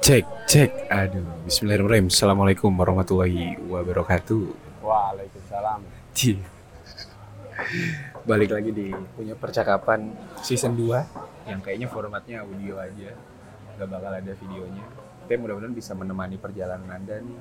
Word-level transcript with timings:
Cek, 0.00 0.24
cek. 0.48 0.88
Aduh, 0.88 1.28
bismillahirrahmanirrahim. 1.44 2.08
Assalamualaikum 2.08 2.72
warahmatullahi 2.72 3.60
wabarakatuh. 3.68 4.48
Waalaikumsalam. 4.80 5.84
Balik 8.24 8.48
lagi 8.48 8.72
di 8.72 8.96
punya 9.12 9.36
percakapan 9.36 10.16
season 10.40 10.72
2 10.72 11.52
yang 11.52 11.60
kayaknya 11.60 11.92
formatnya 11.92 12.40
audio 12.48 12.80
aja. 12.80 13.12
Gak 13.76 13.88
bakal 13.92 14.08
ada 14.16 14.32
videonya. 14.32 14.88
Tapi 15.28 15.36
mudah-mudahan 15.36 15.76
bisa 15.76 15.92
menemani 15.92 16.40
perjalanan 16.40 16.88
Anda 16.88 17.20
nih 17.20 17.38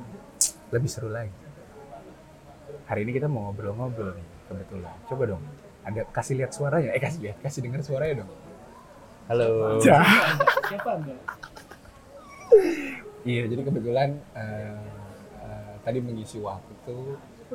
lebih 0.75 0.91
seru 0.91 1.15
lagi. 1.15 1.31
Hari 2.91 3.07
ini 3.07 3.15
kita 3.15 3.31
mau 3.31 3.47
ngobrol-ngobrol 3.47 4.19
nih 4.19 4.27
kebetulan. 4.51 4.95
Coba 5.07 5.23
dong. 5.31 5.43
Ada 5.87 6.03
kasih 6.11 6.43
lihat 6.43 6.51
suaranya. 6.51 6.91
Eh 6.91 6.99
kasih 6.99 7.23
lihat, 7.23 7.39
kasih 7.39 7.63
dengar 7.63 7.79
suaranya 7.87 8.27
dong. 8.27 8.31
Halo. 9.31 9.79
Siapa 9.79 10.89
Anda? 10.99 11.15
Iya, 13.27 13.45
jadi 13.51 13.61
kebetulan 13.61 14.09
eh, 14.33 14.79
eh, 15.43 15.73
tadi 15.83 15.99
mengisi 15.99 16.39
waktu 16.39 16.95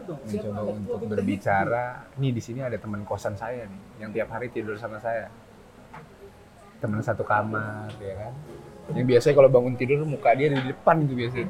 mencoba 0.02 0.60
untuk 0.74 1.06
berbicara. 1.06 2.10
Nih 2.18 2.34
di 2.34 2.42
sini 2.42 2.60
ada 2.62 2.76
teman 2.78 3.06
kosan 3.06 3.38
saya 3.38 3.66
nih, 3.66 3.82
yang 4.02 4.10
tiap 4.10 4.28
hari 4.34 4.50
tidur 4.50 4.74
sama 4.78 4.98
saya. 4.98 5.30
Teman 6.82 7.00
satu 7.00 7.22
kamar, 7.24 7.88
ya 8.02 8.14
kan. 8.18 8.34
Yang 8.92 9.06
biasanya 9.16 9.34
kalau 9.40 9.50
bangun 9.50 9.74
tidur 9.78 10.04
muka 10.04 10.36
dia 10.36 10.52
di 10.52 10.60
depan 10.60 11.00
itu 11.06 11.14
biasanya. 11.16 11.48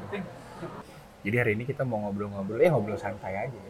Jadi 1.25 1.35
hari 1.41 1.51
ini 1.57 1.63
kita 1.65 1.81
mau 1.81 2.05
ngobrol-ngobrol, 2.05 2.61
ya 2.61 2.69
ngobrol 2.69 3.01
santai 3.01 3.49
aja. 3.49 3.61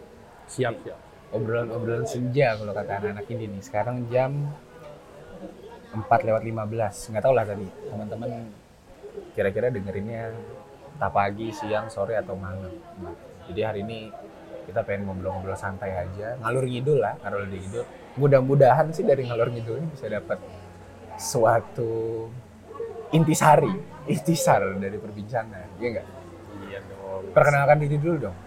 Siap, 0.45 0.75
siap. 0.83 0.99
Obrolan-obrolan 1.33 2.05
senja 2.05 2.53
kalau 2.53 2.75
kata 2.75 3.01
anak-anak 3.01 3.25
ini 3.31 3.49
nih. 3.49 3.61
Sekarang 3.63 4.05
jam 4.11 4.53
4 5.95 6.05
lewat 6.27 6.43
15. 6.43 7.11
Nggak 7.15 7.23
tahu 7.23 7.33
lah 7.33 7.45
tadi 7.47 7.67
teman-teman 7.89 8.29
kira-kira 9.35 9.71
dengerinnya 9.71 10.31
tak 10.95 11.11
pagi, 11.11 11.51
siang, 11.51 11.91
sore 11.91 12.15
atau 12.15 12.35
malam. 12.39 12.71
Nah, 13.03 13.15
jadi 13.51 13.71
hari 13.71 13.83
ini 13.83 14.09
kita 14.65 14.81
pengen 14.81 15.05
ngobrol-ngobrol 15.05 15.53
santai 15.53 15.93
aja, 15.93 16.39
ngalur 16.41 16.65
ngidul 16.65 16.99
lah, 17.03 17.13
ngalur 17.21 17.45
ngidul. 17.45 17.85
Mudah-mudahan 18.15 18.89
sih 18.95 19.03
dari 19.03 19.27
ngalur 19.27 19.51
ngidul 19.51 19.77
ini 19.83 19.87
bisa 19.91 20.07
dapat 20.07 20.39
suatu 21.19 22.25
intisari, 23.11 23.71
intisar 24.09 24.63
dari 24.79 24.97
perbincangan, 24.97 25.79
iya 25.79 25.87
nggak? 25.99 26.07
Iya 26.65 26.79
dong. 26.89 27.23
Perkenalkan 27.35 27.77
diri 27.83 27.97
dulu 27.99 28.31
dong. 28.31 28.37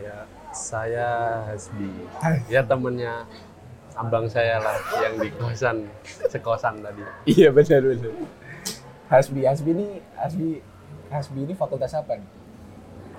Ya, 0.00 0.24
saya 0.50 1.40
Hasbi. 1.46 1.88
Ya 2.48 2.64
temennya 2.64 3.28
abang 3.94 4.24
saya 4.26 4.56
lah 4.58 4.76
yang 5.04 5.20
di 5.20 5.28
kosan 5.36 5.84
sekosan 6.32 6.80
tadi. 6.80 7.04
Iya 7.28 7.52
benar 7.52 7.84
benar. 7.84 8.12
Hasbi 9.10 9.42
Hasbi 9.42 9.70
ini 9.74 9.86
Hasbi 10.14 10.62
Hasbi 11.10 11.38
ini 11.42 11.54
fakultas 11.58 11.90
apa 11.98 12.14
nih? 12.14 12.28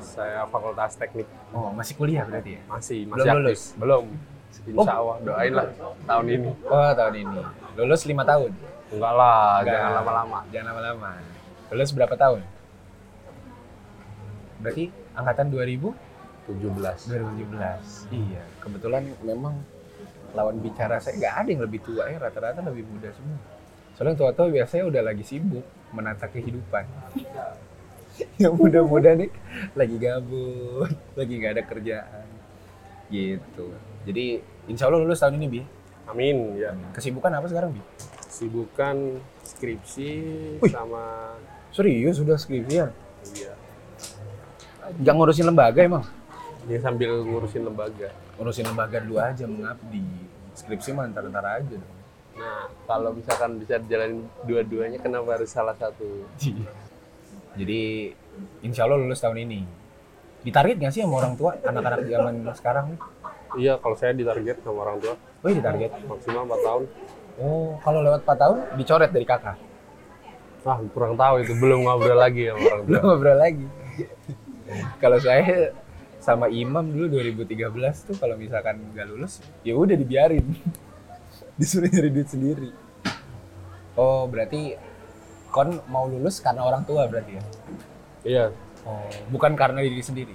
Saya 0.02 0.48
Fakultas 0.48 0.96
Teknik 0.98 1.28
Oh 1.52 1.70
masih 1.76 1.94
kuliah 2.00 2.24
berarti 2.26 2.58
ya? 2.58 2.62
masih 2.66 3.06
Belum 3.06 3.12
masih 3.12 3.28
aktif. 3.28 3.38
lulus? 3.44 3.62
Belum. 3.78 4.06
Insya 4.52 4.94
Allah 4.98 5.16
doain 5.24 5.54
lah 5.54 5.68
tahun 6.08 6.26
ini. 6.32 6.50
Oh 6.64 6.92
tahun 6.96 7.16
ini. 7.20 7.40
Lulus 7.76 8.02
lima 8.08 8.24
tahun? 8.24 8.52
Enggak 8.92 9.14
lah, 9.16 9.64
Enggak. 9.64 9.72
jangan 9.72 9.92
lama-lama. 10.00 10.40
Jangan 10.52 10.68
lama-lama. 10.74 11.10
Lulus 11.72 11.90
berapa 11.92 12.16
tahun? 12.16 12.42
Berarti 14.64 14.86
angkatan 15.16 15.48
2000? 15.52 15.92
17. 16.52 17.12
2017. 17.12 18.12
Iya. 18.12 18.44
Kebetulan 18.60 19.04
memang 19.24 19.56
lawan 20.32 20.58
bicara 20.64 21.00
saya 21.04 21.20
nggak 21.20 21.36
ada 21.36 21.50
yang 21.52 21.62
lebih 21.68 21.80
tua 21.84 22.08
ya 22.08 22.18
rata-rata 22.20 22.64
lebih 22.64 22.88
muda 22.88 23.12
semua. 23.12 23.40
Soalnya 23.96 24.16
tua-tua 24.16 24.48
biasanya 24.52 24.88
udah 24.88 25.02
lagi 25.04 25.24
sibuk 25.24 25.64
menata 25.92 26.26
kehidupan. 26.28 26.88
yang 28.42 28.54
muda-muda 28.54 29.16
nih 29.16 29.32
lagi 29.74 29.96
gabut, 29.98 30.92
lagi 31.16 31.34
nggak 31.40 31.54
ada 31.58 31.64
kerjaan. 31.64 32.28
Gitu. 33.12 33.68
Jadi 34.08 34.26
insya 34.68 34.88
Allah 34.88 35.04
lulus 35.04 35.20
tahun 35.20 35.40
ini 35.40 35.48
bi. 35.48 35.62
Amin 36.08 36.60
ya. 36.60 36.76
Kesibukan 36.96 37.32
apa 37.32 37.48
sekarang 37.48 37.76
bi? 37.76 37.82
Sibukan 38.32 39.20
skripsi 39.44 40.12
Wih. 40.64 40.72
sama 40.72 41.36
Serius 41.72 42.20
sudah 42.20 42.36
skripsian? 42.36 42.92
iya. 43.32 43.56
Jangan 45.00 45.24
ngurusin 45.24 45.48
lembaga 45.48 45.80
emang? 45.80 46.04
Dia 46.68 46.84
sambil 46.84 47.24
ngurusin 47.24 47.64
lembaga. 47.64 48.12
Ngurusin 48.36 48.68
lembaga 48.68 49.00
dulu 49.00 49.24
aja 49.24 49.48
mengabdi. 49.48 50.04
Skripsi 50.52 50.92
mah 50.92 51.08
ntar-ntar 51.08 51.64
aja 51.64 51.76
dong. 51.80 52.01
Nah, 52.42 52.66
kalau 52.90 53.14
misalkan 53.14 53.62
bisa 53.62 53.78
dijalanin 53.78 54.26
dua-duanya, 54.50 54.98
kenapa 54.98 55.38
harus 55.38 55.54
salah 55.54 55.78
satu? 55.78 56.26
Jadi 57.60 58.10
insya 58.66 58.90
Allah 58.90 58.98
lulus 58.98 59.22
tahun 59.22 59.46
ini. 59.46 59.62
Ditarget 60.42 60.82
nggak 60.82 60.90
sih 60.90 61.06
sama 61.06 61.22
orang 61.22 61.38
tua 61.38 61.54
anak-anak 61.62 62.02
zaman 62.10 62.34
sekarang? 62.58 62.88
Iya, 63.54 63.78
kalau 63.78 63.94
saya 63.94 64.16
ditarget 64.18 64.58
sama 64.66 64.88
orang 64.90 64.98
tua 64.98 65.14
Oh 65.42 65.50
iya 65.50 65.58
ditarget. 65.58 65.92
maksimal 66.06 66.46
4 66.50 66.66
tahun. 66.66 66.84
Oh 67.42 67.78
kalau 67.82 68.00
lewat 68.02 68.22
4 68.26 68.42
tahun 68.42 68.58
dicoret 68.78 69.12
dari 69.14 69.26
kakak. 69.28 69.58
Ah, 70.62 70.78
kurang 70.94 71.18
tahu 71.18 71.42
itu 71.42 71.54
belum 71.58 71.86
ngobrol 71.86 72.18
lagi 72.18 72.50
sama 72.50 72.62
orang 72.62 72.82
tua. 72.82 72.90
Belum 72.90 73.04
ngobrol 73.06 73.38
lagi. 73.38 73.66
kalau 75.04 75.18
saya 75.20 75.76
sama 76.22 76.46
Imam 76.54 76.86
dulu 76.90 77.18
2013 77.18 78.08
tuh 78.08 78.16
kalau 78.22 78.38
misalkan 78.38 78.78
nggak 78.94 79.06
lulus 79.10 79.42
ya 79.62 79.74
udah 79.74 79.98
dibiarin. 79.98 80.46
Disuruh 81.60 81.90
nyari 81.90 82.10
duit 82.14 82.30
sendiri. 82.30 82.70
Oh 84.00 84.28
berarti 84.28 84.76
kon 85.52 85.84
mau 85.92 86.08
lulus 86.08 86.40
karena 86.40 86.64
orang 86.64 86.88
tua 86.88 87.08
berarti 87.12 87.36
ya? 87.36 87.44
Iya, 88.22 88.46
Oh, 88.82 89.06
bukan 89.30 89.54
karena 89.54 89.86
diri 89.86 90.02
sendiri. 90.02 90.34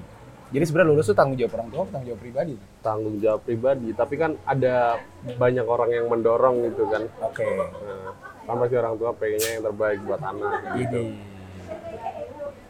Jadi 0.55 0.63
sebenarnya 0.63 0.95
lulus 0.95 1.11
tuh 1.11 1.19
tanggung 1.19 1.35
jawab 1.35 1.59
orang 1.59 1.69
tua, 1.75 1.81
atau 1.83 1.91
tanggung 1.91 2.09
jawab 2.15 2.21
pribadi. 2.23 2.55
tanggung 2.79 3.17
jawab 3.19 3.41
pribadi. 3.43 3.89
Tapi 3.91 4.15
kan 4.15 4.39
ada 4.47 5.03
banyak 5.35 5.67
orang 5.67 5.91
yang 5.91 6.07
mendorong 6.07 6.63
gitu 6.71 6.87
kan. 6.87 7.03
Oke. 7.27 7.43
Nah, 7.43 8.15
kan 8.47 8.55
pasti 8.63 8.77
orang 8.79 8.95
tua 8.95 9.11
pengennya 9.19 9.59
yang 9.59 9.65
terbaik 9.67 9.99
buat 10.07 10.23
anak. 10.23 10.53
Gitu. 10.79 11.01
Ini. 11.03 11.36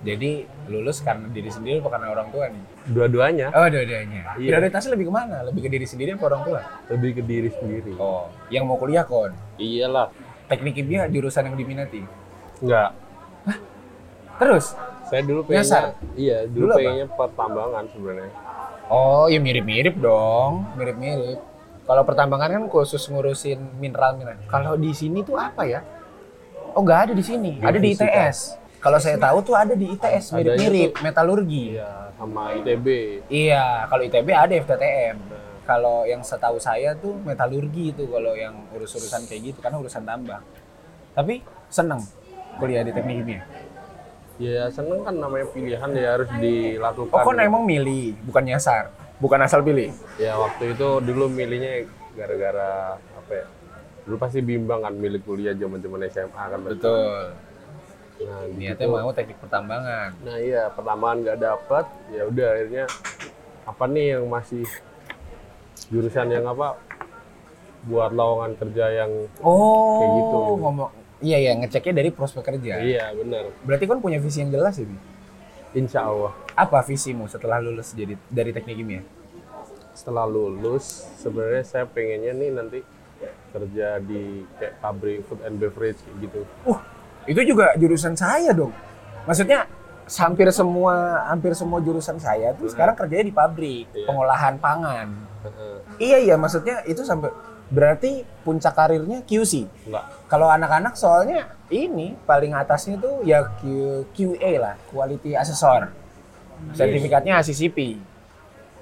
Jadi 0.07 0.31
lulus 0.71 1.03
karena 1.03 1.27
diri 1.27 1.51
sendiri 1.51 1.83
apa 1.83 1.91
karena 1.91 2.15
orang 2.15 2.31
tua 2.31 2.47
nih? 2.47 2.63
Dua-duanya 2.95 3.51
Oh, 3.51 3.67
dua-duanya. 3.67 4.39
Iya. 4.39 4.55
Prioritasnya 4.55 4.95
lebih 4.95 5.11
ke 5.11 5.13
mana? 5.13 5.43
Lebih 5.43 5.67
ke 5.67 5.71
diri 5.75 5.87
sendiri 5.87 6.15
apa 6.15 6.25
orang 6.31 6.43
tua? 6.47 6.61
lebih 6.95 7.11
ke 7.19 7.23
diri 7.27 7.51
sendiri. 7.51 7.93
Oh, 7.99 8.31
yang 8.47 8.71
mau 8.71 8.79
kuliah 8.79 9.03
kon. 9.03 9.35
Iyalah. 9.59 10.15
Teknik 10.47 10.79
kimia 10.79 11.11
jurusan 11.11 11.51
yang 11.51 11.59
diminati. 11.59 12.07
Enggak. 12.63 12.95
Terus? 14.39 14.79
Saya 15.11 15.23
dulu 15.27 15.43
Nyasar? 15.47 15.99
pengennya 15.99 16.15
Iya, 16.15 16.39
dulu, 16.47 16.55
Dulu 16.55 16.71
apa? 16.71 16.79
pengennya 16.79 17.07
pertambangan 17.11 17.85
sebenarnya. 17.91 18.33
Oh, 18.87 19.27
ya 19.27 19.39
mirip-mirip 19.43 19.95
dong. 19.99 20.71
Mirip-mirip. 20.79 21.39
Kalau 21.87 22.03
pertambangan 22.03 22.51
kan 22.51 22.65
khusus 22.71 23.03
ngurusin 23.11 23.59
mineral-mineral. 23.79 24.39
Kalau 24.47 24.79
di 24.79 24.91
sini 24.95 25.23
tuh 25.23 25.39
apa 25.39 25.67
ya? 25.67 25.83
Oh, 26.75 26.83
nggak 26.83 27.11
ada 27.11 27.13
di 27.15 27.25
sini. 27.27 27.59
Ada 27.59 27.79
di. 27.79 27.95
ITS. 27.95 28.66
Kalau 28.87 29.03
saya 29.03 29.19
tahu 29.19 29.43
tuh 29.43 29.59
ada 29.59 29.75
di 29.75 29.99
ITS, 29.99 30.31
mirip-mirip, 30.31 30.95
metalurgi. 31.03 31.75
Iya, 31.75 32.15
sama 32.15 32.55
ITB. 32.55 32.87
Iya, 33.27 33.91
kalau 33.91 34.03
ITB 34.07 34.29
ada 34.31 34.55
FTTM. 34.63 35.17
Kalau 35.67 36.07
yang 36.07 36.23
setahu 36.23 36.63
saya 36.63 36.95
tuh 36.95 37.19
metalurgi 37.27 37.91
itu 37.91 38.07
kalau 38.07 38.39
yang 38.39 38.55
urus-urusan 38.71 39.27
kayak 39.27 39.51
gitu 39.51 39.59
karena 39.59 39.83
urusan 39.83 40.07
tambang. 40.07 40.39
Tapi 41.19 41.43
seneng 41.67 41.99
kuliah 42.63 42.87
di 42.87 42.95
teknik 42.95 43.27
kimia. 43.27 43.43
Ya 44.39 44.71
seneng 44.71 45.03
kan 45.03 45.19
namanya 45.19 45.51
pilihan 45.51 45.91
ya 45.91 46.09
harus 46.15 46.31
dilakukan. 46.39 47.11
Oh, 47.11 47.27
kon 47.27 47.43
emang 47.43 47.67
milih, 47.67 48.15
bukan 48.23 48.55
nyasar, 48.55 48.95
bukan 49.19 49.43
asal 49.43 49.67
pilih. 49.67 49.91
Ya 50.15 50.39
waktu 50.39 50.79
itu 50.79 51.03
dulu 51.03 51.27
milihnya 51.27 51.91
gara-gara 52.15 53.03
apa 53.03 53.33
ya? 53.35 53.47
Dulu 54.07 54.15
pasti 54.23 54.39
bimbang 54.47 54.87
kan 54.87 54.95
milih 54.95 55.19
kuliah 55.27 55.59
zaman-zaman 55.59 56.07
SMA 56.07 56.45
kan. 56.55 56.59
Betul. 56.63 57.35
Nah, 58.17 58.49
Niatnya 58.49 58.81
gitu. 58.83 58.97
mau 58.97 59.13
teknik 59.13 59.37
pertambangan. 59.39 60.11
Nah 60.21 60.37
iya 60.39 60.73
pertambangan 60.73 61.17
nggak 61.21 61.39
dapat, 61.39 61.85
ya 62.09 62.23
udah 62.25 62.49
akhirnya 62.49 62.85
apa 63.63 63.85
nih 63.87 64.07
yang 64.15 64.25
masih 64.27 64.65
jurusan 65.87 66.29
yang 66.29 66.47
apa 66.47 66.81
buat 67.85 68.11
lowongan 68.11 68.57
kerja 68.57 68.85
yang 68.97 69.13
Oh, 69.39 70.01
Kayak 70.01 70.11
gitu. 70.17 70.39
ngomong. 70.59 70.91
Iya 71.17 71.39
ya, 71.41 71.53
ngeceknya 71.55 71.93
dari 71.95 72.11
prospek 72.11 72.45
kerja. 72.47 72.73
iya 72.79 73.09
benar. 73.11 73.49
Berarti 73.63 73.85
kan 73.85 73.99
punya 73.99 74.17
visi 74.17 74.41
yang 74.41 74.51
jelas 74.51 74.77
Bi? 74.77 74.97
Insya 75.73 76.05
Allah 76.05 76.33
Apa 76.53 76.81
visimu 76.81 77.25
setelah 77.27 77.61
lulus 77.61 77.93
jadi 77.93 78.17
dari 78.29 78.49
teknik 78.51 78.77
kimia? 78.77 79.03
setelah 79.93 80.25
lulus 80.25 80.85
sebenarnya 81.17 81.65
saya 81.65 81.85
pengennya 81.85 82.33
nih 82.33 82.51
nanti 82.53 82.79
kerja 83.49 83.97
di 83.99 84.45
kayak 84.61 84.77
pabrik 84.77 85.25
food 85.25 85.41
and 85.41 85.57
beverage 85.57 85.97
kayak 85.99 86.17
gitu. 86.23 86.41
Uh, 86.63 86.77
itu 87.27 87.41
juga 87.43 87.75
jurusan 87.79 88.15
saya 88.15 88.51
dong. 88.55 88.73
Maksudnya 89.27 89.67
hampir 90.07 90.47
semua 90.55 91.27
hampir 91.27 91.51
semua 91.59 91.83
jurusan 91.83 92.17
saya 92.23 92.55
tuh 92.55 92.71
sekarang 92.71 92.95
kerjanya 92.95 93.27
di 93.27 93.35
pabrik 93.35 93.91
Iya. 93.91 94.07
pengolahan 94.07 94.55
pangan. 94.63 95.09
Heeh. 95.43 95.77
Iya 95.99 96.19
iya 96.31 96.35
maksudnya 96.39 96.87
itu 96.87 97.03
sampai 97.03 97.35
Berarti 97.67 98.23
puncak 98.47 98.79
karirnya 98.79 99.27
QC. 99.27 99.67
Kalau 100.31 100.47
anak-anak 100.47 100.95
soalnya 100.95 101.51
ini 101.67 102.15
paling 102.23 102.55
atasnya 102.55 102.95
tuh 103.03 103.27
ya 103.27 103.43
Q, 103.59 103.63
QA 104.15 104.63
lah, 104.63 104.75
Quality 104.87 105.35
Assessor. 105.35 105.91
Sertifikatnya 106.73 107.43
ACCP. 107.43 107.99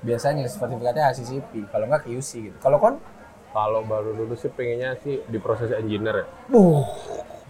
Biasanya 0.05 0.45
sertifikatnya 0.53 1.09
ACCP, 1.11 1.73
kalau 1.73 1.89
nggak 1.89 2.05
QC 2.05 2.53
gitu. 2.53 2.57
Kalau 2.61 2.77
kon? 2.77 3.01
Kalau 3.57 3.81
baru 3.89 4.13
lulus 4.13 4.45
sih 4.45 4.53
pengennya 4.53 4.99
sih 5.01 5.25
di 5.33 5.39
proses 5.41 5.73
engineer 5.73 6.23
ya. 6.23 6.27
Uh, 6.53 6.85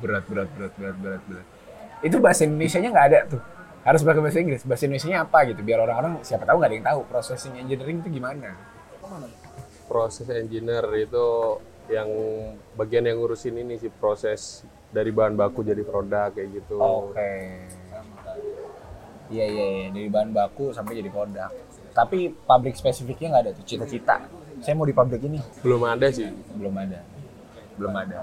berat, 0.03 0.25
berat, 0.27 0.49
berat, 0.55 0.73
berat, 0.79 0.97
berat, 0.99 1.23
berat. 1.29 1.47
Itu 2.05 2.17
bahasa 2.21 2.45
Indonesia-nya 2.45 2.91
nggak 2.91 3.07
ada 3.13 3.21
tuh. 3.31 3.43
Harus 3.85 4.01
pakai 4.01 4.21
bahasa 4.25 4.39
Inggris. 4.41 4.63
Bahasa 4.65 4.85
Indonesia-nya 4.89 5.19
apa 5.29 5.39
gitu? 5.49 5.61
Biar 5.61 5.79
orang-orang 5.85 6.25
siapa 6.25 6.49
tahu 6.49 6.57
nggak 6.61 6.71
ada 6.73 6.77
yang 6.77 6.87
tahu 6.89 7.01
processing 7.09 7.55
engineering 7.61 8.01
itu 8.01 8.09
gimana. 8.17 8.57
Proses 9.85 10.27
engineer 10.33 10.85
itu 10.97 11.27
yang 11.93 12.09
bagian 12.81 13.05
yang 13.05 13.21
ngurusin 13.21 13.61
ini 13.61 13.77
sih 13.77 13.93
proses 13.93 14.65
dari 14.89 15.13
bahan 15.13 15.37
baku 15.37 15.61
jadi 15.61 15.85
produk 15.85 16.33
kayak 16.33 16.49
gitu. 16.65 16.81
Oke. 16.81 17.61
Iya 19.29 19.47
iya 19.49 19.65
iya 19.69 19.87
dari 19.93 20.09
bahan 20.09 20.33
baku 20.33 20.73
sampai 20.73 20.97
jadi 20.97 21.13
produk. 21.13 21.53
Tapi 21.93 22.33
pabrik 22.33 22.77
spesifiknya 22.77 23.37
nggak 23.37 23.43
ada 23.45 23.53
tuh 23.53 23.65
cita-cita. 23.69 24.25
Saya 24.65 24.73
mau 24.79 24.89
di 24.89 24.97
pabrik 24.97 25.21
ini. 25.29 25.41
Belum 25.61 25.85
ada 25.85 26.09
sih. 26.09 26.25
Belum 26.57 26.73
ada. 26.73 27.05
Belum 27.77 27.93
ada. 27.93 28.17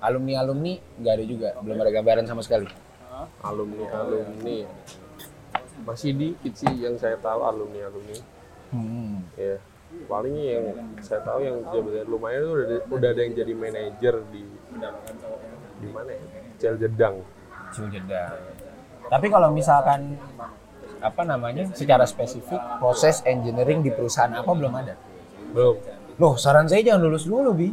Alumni 0.00 0.34
alumni 0.40 0.74
nggak 1.00 1.12
ada 1.12 1.24
juga. 1.24 1.48
Belum 1.60 1.76
ada 1.80 1.92
gambaran 1.92 2.24
sama 2.24 2.40
sekali. 2.40 2.66
Alumni 3.44 3.84
alumni 3.92 4.58
masih 5.80 6.12
dikit 6.12 6.52
sih 6.56 6.72
yang 6.76 6.96
saya 7.00 7.16
tahu 7.20 7.40
alumni 7.44 7.88
alumni. 7.88 8.16
Hmm. 8.72 9.24
Ya 9.36 9.60
paling 10.06 10.36
yang 10.38 10.64
saya 11.02 11.20
tahu 11.26 11.42
yang 11.42 11.56
jabatan 11.74 12.06
lumayan 12.06 12.46
itu 12.46 12.50
udah, 12.54 12.80
udah 12.94 13.08
ada 13.10 13.20
yang 13.26 13.34
jadi 13.34 13.52
manajer 13.58 14.14
di 14.30 14.42
di 15.80 15.88
mana 15.90 16.10
ya? 16.14 16.24
Cel 16.60 16.74
Jedang. 16.78 17.16
jeda. 17.70 18.24
Tapi 19.10 19.26
kalau 19.30 19.50
misalkan 19.50 20.18
apa 21.00 21.22
namanya 21.24 21.64
secara 21.72 22.04
spesifik 22.04 22.60
proses 22.78 23.24
engineering 23.24 23.80
di 23.80 23.90
perusahaan 23.90 24.30
apa 24.30 24.50
belum 24.52 24.74
ada. 24.74 24.94
Belum. 25.50 25.74
Loh, 26.20 26.34
saran 26.36 26.68
saya 26.68 26.84
jangan 26.84 27.08
lulus 27.08 27.24
dulu, 27.24 27.56
Bi. 27.56 27.72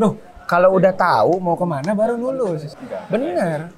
Loh, 0.00 0.16
kalau 0.48 0.80
udah 0.80 0.96
tahu 0.96 1.36
mau 1.36 1.54
ke 1.54 1.66
mana 1.68 1.92
baru 1.92 2.16
lulus. 2.16 2.72
Bener. 3.12 3.68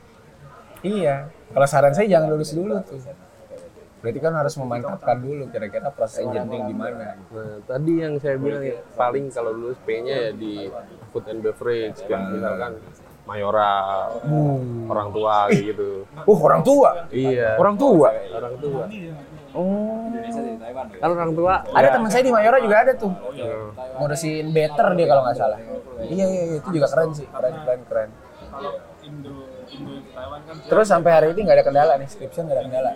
Iya. 0.86 1.26
Kalau 1.50 1.66
saran 1.66 1.90
saya 1.90 2.06
jangan 2.06 2.30
lulus 2.30 2.54
dulu 2.54 2.78
tuh. 2.86 3.02
Berarti 4.00 4.18
kan 4.22 4.32
harus 4.32 4.54
memantapkan 4.56 5.18
dulu 5.20 5.44
kira-kira 5.52 5.92
proses 5.92 6.24
engineering 6.24 6.72
gimana. 6.72 7.20
Nah, 7.20 7.60
tadi 7.68 7.92
yang 8.00 8.16
saya 8.16 8.40
bilang 8.40 8.64
ya, 8.64 8.80
paling 8.96 9.28
kalau 9.28 9.52
lulus 9.52 9.76
pengennya 9.84 10.30
ya 10.30 10.32
di 10.32 10.72
food 11.12 11.28
and 11.28 11.44
beverage, 11.44 12.00
kayak 12.08 12.32
misalkan 12.32 12.80
Mayora, 13.28 14.08
orang 14.88 15.08
tua 15.12 15.52
gitu. 15.52 16.08
Uh, 16.24 16.38
orang 16.40 16.62
tua. 16.64 16.90
Iya. 17.12 17.60
Orang 17.60 17.76
tua. 17.76 18.08
orang 18.32 18.54
tua. 18.56 18.84
Oh. 19.50 20.06
Kalau 21.00 21.14
orang 21.18 21.34
tua 21.34 21.54
Ada 21.74 21.98
teman 21.98 22.06
saya 22.06 22.22
di 22.22 22.30
Mayora 22.30 22.58
juga 22.62 22.86
ada 22.86 22.92
tuh. 22.94 23.10
ya, 23.34 23.50
Ngurusin 23.98 24.54
better 24.54 24.94
dia 24.94 25.06
kalau 25.10 25.22
nggak 25.26 25.36
salah. 25.36 25.58
Iya, 26.00 26.26
iya, 26.26 26.42
iya, 26.46 26.56
itu 26.62 26.68
juga 26.70 26.86
keren 26.86 27.10
sih. 27.10 27.26
Keren, 27.26 27.54
keren, 27.66 27.80
keren. 27.90 28.10
Terus 30.70 30.86
sampai 30.86 31.10
hari 31.10 31.26
ini 31.34 31.40
nggak 31.46 31.56
ada 31.62 31.66
kendala 31.66 31.92
nih, 31.98 32.08
skripsi 32.10 32.38
nggak 32.42 32.56
ada 32.56 32.64
kendala. 32.66 32.90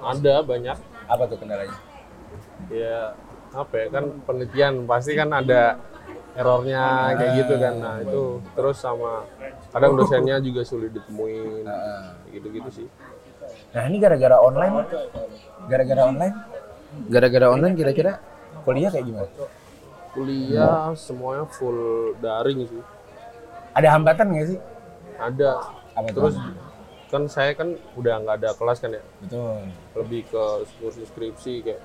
ada 0.00 0.34
banyak 0.44 0.76
Apa 1.08 1.24
tuh 1.24 1.38
kendalanya? 1.40 1.76
ya 2.68 3.16
apa 3.48 3.74
ya 3.80 3.86
kan 3.88 4.04
penelitian 4.28 4.84
pasti 4.84 5.16
kan 5.16 5.32
ada 5.32 5.80
errornya 6.36 7.16
kayak 7.16 7.32
gitu 7.42 7.54
kan. 7.56 7.74
Nah, 7.80 7.96
itu 8.04 8.44
terus 8.52 8.76
sama 8.76 9.24
kadang 9.72 9.96
dosennya 9.96 10.36
juga 10.44 10.62
sulit 10.68 10.92
ditemuin. 10.92 11.64
Heeh. 11.64 12.02
Gitu-gitu 12.36 12.68
sih. 12.70 12.86
Nah 13.68 13.82
ini 13.84 13.96
gara-gara 14.00 14.36
online, 14.40 14.74
gara-gara 15.68 16.02
online, 16.08 16.34
gara-gara 17.12 17.46
online 17.52 17.74
kira-kira 17.76 18.12
kuliah 18.64 18.88
kayak 18.88 19.04
gimana? 19.04 19.30
Kuliah 20.16 20.96
semuanya 20.96 21.44
full 21.52 22.16
daring 22.18 22.64
sih. 22.64 22.82
Ada 23.76 23.88
hambatan 23.92 24.26
nggak 24.32 24.46
sih? 24.56 24.58
Ada. 25.20 25.50
Apa? 25.92 26.08
Terus 26.08 26.36
kan 27.08 27.22
saya 27.28 27.52
kan 27.52 27.76
udah 27.96 28.24
nggak 28.24 28.36
ada 28.40 28.50
kelas 28.56 28.78
kan 28.80 28.96
ya. 28.96 29.02
Betul. 29.24 29.60
lebih 30.00 30.20
ke 30.32 30.44
kursus 30.80 31.08
skripsi 31.12 31.54
kayak 31.64 31.80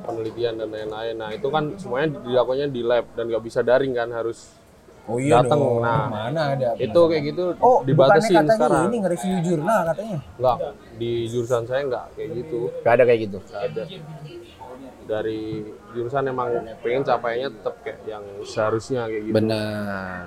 penelitian 0.00 0.56
dan 0.64 0.72
lain-lain. 0.72 1.16
Nah 1.20 1.28
itu 1.36 1.52
kan 1.52 1.76
semuanya 1.76 2.24
dilakukannya 2.24 2.68
di 2.72 2.80
lab 2.80 3.04
dan 3.12 3.28
nggak 3.28 3.44
bisa 3.44 3.60
daring 3.60 3.92
kan 3.92 4.08
harus 4.08 4.61
Oh 5.02 5.18
iya 5.18 5.42
Dateng, 5.42 5.58
dong. 5.58 5.82
nah. 5.82 6.06
mana 6.06 6.54
ada? 6.54 6.78
itu 6.78 7.00
kayak 7.10 7.22
gitu 7.26 7.42
Oh, 7.58 7.82
dibatasin 7.82 8.38
katanya 8.38 8.54
sekarang. 8.54 8.84
ini 8.86 8.96
nge-review 9.02 9.36
jurnal 9.42 9.80
katanya? 9.90 10.18
Nggak 10.38 10.56
di 10.94 11.12
jurusan 11.26 11.62
saya 11.66 11.82
nggak 11.84 12.04
kayak 12.14 12.30
gitu. 12.38 12.60
Gak 12.80 12.92
ada 12.94 13.02
kayak 13.02 13.20
gitu. 13.26 13.38
Nggak 13.42 13.62
ada. 13.66 13.82
Dari 15.02 15.42
jurusan 15.90 16.22
emang 16.24 16.48
pengen 16.78 17.02
capainya 17.02 17.50
tetap 17.50 17.74
kayak 17.82 17.98
yang 18.06 18.22
seharusnya 18.46 19.10
kayak 19.10 19.22
gitu. 19.26 19.34
Benar. 19.34 20.22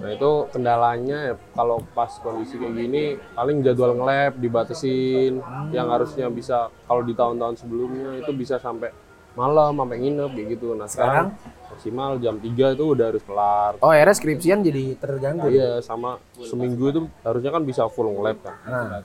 Nah 0.00 0.10
itu 0.10 0.30
kendalanya 0.50 1.18
ya, 1.22 1.34
kalau 1.52 1.78
pas 1.92 2.10
kondisi 2.18 2.56
kayak 2.56 2.72
gini 2.74 3.04
paling 3.30 3.60
jadwal 3.60 3.92
nge-lab 3.94 4.32
dibatasin 4.36 5.38
yang 5.70 5.86
harusnya 5.86 6.26
bisa 6.26 6.66
kalau 6.84 7.04
di 7.04 7.12
tahun-tahun 7.12 7.60
sebelumnya 7.60 8.18
itu 8.18 8.32
bisa 8.32 8.56
sampai 8.56 8.90
malam 9.32 9.76
sampai 9.76 9.96
nginep 10.00 10.30
kayak 10.32 10.48
gitu. 10.56 10.72
Nah 10.74 10.88
sekarang, 10.88 11.36
maksimal 11.80 12.20
jam 12.20 12.36
3 12.36 12.76
itu 12.76 12.84
udah 12.92 13.06
harus 13.08 13.24
kelar. 13.24 13.72
Oh, 13.80 13.88
akhirnya 13.88 14.12
skripsian 14.12 14.60
jadi 14.60 15.00
terganggu. 15.00 15.48
Iya 15.48 15.80
sama 15.80 16.20
seminggu 16.36 16.92
itu 16.92 17.00
harusnya 17.24 17.50
kan 17.56 17.64
bisa 17.64 17.88
full 17.88 18.12
nge-lab 18.12 18.36
kan. 18.44 18.56
Nah, 18.68 19.00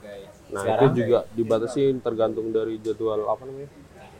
Nah 0.52 0.62
itu 0.76 0.86
juga 1.00 1.24
dibatasin 1.32 2.04
tergantung 2.04 2.52
dari 2.52 2.76
jadwal 2.84 3.24
apa 3.32 3.48
namanya? 3.48 3.72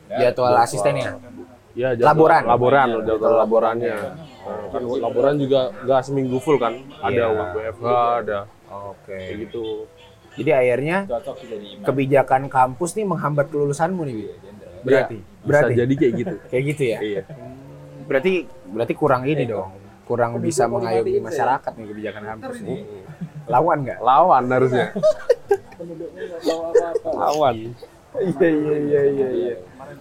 jadwal 0.09 0.57
asistennya. 0.57 1.21
Ya, 1.77 1.93
jadwal 1.93 2.09
Laboran. 2.17 2.43
Laboran, 2.49 2.89
jadwal 3.05 3.35
laborannya. 3.45 3.93
Nah, 3.93 4.73
kan 4.73 4.83
laboran 5.05 5.35
juga 5.37 5.61
nggak 5.85 6.01
seminggu 6.01 6.41
full 6.41 6.57
kan? 6.57 6.81
Ada 7.05 7.29
Iya. 7.29 7.45
WFH, 7.53 7.87
ada 8.25 8.39
Oke. 8.73 9.13
kayak 9.13 9.37
gitu. 9.45 9.85
Jadi 10.41 10.51
akhirnya 10.53 10.99
kebijakan 11.85 12.49
kampus 12.49 12.97
nih 12.97 13.05
menghambat 13.05 13.53
kelulusanmu 13.53 14.01
nih, 14.09 14.15
Bi? 14.17 14.25
Berarti. 14.81 15.17
Iya, 15.21 15.45
berarti. 15.45 15.73
bisa 15.77 15.81
jadi 15.85 15.95
kayak 16.01 16.13
gitu. 16.17 16.35
Kayak 16.49 16.65
gitu 16.73 16.83
ya? 16.89 16.99
iya. 17.05 17.23
Berarti 18.07 18.47
berarti 18.71 18.95
kurang 18.95 19.23
ini 19.27 19.45
dong. 19.45 19.71
Kurang 20.07 20.39
bisa 20.39 20.71
mengayomi 20.71 21.19
masyarakat 21.19 21.73
nih 21.75 21.87
kebijakan 21.91 22.23
kampus. 22.35 22.63
nih. 22.63 22.81
Lawan 23.51 23.79
nggak? 23.83 23.99
Lawan 24.03 24.45
harusnya. 24.47 24.87
Lawan. 27.03 27.57
Iya 28.17 28.49
iya 28.49 28.77
iya 28.81 29.03
iya 29.13 29.29
iya. 29.29 29.55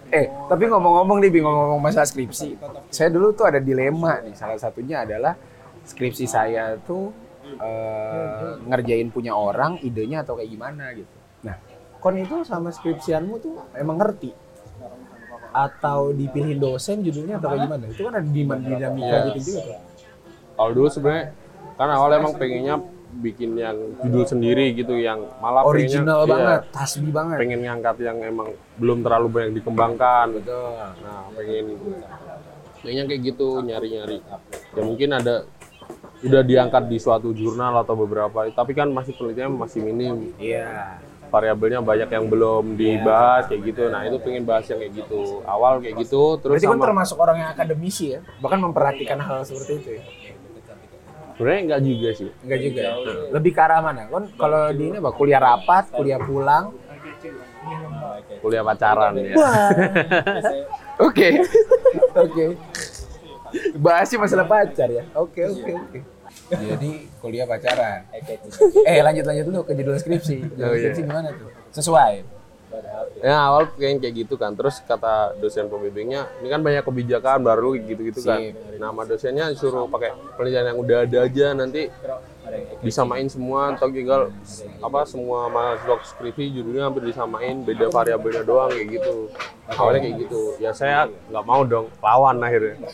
Eh, 0.08 0.26
tapi 0.46 0.70
ngomong-ngomong 0.70 1.18
nih, 1.20 1.42
ngomong-ngomong 1.42 1.82
masalah 1.82 2.06
skripsi. 2.06 2.56
Saya 2.88 3.10
dulu 3.10 3.34
tuh 3.34 3.50
ada 3.50 3.58
dilema 3.58 4.22
nih. 4.22 4.34
Salah 4.38 4.56
satunya 4.56 5.02
adalah 5.02 5.34
skripsi 5.82 6.24
saya 6.30 6.78
tuh 6.80 7.10
eh, 7.58 8.56
ngerjain 8.66 9.10
punya 9.10 9.34
orang, 9.34 9.82
idenya 9.82 10.22
atau 10.22 10.38
kayak 10.38 10.50
gimana 10.50 10.94
gitu. 10.94 11.16
Nah, 11.42 11.58
kon 11.98 12.16
itu 12.18 12.46
sama 12.46 12.70
skripsianmu 12.70 13.34
tuh 13.42 13.54
emang 13.74 13.98
ngerti 13.98 14.45
atau 15.56 16.12
dipilih 16.12 16.60
dosen 16.60 17.00
judulnya 17.00 17.40
atau 17.40 17.48
kayak 17.48 17.64
gimana? 17.64 17.84
Itu 17.88 18.02
kan 18.04 18.14
ada 18.20 18.28
demand 18.28 18.60
dinamika 18.60 19.08
Iya. 19.08 19.26
gitu 19.32 19.38
juga 19.48 19.60
tuh. 19.64 19.78
Kalau 20.52 20.70
dulu 20.72 20.88
sebenarnya 20.88 21.24
kan 21.76 21.88
awal 21.88 22.10
emang 22.12 22.34
pengennya 22.36 22.76
bikin 23.16 23.56
yang 23.56 23.76
judul 24.04 24.28
sendiri 24.28 24.76
gitu 24.76 24.92
yang 24.92 25.24
malah 25.40 25.64
Original 25.64 26.28
pengennya, 26.28 26.32
banget, 26.36 26.60
iya, 26.60 26.72
tasbih 26.76 27.12
banget. 27.16 27.36
pengen 27.40 27.60
ngangkat 27.64 27.96
yang 28.04 28.18
emang 28.20 28.48
belum 28.76 28.98
terlalu 29.00 29.26
banyak 29.32 29.52
dikembangkan. 29.56 30.26
Betul. 30.36 30.68
Nah, 31.00 31.20
pengen 31.32 31.64
pengennya 32.76 33.04
kayak 33.08 33.20
gitu 33.24 33.48
nyari-nyari. 33.64 34.18
Ya 34.76 34.82
mungkin 34.84 35.08
ada 35.10 35.48
udah 36.20 36.42
diangkat 36.42 36.88
di 36.88 36.96
suatu 36.96 37.32
jurnal 37.32 37.80
atau 37.80 37.96
beberapa, 37.96 38.44
tapi 38.50 38.72
kan 38.72 38.88
masih 38.88 39.16
penelitian 39.16 39.56
masih 39.56 39.80
minim. 39.80 40.32
Iya. 40.36 41.00
Variabelnya 41.26 41.80
banyak 41.82 42.10
yang 42.10 42.26
belum 42.30 42.64
dibahas 42.78 43.50
kayak 43.50 43.62
gitu. 43.74 43.82
Nah, 43.90 44.06
itu 44.06 44.16
pengen 44.22 44.46
bahas 44.46 44.64
yang 44.70 44.78
kayak 44.78 44.94
gitu. 45.04 45.42
Awal 45.42 45.82
kayak 45.82 45.96
gitu, 46.06 46.22
terus 46.38 46.58
Berarti 46.58 46.66
kan 46.70 46.78
sama 46.78 46.86
termasuk 46.86 47.16
orang 47.18 47.36
yang 47.42 47.50
akademisi 47.50 48.04
ya, 48.14 48.20
bahkan 48.38 48.60
memperhatikan 48.62 49.18
hal 49.18 49.42
seperti 49.42 49.72
itu 49.82 49.90
ya. 49.98 50.04
sebenarnya 51.36 51.60
enggak 51.68 51.80
juga 51.84 52.08
sih. 52.16 52.30
Enggak 52.48 52.60
juga. 52.64 52.86
Lebih 53.36 53.50
ke 53.52 53.60
arah 53.60 53.80
mana? 53.84 54.02
Kan 54.08 54.24
kalau 54.40 54.62
di 54.72 54.84
ini 54.88 54.96
apa? 54.96 55.10
Kuliah 55.12 55.40
rapat, 55.42 55.84
kuliah 55.92 56.16
pulang. 56.16 56.72
Kuliah 58.40 58.62
pacaran 58.64 59.12
ya. 59.20 59.36
Oke. 61.06 61.28
Oke. 62.16 62.44
Bahasnya 63.76 64.16
masalah 64.16 64.46
pacar 64.48 64.88
ya. 64.88 65.04
Oke, 65.12 65.44
oke, 65.44 65.72
oke. 65.76 66.15
Jadi 66.50 66.90
kuliah 67.18 67.46
pacaran. 67.48 68.06
Eh 68.86 69.02
lanjut 69.02 69.24
lanjut 69.26 69.44
dulu 69.50 69.60
ke 69.66 69.72
judul 69.74 69.96
skripsi. 69.98 70.36
Judul 70.54 70.62
Oh, 70.62 70.74
iya. 70.74 70.90
skripsi 70.90 71.00
gimana 71.02 71.28
tuh? 71.34 71.50
Sesuai. 71.74 72.38
Ya 73.24 73.40
awal 73.48 73.72
pengen 73.72 73.96
kayak 74.04 74.14
gitu 74.28 74.36
kan, 74.36 74.52
terus 74.52 74.84
kata 74.84 75.32
dosen 75.40 75.72
pembimbingnya, 75.72 76.28
ini 76.44 76.52
kan 76.52 76.60
banyak 76.60 76.84
kebijakan 76.84 77.40
baru 77.40 77.72
gitu-gitu 77.80 78.20
kan. 78.20 78.52
Nama 78.76 79.00
dosennya 79.08 79.56
suruh 79.56 79.88
pakai 79.88 80.12
penelitian 80.36 80.76
yang 80.76 80.78
udah 80.84 81.08
ada 81.08 81.18
aja 81.24 81.46
nanti 81.56 81.88
disamain 82.78 83.26
semua 83.26 83.72
atau 83.72 83.88
tinggal 83.88 84.28
apa 84.78 85.00
semua 85.04 85.46
mahasiswa 85.46 85.96
skripsi 86.06 86.52
judulnya 86.52 86.86
hampir 86.86 87.02
disamain 87.04 87.60
beda 87.60 87.88
variabelnya 87.88 88.42
doang 88.42 88.68
kayak 88.68 88.88
gitu 88.92 89.30
awalnya 89.70 90.00
kayak 90.02 90.16
gitu 90.22 90.40
ya 90.56 90.70
saya 90.70 90.98
nggak 91.26 91.44
mau 91.44 91.62
dong 91.62 91.86
lawan 91.98 92.38
akhirnya 92.38 92.76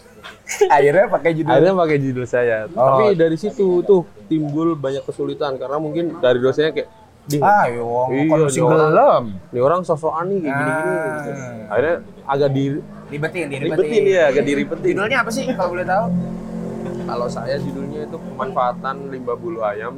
Akhirnya 0.69 1.07
pakai 1.09 1.31
judul 1.33 1.51
akhirnya 1.51 1.75
pakai 1.75 1.99
judul 1.99 2.27
saya 2.27 2.59
Oh. 2.71 2.87
tapi 2.95 3.05
dari 3.15 3.35
situ 3.35 3.67
tuh 3.83 4.01
timbul 4.27 4.75
banyak 4.75 5.03
kesulitan 5.03 5.57
karena 5.57 5.77
mungkin 5.77 6.17
dari 6.17 6.39
dosennya 6.39 6.73
kayak 6.73 6.91
di 7.23 7.39
Ayo, 7.39 7.87
Iya, 8.09 8.23
kalau 8.27 8.45
masih 8.45 8.55
dia 8.57 8.67
orang- 8.67 8.91
belum. 8.91 9.25
ini 9.49 9.61
orang 9.61 9.81
sosokan 9.83 10.25
nih 10.27 10.39
kayak 10.41 10.55
gini-gini 10.57 10.93
Ah. 10.93 11.71
akhirnya 11.71 11.97
agak 12.25 12.51
di 12.51 12.65
Ribetin, 13.09 13.47
ribetin 13.53 14.03
ya 14.07 14.23
agak 14.27 14.43
diribetin 14.43 14.93
Judulnya 14.93 15.19
apa 15.21 15.31
sih 15.31 15.45
kalau 15.47 15.71
boleh 15.71 15.85
tahu? 15.85 16.07
kalau 17.03 17.27
saya 17.27 17.55
judulnya 17.59 17.92
itu 18.13 18.19
pemanfaatan 18.23 19.09
limbah 19.09 19.35
bulu 19.35 19.65
ayam 19.65 19.97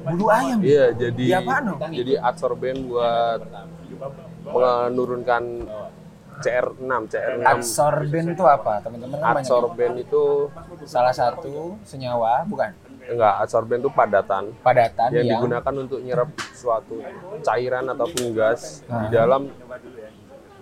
Bulu 0.00 0.32
ayam. 0.32 0.58
iya 0.64 0.96
jadi 0.96 1.24
apaan 1.38 1.62
dong? 1.68 1.92
jadi 1.92 2.12
adsorben 2.18 2.88
buat 2.88 3.40
menurunkan 4.42 5.42
CR6 6.40 6.88
CR6 7.06 7.44
Adsorben 7.44 8.24
itu 8.32 8.44
apa? 8.48 8.80
Teman-teman 8.80 9.20
kan 9.20 9.36
adsorben 9.36 9.92
itu 9.94 10.48
Salah 10.82 11.12
satu 11.12 11.76
senyawa, 11.84 12.48
bukan? 12.48 12.72
enggak 13.02 13.34
adsorben 13.40 13.82
itu 13.82 13.90
padatan 13.90 14.54
Padatan 14.60 15.08
yang 15.10 15.20
yang, 15.20 15.30
digunakan 15.36 15.74
untuk 15.76 15.98
nyerap 16.00 16.30
suatu 16.54 16.96
cairan 17.42 17.84
ataupun 17.88 18.32
gas 18.32 18.80
di 18.80 18.88
Ah. 18.88 19.10
dalam 19.10 19.50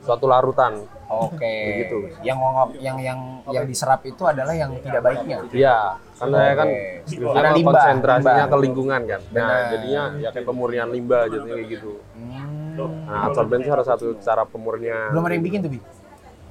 suatu 0.08 0.24
larutan 0.24 0.88
Oke. 1.08 1.40
Begitu. 1.72 1.96
Yang 2.20 2.36
ngongok, 2.36 2.68
yang 2.84 2.96
yang 3.00 3.18
yang 3.48 3.64
diserap 3.64 4.04
itu 4.04 4.22
adalah 4.28 4.52
yang 4.52 4.76
tidak 4.84 5.00
baiknya. 5.00 5.40
Iya, 5.48 5.96
karena 6.20 6.36
saya 6.36 6.52
kan 6.52 6.68
Oke. 6.68 6.84
skripsinya 7.08 7.32
Karena 7.32 7.48
kan 7.48 7.56
limbah, 7.56 7.72
konsentrasinya 7.72 8.28
limbah. 8.36 8.48
ke 8.52 8.56
lingkungan 8.60 9.00
kan. 9.08 9.20
Nah, 9.24 9.32
Benar. 9.32 9.60
jadinya 9.72 10.02
ya 10.20 10.28
kayak 10.36 10.46
pemurnian 10.46 10.88
limbah 10.92 11.22
jadinya 11.32 11.54
kayak 11.56 11.70
gitu. 11.72 11.92
Hmm. 12.12 12.76
Nah, 13.08 13.20
adsorben 13.26 13.58
itu 13.64 13.70
salah 13.72 13.86
satu 13.88 14.06
cara 14.20 14.44
pemurnian. 14.44 15.08
Belum 15.16 15.24
ada 15.24 15.34
yang 15.34 15.46
bikin 15.48 15.58
tuh, 15.64 15.72
Bi? 15.72 15.80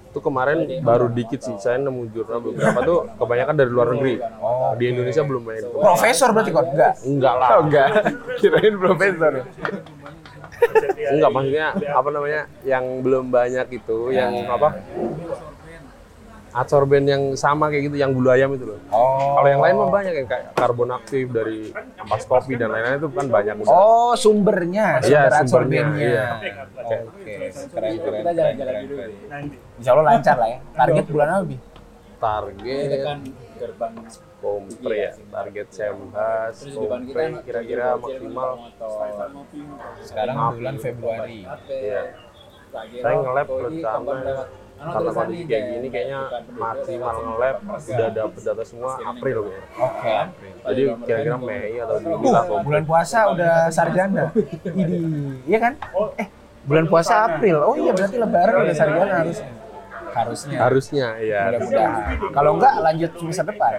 Itu 0.10 0.20
kemarin 0.26 0.58
baru 0.82 1.06
dikit 1.14 1.40
sih. 1.46 1.54
Saya 1.62 1.78
nemu 1.78 2.10
jurnal 2.10 2.42
beberapa 2.42 2.80
tuh 2.82 3.00
kebanyakan 3.22 3.54
dari 3.54 3.70
luar 3.70 3.94
negeri. 3.94 4.18
Oh, 4.42 4.74
Di 4.74 4.90
Indonesia 4.90 5.22
belum 5.22 5.44
main. 5.46 5.64
Profesor 5.70 6.34
berarti 6.34 6.50
kok? 6.50 6.66
Enggak. 6.74 6.94
Enggak 7.06 7.34
lah. 7.38 7.50
Oh, 7.54 7.62
enggak. 7.62 7.88
Kirain 8.42 8.74
profesor. 8.82 9.46
Enggak 11.14 11.32
maksudnya 11.32 11.68
apa 11.92 12.10
namanya? 12.10 12.42
Yang 12.64 12.86
belum 13.04 13.26
banyak 13.30 13.68
itu, 13.72 13.98
yang 14.12 14.34
apa? 14.46 14.70
Adsorben 16.58 17.06
yang 17.06 17.24
sama 17.38 17.70
kayak 17.70 17.92
gitu, 17.92 18.02
yang 18.02 18.18
bulu 18.18 18.34
ayam 18.34 18.50
itu 18.58 18.66
loh. 18.66 18.80
Oh. 18.90 19.38
Kalau 19.38 19.50
yang 19.52 19.62
lain 19.62 19.74
mah 19.78 19.90
banyak 19.94 20.14
yang 20.16 20.26
kayak 20.26 20.58
karbon 20.58 20.90
aktif 20.90 21.30
dari 21.30 21.70
ampas 22.02 22.26
kopi 22.26 22.58
dan 22.58 22.74
lain-lain 22.74 22.98
itu 22.98 23.10
kan 23.14 23.26
banyak 23.30 23.56
udah. 23.62 23.70
Oh, 23.70 24.14
sumbernya, 24.18 24.98
Iya, 25.06 25.30
sumber 25.30 25.46
sumbernya, 25.46 25.84
adsorbennya. 25.86 25.86
iya. 26.02 26.28
Oke, 26.82 27.34
keren 27.70 27.94
keren. 28.02 28.22
keren, 28.26 28.54
keren, 28.58 28.84
keren. 28.90 29.44
Insya 29.78 29.92
Allah 29.94 30.06
lancar 30.10 30.36
lah 30.40 30.50
ya. 30.50 30.60
Target 30.74 31.06
bulan 31.14 31.28
apa, 31.30 31.44
Bi? 31.46 31.58
Target 32.18 32.90
gerbang 33.62 33.94
kompre 34.38 34.96
ya, 34.96 35.12
target 35.34 35.68
saya 35.74 35.92
bahas 36.14 36.62
kompre 36.62 37.26
kira-kira 37.42 37.98
maksimal 37.98 38.70
Sekarang 40.06 40.36
bulan 40.54 40.76
Februari. 40.78 41.42
Iya. 41.70 42.04
Saya 43.02 43.16
nge-lab 43.24 43.48
rencana 43.50 44.16
karena 44.78 45.10
kondisi 45.10 45.44
kayak 45.50 45.64
gini 45.74 45.88
kayaknya 45.90 46.20
maksimal 46.54 47.16
nge-lab 47.18 47.58
udah 47.66 48.10
dapet 48.14 48.42
data 48.46 48.62
semua 48.62 48.94
April 49.02 49.38
kayaknya. 49.50 49.66
Oke. 49.82 50.18
Jadi 50.70 50.82
kira-kira 51.10 51.38
Mei 51.42 51.82
atau 51.82 51.98
Juni 51.98 52.28
lah 52.30 52.44
Uh, 52.46 52.62
bulan 52.62 52.84
puasa 52.86 53.20
udah 53.34 53.74
sarjana. 53.74 54.30
Ini, 54.70 54.98
iya 55.50 55.58
kan? 55.58 55.74
Eh, 56.22 56.28
bulan 56.70 56.86
puasa 56.86 57.26
April. 57.26 57.58
Oh 57.66 57.74
iya, 57.74 57.90
berarti 57.90 58.18
lebaran 58.22 58.56
udah 58.70 58.76
sarjana 58.78 59.14
harusnya. 59.26 59.50
Harusnya. 60.14 60.58
Harusnya 60.62 61.08
ya. 61.20 61.42
Mudah-mudahan. 61.52 62.04
Kalau 62.32 62.52
enggak 62.60 62.74
lanjut 62.84 63.12
semester 63.20 63.46
depan. 63.48 63.72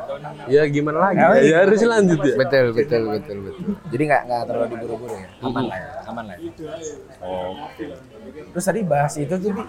Ya 0.48 0.62
gimana 0.68 0.98
lagi? 1.10 1.20
Oh, 1.22 1.34
iya. 1.36 1.48
Ya 1.48 1.56
harus 1.64 1.80
lanjut 1.80 2.18
ya. 2.20 2.34
Betul, 2.36 2.66
betul, 2.74 3.02
betul, 3.12 3.36
betul. 3.48 3.64
Jadi 3.88 4.02
nggak 4.08 4.22
nggak 4.28 4.42
terlalu 4.48 4.66
diburu-buru 4.76 5.14
ya. 5.16 5.28
Aman 5.44 5.64
lah 5.68 5.78
ya, 5.78 5.90
aman 6.08 6.24
lah. 6.28 6.36
Ya. 6.36 6.50
Oke. 7.24 7.84
Terus 8.52 8.64
tadi 8.64 8.80
bahas 8.84 9.14
itu 9.16 9.34
tuh 9.38 9.50
Bi. 9.52 9.62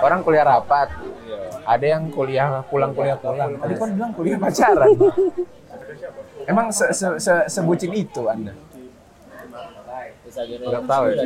orang 0.00 0.20
kuliah 0.20 0.44
rapat. 0.44 0.88
Ada 1.62 1.86
yang 1.98 2.10
kuliah 2.10 2.60
pulang 2.66 2.92
kuliah 2.92 3.16
pulang. 3.16 3.56
Tadi 3.56 3.74
kan 3.78 3.88
bilang 3.94 4.12
kuliah 4.12 4.38
pacaran. 4.40 4.88
Emang 6.50 6.74
se 6.74 6.90
-se 6.90 7.06
-se 7.22 7.34
sebucin 7.46 7.94
itu 7.94 8.26
Anda? 8.26 8.50
Nggak 10.32 10.84
tahu 10.84 11.04
ya. 11.08 11.22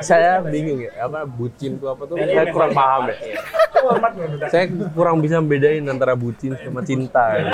Saya 0.00 0.42
bingung 0.42 0.80
ya, 0.80 0.90
apa 1.00 1.22
bucin 1.24 1.76
itu 1.76 1.86
apa 1.86 2.02
tuh? 2.04 2.16
Saya 2.16 2.46
kurang 2.48 2.72
paham 2.72 3.02
ya. 3.06 3.16
Saya 4.48 4.64
kurang 4.90 5.16
bisa 5.18 5.38
bedain 5.38 5.84
antara 5.84 6.14
bucin 6.14 6.54
sama 6.56 6.82
cinta. 6.82 7.24
Ya. 7.34 7.52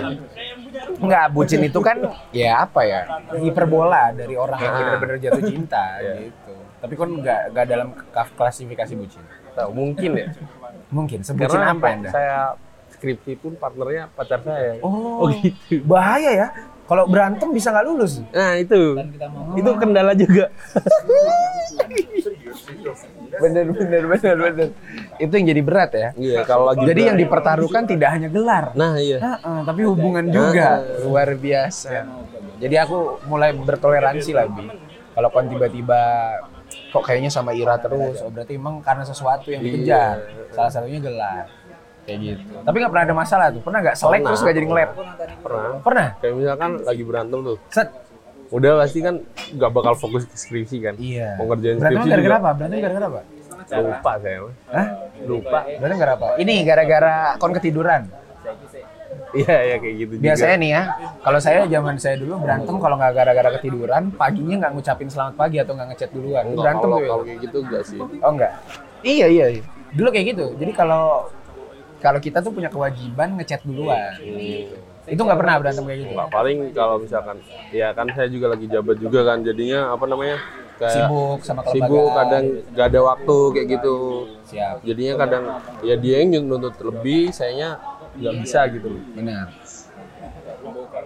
Enggak, 0.98 1.24
bucin 1.30 1.60
itu 1.62 1.78
kan 1.78 1.96
ya 2.30 2.64
apa 2.64 2.80
ya? 2.82 3.00
Hiperbola 3.34 4.12
dari 4.12 4.34
orang 4.34 4.58
yang 4.58 4.72
Ah. 4.72 4.78
benar-benar 4.78 5.16
jatuh 5.18 5.44
cinta 5.44 5.84
Iya. 6.00 6.12
gitu. 6.24 6.52
Tapi 6.78 6.94
kan 6.94 7.08
enggak 7.10 7.40
enggak 7.48 7.66
dalam 7.66 7.88
ka- 8.06 8.32
klasifikasi 8.32 8.92
bucin. 8.94 9.22
Tahu 9.52 9.70
mungkin 9.72 10.10
ya. 10.14 10.26
Mungkin 10.88 11.18
sebutin 11.20 11.52
Karena 11.52 11.74
apa 11.74 11.86
Anda? 11.90 12.08
saya 12.08 12.36
skripsi 12.90 13.32
pun 13.36 13.52
partnernya 13.54 14.08
pacar 14.10 14.40
saya. 14.40 14.80
Oh, 14.80 15.28
gitu. 15.34 15.84
Bahaya 15.84 16.30
ya. 16.34 16.48
Kalau 16.88 17.04
berantem 17.04 17.52
bisa 17.52 17.68
nggak 17.68 17.84
lulus. 17.84 18.24
Nah 18.32 18.56
itu, 18.56 18.96
itu 19.60 19.70
kendala 19.76 20.16
juga. 20.16 20.48
Bener, 23.38 23.70
bener, 23.70 24.02
bener, 24.08 24.36
bener. 24.36 24.68
Itu 25.20 25.32
yang 25.38 25.46
jadi 25.46 25.62
berat 25.62 25.90
ya. 25.94 26.08
Iya, 26.18 26.40
kalau 26.42 26.74
lagi 26.74 26.82
Jadi 26.84 27.00
yang 27.06 27.18
dipertaruhkan 27.18 27.86
tidak 27.86 28.10
hanya 28.18 28.28
gelar, 28.28 28.74
Nah 28.74 28.98
iya. 28.98 29.18
Heeh, 29.22 29.58
tapi 29.62 29.86
hubungan 29.86 30.26
juga 30.26 30.82
luar 31.06 31.38
biasa. 31.38 32.02
Jadi 32.58 32.74
aku 32.74 33.22
mulai 33.30 33.54
bertoleransi 33.54 34.30
lah 34.34 34.46
bi. 34.50 34.66
Kalau 35.14 35.28
kon 35.30 35.46
tiba-tiba 35.50 36.00
kok 36.90 37.02
kayaknya 37.04 37.30
sama 37.30 37.54
Ira 37.54 37.78
terus, 37.78 38.22
oh 38.22 38.30
berarti 38.30 38.58
emang 38.58 38.82
karena 38.82 39.06
sesuatu 39.06 39.50
yang 39.50 39.62
dikejar. 39.62 40.18
Salah 40.50 40.70
satunya 40.74 40.98
gelar. 40.98 41.46
Kayak 42.08 42.20
gitu. 42.24 42.42
Tapi 42.64 42.76
nggak 42.80 42.92
pernah 42.96 43.04
ada 43.04 43.16
masalah 43.20 43.46
tuh. 43.52 43.60
Pernah 43.60 43.78
nggak 43.84 43.96
selek 44.00 44.08
Pernah. 44.16 44.28
terus 44.32 44.40
nggak 44.40 44.56
jadi 44.56 44.66
nge-lab? 44.66 44.90
Pernah. 45.44 45.72
Pernah. 45.84 46.08
Kayak 46.24 46.34
misalkan 46.40 46.70
lagi 46.80 47.02
berantem 47.04 47.38
tuh, 47.44 47.56
Set. 47.68 47.88
udah 48.48 48.70
pasti 48.80 48.98
kan 49.04 49.14
nggak 49.52 49.70
bakal 49.76 49.92
fokus 49.92 50.24
ke 50.24 50.36
skripsi 50.40 50.76
kan. 50.80 50.94
Iya. 50.96 51.36
Mau 51.36 51.52
ngerjain 51.52 51.76
Berantem 51.76 52.00
skripsi 52.00 52.08
gara-gara 52.08 52.32
juga. 52.32 52.40
apa? 52.40 52.50
Berantem 52.56 52.78
gara-gara 52.80 53.06
apa? 53.12 53.20
Lupa 53.68 54.12
saya. 54.24 54.38
Hah? 54.72 54.86
Lupa. 55.28 55.58
Berantem 55.68 55.98
gara 56.00 56.12
apa? 56.16 56.28
Ini 56.40 56.54
gara-gara 56.64 57.14
kon 57.36 57.52
ketiduran. 57.52 58.02
Iya, 59.36 59.56
iya 59.60 59.76
kayak 59.76 59.94
gitu 60.00 60.12
juga. 60.16 60.24
Biasanya 60.24 60.56
nih 60.56 60.70
ya, 60.72 60.82
kalau 61.20 61.36
saya 61.36 61.68
zaman 61.68 62.00
saya 62.00 62.16
dulu 62.16 62.40
berantem 62.40 62.74
kalau 62.80 62.96
nggak 62.96 63.12
gara-gara 63.12 63.50
ketiduran, 63.60 64.02
paginya 64.16 64.56
nggak 64.64 64.72
ngucapin 64.72 65.08
selamat 65.12 65.34
pagi 65.36 65.56
atau 65.60 65.72
nggak 65.76 65.88
ngechat 65.92 66.10
duluan. 66.16 66.44
Enggak, 66.48 66.64
berantem 66.64 66.88
kalau, 66.88 66.96
tuh 66.96 67.04
ya? 67.04 67.10
kalau 67.12 67.24
kayak 67.28 67.38
gitu 67.44 67.56
enggak 67.60 67.82
sih. 67.84 68.00
Oh 68.00 68.30
enggak? 68.32 68.52
Iya 69.04 69.26
iya. 69.28 69.46
iya. 69.52 69.62
Dulu 69.92 70.08
kayak 70.08 70.26
gitu. 70.32 70.46
Jadi 70.56 70.72
kalau 70.72 71.28
kalau 71.98 72.18
kita 72.18 72.38
tuh 72.40 72.52
punya 72.54 72.70
kewajiban 72.70 73.34
ngechat 73.36 73.62
duluan. 73.66 74.14
Itu 75.08 75.24
nggak 75.24 75.38
pernah 75.40 75.54
berantem 75.56 75.84
kayak 75.88 75.98
gitu. 76.04 76.12
Enggak, 76.12 76.28
paling 76.28 76.58
kalau 76.76 76.96
misalkan 77.00 77.36
ya 77.72 77.96
kan 77.96 78.06
saya 78.12 78.28
juga 78.28 78.52
lagi 78.52 78.68
jabat 78.68 78.96
juga 79.00 79.20
kan 79.24 79.40
jadinya 79.40 79.92
apa 79.92 80.04
namanya? 80.04 80.38
kayak 80.78 80.94
Sibuk 80.94 81.38
sama 81.42 81.60
kelembagaan. 81.66 81.90
sibuk 81.90 82.08
kadang 82.14 82.44
nggak 82.70 82.86
ada 82.86 83.00
waktu 83.02 83.38
kayak 83.50 83.66
gitu. 83.66 83.96
Siap. 84.46 84.76
Jadinya 84.86 85.14
kadang 85.18 85.44
ya 85.82 85.94
dia 85.98 86.16
yang 86.22 86.44
nuntut 86.46 86.78
lebih, 86.78 87.34
sayanya 87.34 87.82
nggak 88.14 88.34
bisa 88.46 88.60
gitu. 88.70 88.88
Benar. 89.16 89.46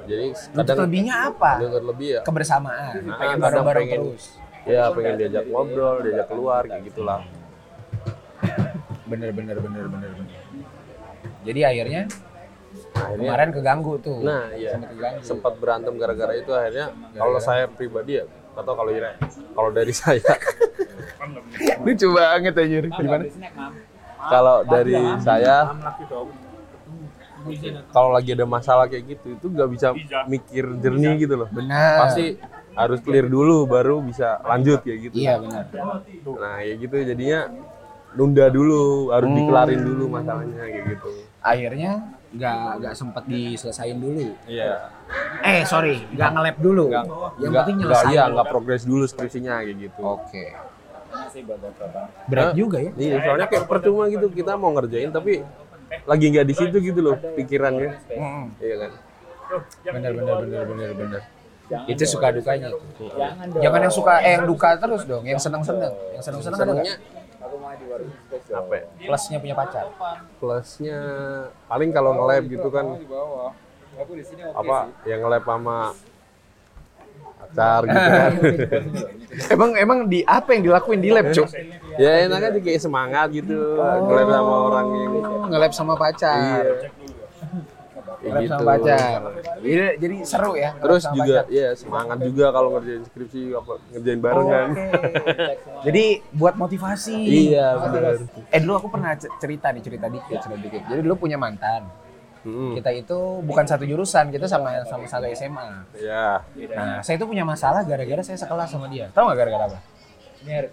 Jadi 0.04 0.26
kadang 0.52 0.78
lebihnya 0.84 1.14
apa? 1.32 1.52
nuntut 1.62 1.84
lebih 1.88 2.08
ya. 2.18 2.20
Kebersamaan. 2.20 2.92
Nah, 3.00 3.16
pengen 3.16 3.38
bareng-bareng 3.40 3.84
pengen- 3.88 4.02
terus. 4.12 4.24
Ya 4.62 4.82
pengen 4.92 5.14
diajak 5.18 5.44
ngobrol, 5.48 5.96
diajak 6.04 6.26
keluar 6.28 6.62
kayak 6.68 6.82
gitulah. 6.86 7.20
Bener 9.08 9.30
bener 9.32 9.56
bener 9.56 9.84
bener 9.88 10.10
bener. 10.20 10.41
Jadi 11.42 11.60
akhirnya 11.62 12.02
Nah, 12.72 13.04
akhirnya 13.04 13.28
kemarin 13.28 13.50
keganggu 13.52 13.92
tuh. 13.98 14.18
Nah, 14.22 14.48
iya. 14.52 14.72
Sempat 14.72 14.88
keganggu. 14.90 15.20
Sempat 15.22 15.52
berantem 15.58 15.92
gara-gara 15.96 16.32
itu 16.32 16.50
akhirnya 16.50 16.86
kalau 17.12 17.38
saya 17.38 17.64
pribadi 17.66 18.12
ya 18.16 18.24
atau 18.52 18.72
kalau 18.72 18.90
Ira 18.90 19.16
kalau 19.52 19.70
dari 19.70 19.92
saya 19.96 20.20
Lucu 21.80 22.06
banget 22.10 22.54
aja. 22.54 22.76
Gimana? 22.86 23.24
kalau 24.22 24.62
dari 24.62 24.94
saya 25.18 25.56
kalau 27.90 28.14
lagi 28.14 28.30
ada 28.32 28.46
masalah 28.46 28.86
kayak 28.86 29.18
gitu 29.18 29.34
itu 29.34 29.46
nggak 29.50 29.68
bisa 29.68 29.88
mikir 30.24 30.62
jernih 30.78 31.18
gitu 31.18 31.34
loh 31.34 31.48
Benar. 31.50 32.06
pasti 32.06 32.38
harus 32.72 33.02
clear 33.02 33.26
dulu 33.26 33.66
baru 33.66 33.98
bisa 33.98 34.38
lanjut 34.46 34.80
kayak 34.80 35.10
gitu. 35.10 35.14
Iya 35.18 35.42
benar. 35.42 35.64
Nah, 36.24 36.56
ya 36.62 36.72
gitu 36.72 36.94
jadinya 36.96 37.50
nunda 38.14 38.48
dulu, 38.48 39.10
harus 39.10 39.28
Hmm. 39.28 39.36
dikelarin 39.36 39.80
dulu 39.82 40.04
masalahnya 40.08 40.64
kayak 40.64 40.84
gitu. 40.96 41.10
Akhirnya 41.42 41.92
nggak 42.32 42.58
nggak 42.80 42.94
sempat 42.96 43.22
diselesain 43.28 43.98
dulu. 43.98 44.32
Iya. 44.48 44.88
Eh 45.44 45.66
sorry, 45.68 46.00
nggak 46.14 46.28
nge-lab 46.32 46.56
dulu. 46.62 46.84
Enggak 46.88 47.04
Yang 47.04 47.50
enggak 47.50 47.62
penting 47.66 47.76
nyelesain. 47.82 48.12
iya, 48.14 48.22
enggak 48.30 48.46
progres 48.48 48.82
dulu 48.88 49.04
skripsinya 49.04 49.54
kayak 49.60 49.76
gitu. 49.78 50.00
Oke. 50.00 50.44
Berat 52.30 52.48
Hah? 52.50 52.54
juga 52.56 52.78
ya. 52.80 52.90
Iya, 52.96 53.16
soalnya 53.20 53.46
kayak 53.50 53.64
percuma 53.68 54.08
gitu 54.08 54.26
kita 54.32 54.56
mau 54.56 54.72
ngerjain 54.72 55.12
tapi 55.12 55.44
lagi 56.08 56.24
nggak 56.32 56.46
di 56.48 56.54
situ 56.56 56.76
gitu 56.80 57.00
loh 57.04 57.16
pikirannya. 57.36 58.00
Mm-mm. 58.16 58.44
Iya 58.56 58.76
kan? 58.80 58.92
Bener 59.92 60.10
bener 60.16 60.34
bener 60.40 60.62
bener 60.64 60.90
bener. 60.96 61.22
Itu 61.84 62.04
suka 62.08 62.32
dukanya 62.32 62.72
itu. 62.72 63.06
Jangan 63.60 63.80
yang 63.84 63.92
suka 63.92 64.14
eh 64.24 64.40
yang 64.40 64.44
duka 64.48 64.76
terus 64.80 65.02
dong, 65.04 65.24
yang 65.28 65.40
seneng 65.40 65.60
seneng, 65.60 65.92
yang 66.16 66.22
seneng 66.24 66.40
seneng 66.40 66.80
nggak? 66.80 66.96
apa 68.52 68.74
ya? 68.76 68.81
Plusnya 69.02 69.38
punya 69.38 69.54
pacar. 69.54 69.84
Plusnya 70.38 70.98
paling 71.66 71.90
kalau 71.90 72.10
nge-lab 72.14 72.44
gitu 72.46 72.68
kan 72.68 72.86
apa 74.54 74.76
yang 75.04 75.20
nge-lab 75.20 75.44
sama 75.44 75.76
pacar 77.38 77.80
gitu 77.84 78.08
kan. 78.08 78.32
emang 79.54 79.70
emang 79.76 79.98
di 80.06 80.24
apa 80.24 80.54
yang 80.54 80.62
dilakuin 80.64 81.00
di 81.02 81.10
lab, 81.10 81.28
Cuk? 81.30 81.48
ya 82.00 82.24
enak 82.24 82.40
aja 82.48 82.58
kayak 82.58 82.80
semangat 82.80 83.28
gitu 83.32 83.76
nge-lab 83.76 84.28
sama 84.30 84.54
orang 84.70 84.86
yang 84.94 85.12
Oh, 85.22 85.46
nge-lab 85.50 85.72
sama 85.74 85.94
pacar. 85.94 86.62
iya. 86.64 86.88
Kayak 88.22 88.34
Nge-lab 88.38 88.50
sama 88.54 88.62
pacar. 88.78 89.20
Jadi, 89.58 89.84
jadi 89.98 90.16
seru 90.22 90.52
ya. 90.54 90.70
Terus 90.78 91.02
juga 91.10 91.42
pacar. 91.42 91.44
ya 91.50 91.68
semangat 91.74 92.18
juga 92.22 92.46
kalau 92.54 92.68
ngerjain 92.78 93.02
skripsi 93.10 93.40
apa 93.50 93.72
ngerjain 93.90 94.20
bareng 94.22 94.46
kan. 94.46 94.68
Oke. 94.70 94.86
Jadi 95.90 96.04
buat 96.30 96.54
motivasi. 96.54 97.18
Iya, 97.18 97.66
benar. 97.82 98.02
Eh 98.54 98.60
dulu 98.62 98.72
aku 98.78 98.88
pernah 98.94 99.18
cerita 99.18 99.74
nih, 99.74 99.82
cerita 99.82 100.06
dikit, 100.06 100.38
cerita 100.38 100.58
dikit. 100.62 100.82
Jadi 100.86 101.00
dulu 101.02 101.14
punya 101.26 101.34
mantan. 101.34 101.90
Mm-mm. 102.42 102.74
Kita 102.78 102.90
itu 102.90 103.18
bukan 103.46 103.64
satu 103.66 103.86
jurusan, 103.86 104.34
kita 104.34 104.50
sama 104.50 104.82
sama 104.86 105.06
satu 105.06 105.26
SMA. 105.34 105.86
Ya. 105.98 106.42
Nah, 106.74 106.98
saya 107.02 107.14
itu 107.18 107.26
punya 107.26 107.46
masalah 107.46 107.86
gara-gara 107.86 108.22
saya 108.22 108.38
sekelas 108.38 108.70
sama 108.70 108.90
dia. 108.90 109.10
Tahu 109.14 109.30
nggak 109.30 109.38
gara-gara 109.38 109.64
apa? 109.70 109.78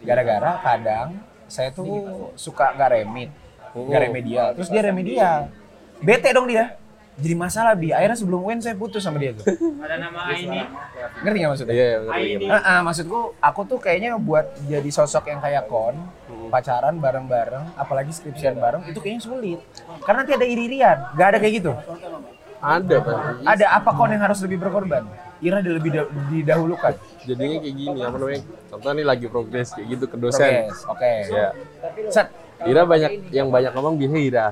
Gara-gara 0.01 0.51
kadang 0.65 1.08
saya 1.46 1.70
tuh 1.74 2.34
suka 2.34 2.74
nggak 2.74 2.89
remit, 2.94 3.29
nggak 3.74 4.01
remedial. 4.06 4.48
Terus 4.58 4.70
dia 4.70 4.82
remedial. 4.86 5.50
Bete 6.01 6.29
dong 6.34 6.50
dia. 6.50 6.77
Jadi 7.20 7.36
masalah 7.36 7.76
bi. 7.76 7.92
Akhirnya 7.92 8.16
sebelum 8.16 8.40
UN 8.42 8.60
saya 8.60 8.76
putus 8.76 9.04
sama 9.04 9.20
dia 9.20 9.36
tuh. 9.36 9.44
Ada 9.84 9.96
nama 10.00 10.32
ini. 10.32 10.60
Ngerti 11.20 11.38
nggak 11.38 11.52
maksudnya? 11.52 11.74
Iya, 11.76 11.88
ngerti. 12.02 12.28
ngerti. 12.40 12.46
Heeh, 12.48 12.80
maksudku 12.82 13.20
aku 13.38 13.62
tuh 13.68 13.78
kayaknya 13.78 14.16
buat 14.16 14.46
jadi 14.66 14.90
sosok 14.90 15.28
yang 15.28 15.40
kayak 15.44 15.68
kon, 15.68 15.96
pacaran 16.48 16.96
bareng-bareng, 16.98 17.76
apalagi 17.76 18.16
skripsian 18.16 18.56
bareng 18.56 18.88
itu 18.88 19.00
kayaknya 19.00 19.22
sulit. 19.22 19.60
Karena 20.02 20.24
nanti 20.24 20.34
ada 20.34 20.46
iri-irian, 20.48 20.98
nggak 21.14 21.28
ada 21.28 21.38
kayak 21.38 21.54
gitu. 21.60 21.72
Ada 22.60 22.96
pasti. 23.00 23.44
Ada 23.46 23.66
apa 23.72 23.90
kon 23.94 24.12
yang 24.12 24.24
harus 24.24 24.40
lebih 24.44 24.58
berkorban? 24.60 25.04
Ira 25.40 25.64
dia 25.64 25.72
lebih 25.72 25.92
da- 25.96 26.12
didahulukan. 26.28 26.92
Jadinya 27.24 27.58
kayak 27.64 27.76
gini 27.76 28.00
apa 28.04 28.18
namanya? 28.20 28.42
Contoh 28.68 28.92
nih 28.92 29.06
lagi 29.08 29.26
progres 29.28 29.72
kayak 29.72 29.88
gitu 29.96 30.06
ke 30.12 30.16
dosen. 30.20 30.68
Oke. 30.92 31.14
Ya. 31.32 31.56
Set, 32.12 32.28
Ira 32.60 32.84
banyak 32.84 33.32
yang 33.32 33.48
banyak 33.48 33.72
ngomong 33.72 33.96
biasanya 33.96 34.24
Ira. 34.24 34.48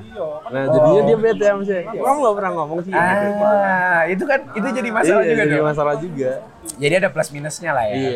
Nah, 0.47 0.63
jadinya 0.71 1.01
dia 1.03 1.17
bete 1.19 1.43
sama 1.43 1.63
saya. 1.67 1.83
Kamu 1.91 2.17
nggak 2.23 2.35
pernah 2.39 2.51
ngomong 2.55 2.79
sih. 2.79 2.91
ah, 2.95 4.01
itu 4.07 4.23
kan 4.23 4.39
itu 4.55 4.67
jadi 4.71 4.89
masalah 4.95 5.23
Iya, 5.23 5.31
juga 5.35 5.43
jadi 5.43 5.57
dong. 5.59 5.67
masalah 5.67 5.95
juga. 5.99 6.31
Jadi 6.67 6.93
ada 6.99 7.09
plus 7.11 7.29
minusnya 7.31 7.71
lah 7.75 7.83
ya. 7.87 7.95
Iya. 7.95 8.11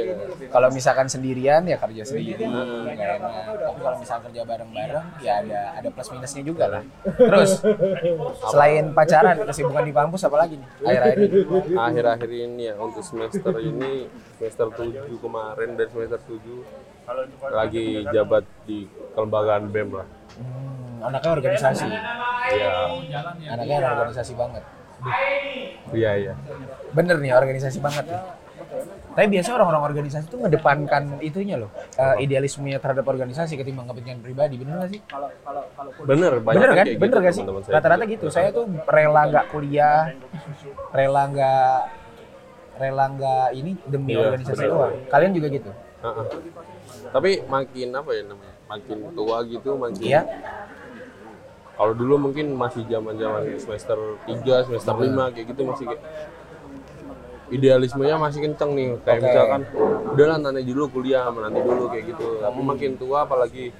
Kalau 0.47 0.67
misalkan 0.71 1.07
sendirian 1.07 1.61
ya 1.67 1.75
kerja 1.75 2.03
sendiri, 2.07 2.39
nggak 2.39 2.95
enak. 3.19 3.43
Tapi 3.67 3.79
kalau 3.83 3.97
misalkan 3.99 4.23
kerja 4.31 4.41
bareng-bareng 4.47 5.05
ya 5.19 5.33
ada 5.43 5.59
ada 5.75 5.89
plus 5.91 6.09
minusnya 6.11 6.41
juga 6.43 6.65
lah. 6.71 6.83
Terus 7.03 7.51
selain 8.47 8.85
pacaran, 8.95 9.35
kesibukan 9.43 9.83
di 9.83 9.91
kampus 9.91 10.21
apa 10.23 10.37
lagi 10.39 10.55
nih? 10.55 10.67
Akhir-akhir 10.87 11.17
ini. 11.19 11.35
Akhir-akhir 11.75 12.29
ini 12.31 12.61
ya 12.63 12.75
untuk 12.79 13.03
semester 13.03 13.55
ini 13.59 14.07
semester 14.39 14.67
7 14.71 15.19
kemarin 15.19 15.69
dan 15.75 15.87
semester 15.91 16.19
7 16.27 16.39
lagi 17.51 17.85
jabat 18.09 18.43
di 18.65 18.85
kelembagaan 19.13 19.67
BEM 19.69 19.89
lah. 19.93 20.07
Hmm, 20.37 21.07
anaknya 21.11 21.31
organisasi. 21.31 21.87
Iya. 22.51 22.73
Anaknya 23.51 23.77
organisasi 23.99 24.33
banget. 24.35 24.63
Iya, 25.91 26.11
iya. 26.15 26.33
Bener 26.93 27.17
nih 27.19 27.31
organisasi 27.33 27.77
banget 27.81 28.05
nih. 28.07 28.21
Tapi 29.11 29.27
biasanya 29.27 29.55
orang-orang 29.59 29.83
organisasi 29.91 30.25
tuh 30.31 30.39
ngedepankan 30.39 31.19
itunya 31.19 31.59
loh, 31.59 31.67
eh, 31.99 32.23
idealismenya 32.23 32.79
terhadap 32.79 33.03
organisasi 33.03 33.59
ketimbang 33.59 33.83
kepentingan 33.91 34.23
pribadi, 34.23 34.55
bener 34.55 34.87
gak 34.87 34.91
sih? 34.95 35.01
Kalau 35.03 35.27
kalau 35.43 35.63
kalau 35.75 35.91
Bener, 36.07 36.39
banyak 36.39 36.55
bener 36.55 36.69
kan? 36.71 36.85
kayak 36.87 36.95
Bener 36.95 37.17
gitu 37.19 37.25
gak 37.27 37.33
sih? 37.35 37.43
Rata-rata 37.67 38.03
gitu. 38.07 38.25
Saya 38.31 38.55
tuh 38.55 38.71
rela 38.87 39.27
nggak 39.27 39.45
kuliah, 39.51 40.15
rela 40.95 41.27
nggak 41.27 41.79
rela 42.79 43.05
nggak 43.11 43.47
ini 43.59 43.71
demi 43.83 44.15
Iya, 44.15 44.31
organisasi 44.31 44.63
doang. 44.63 44.95
Kalian 45.11 45.31
juga 45.35 45.47
gitu? 45.51 45.71
Heeh. 46.01 46.25
Tapi 47.11 47.43
makin 47.47 47.89
apa 47.91 48.11
ya 48.15 48.23
namanya? 48.23 48.55
Makin 48.71 48.97
tua 49.11 49.37
gitu, 49.43 49.69
makin 49.75 49.99
Iya. 49.99 50.21
Kalau 51.75 51.93
dulu 51.97 52.29
mungkin 52.29 52.53
masih 52.55 52.85
zaman-zaman 52.85 53.57
semester 53.57 53.97
3, 54.29 54.69
semester 54.69 54.93
5 54.95 55.33
kayak 55.33 55.45
gitu 55.49 55.61
masih 55.65 55.85
kayak 55.89 56.03
idealismenya 57.51 58.15
masih 58.21 58.39
kenceng 58.47 58.71
nih. 58.77 58.89
Kayak 59.03 59.17
Oke. 59.17 59.25
misalkan 59.27 59.61
udahlah 60.13 60.37
nanti 60.39 60.61
dulu 60.61 60.83
kuliah, 60.93 61.25
nanti 61.27 61.59
dulu 61.59 61.89
kayak 61.89 62.05
gitu. 62.15 62.27
Tapi 62.39 62.59
makin 62.61 62.91
tua 63.01 63.25
apalagi 63.25 63.73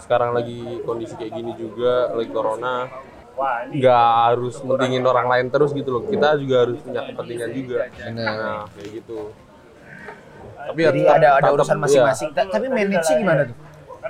sekarang 0.00 0.32
lagi 0.32 0.80
kondisi 0.82 1.14
kayak 1.16 1.32
gini 1.38 1.52
juga, 1.60 2.08
lagi 2.16 2.30
corona, 2.32 2.88
nggak 3.68 4.08
harus 4.32 4.54
mentingin 4.64 5.04
orang 5.04 5.26
lain 5.28 5.46
terus 5.52 5.76
gitu 5.76 5.90
loh. 5.92 6.02
Kita 6.08 6.40
juga 6.40 6.66
harus 6.66 6.78
punya 6.80 7.04
kepentingan 7.04 7.50
juga. 7.52 7.76
Bener. 7.90 8.32
Nah, 8.32 8.62
kayak 8.74 8.90
gitu. 9.02 9.18
Tapi 10.64 10.78
ya 10.80 10.88
Jadi 10.88 11.00
tetap- 11.00 11.16
ada 11.16 11.28
ada 11.28 11.36
tetap- 11.38 11.54
urusan 11.54 11.76
iya. 11.76 11.82
masing-masing. 11.84 12.28
Ta- 12.32 12.48
Tapi 12.48 12.66
manage-nya 12.68 13.16
gimana 13.16 13.42
tuh? 13.44 13.56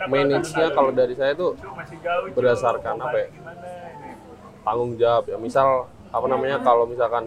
manage-nya 0.05 0.67
kalau 0.71 0.90
dari 0.90 1.14
saya 1.14 1.33
tuh 1.33 1.51
berdasarkan 2.31 2.95
apa 2.99 3.17
ya? 3.17 3.29
tanggung 4.61 4.93
jawab 4.97 5.25
ya. 5.29 5.37
Misal 5.37 5.69
apa 6.09 6.27
namanya 6.31 6.62
kalau 6.62 6.87
misalkan 6.87 7.27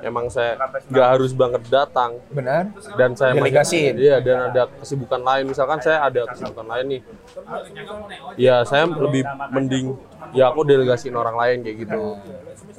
emang 0.00 0.24
saya 0.26 0.56
nggak 0.88 1.08
harus 1.10 1.32
banget 1.32 1.62
datang 1.68 2.16
Benar? 2.28 2.72
dan 2.96 3.12
saya 3.12 3.36
Delegasiin. 3.36 3.94
iya 3.94 4.18
dan 4.18 4.50
ada 4.50 4.72
kesibukan 4.74 5.20
lain. 5.20 5.44
Misalkan 5.46 5.78
saya 5.78 6.00
ada 6.02 6.24
kesibukan 6.26 6.64
lain 6.64 6.86
nih. 6.88 7.00
Ya 8.36 8.64
saya 8.64 8.88
lebih 8.88 9.22
mending 9.52 9.94
ya 10.32 10.48
aku 10.48 10.64
delegasiin 10.64 11.12
orang 11.12 11.36
lain 11.36 11.58
kayak 11.60 11.76
gitu. 11.84 12.02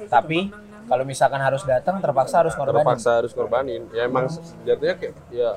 Tapi 0.04 0.50
kalau 0.84 1.04
misalkan 1.06 1.40
harus 1.40 1.62
datang 1.64 1.96
terpaksa 1.96 2.44
harus 2.44 2.52
ngorbanin. 2.52 2.82
terpaksa 2.82 3.10
harus 3.16 3.32
korbanin. 3.32 3.82
Ya 3.90 4.04
emang 4.04 4.26
jatuhnya 4.64 4.94
kayak 4.98 5.14
ya 5.30 5.50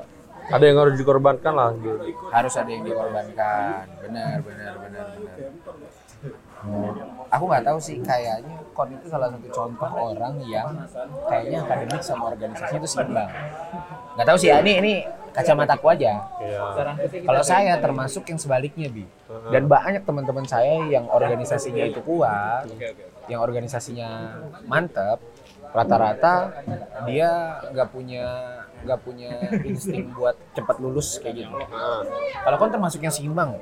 ada 0.48 0.64
yang 0.64 0.78
harus 0.80 0.94
dikorbankan 0.96 1.52
lah 1.52 1.70
gitu. 1.76 1.96
Harus 2.32 2.54
ada 2.56 2.70
yang 2.70 2.84
dikorbankan. 2.84 3.84
Benar 4.04 4.36
benar 4.42 4.72
benar 4.80 5.06
benar. 5.12 5.38
Hmm. 6.58 6.90
aku 7.30 7.44
nggak 7.46 7.70
tahu 7.70 7.78
sih 7.78 8.02
kayaknya 8.02 8.58
kon 8.74 8.90
itu 8.90 9.06
salah 9.06 9.30
satu 9.30 9.46
contoh 9.46 9.90
orang 9.94 10.42
yang 10.42 10.66
kayaknya 11.30 11.62
akademik 11.62 12.02
sama 12.02 12.34
organisasi 12.34 12.82
itu 12.82 12.88
seimbang. 12.90 13.30
Nggak 14.18 14.26
tahu 14.26 14.38
sih 14.42 14.50
ya 14.50 14.58
ini 14.58 14.72
ini 14.82 14.92
kacamataku 15.30 15.86
aja. 15.94 16.26
Ya 16.42 16.58
kalau 17.22 17.42
saya 17.46 17.78
termasuk 17.78 18.26
yang 18.26 18.42
sebaliknya 18.42 18.90
bi. 18.90 19.06
Dan 19.54 19.70
banyak 19.70 20.02
teman-teman 20.02 20.42
saya 20.50 20.82
yang 20.90 21.06
organisasinya 21.06 21.84
itu 21.86 22.02
kuat 22.02 22.66
yang 23.28 23.44
organisasinya 23.44 24.40
mantep 24.64 25.20
rata-rata 25.68 26.34
dia 27.04 27.30
nggak 27.68 27.88
punya 27.88 28.24
nggak 28.78 29.00
punya 29.02 29.30
insting 29.62 30.10
buat 30.12 30.34
cepat 30.52 30.76
lulus 30.78 31.18
kayak 31.18 31.44
gitu 31.44 31.54
Nah, 31.54 32.02
kalau 32.42 32.56
kon 32.56 32.70
termasuk 32.70 33.00
yang 33.00 33.12
seimbang 33.12 33.58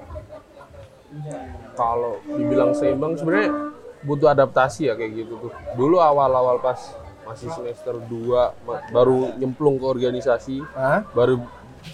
kalau 1.74 2.18
dibilang 2.26 2.72
seimbang 2.72 3.14
sebenarnya 3.16 3.50
butuh 4.02 4.28
adaptasi 4.30 4.86
ya 4.86 4.94
kayak 4.94 5.12
gitu 5.16 5.34
tuh. 5.40 5.52
Dulu 5.74 5.96
awal-awal 5.98 6.60
pas 6.60 6.78
masih 7.26 7.50
semester 7.50 7.98
2 7.98 8.54
ma- 8.62 8.82
baru 8.88 9.34
nyemplung 9.34 9.76
ke 9.76 9.86
organisasi, 9.86 10.62
Hah? 10.72 11.02
baru 11.10 11.42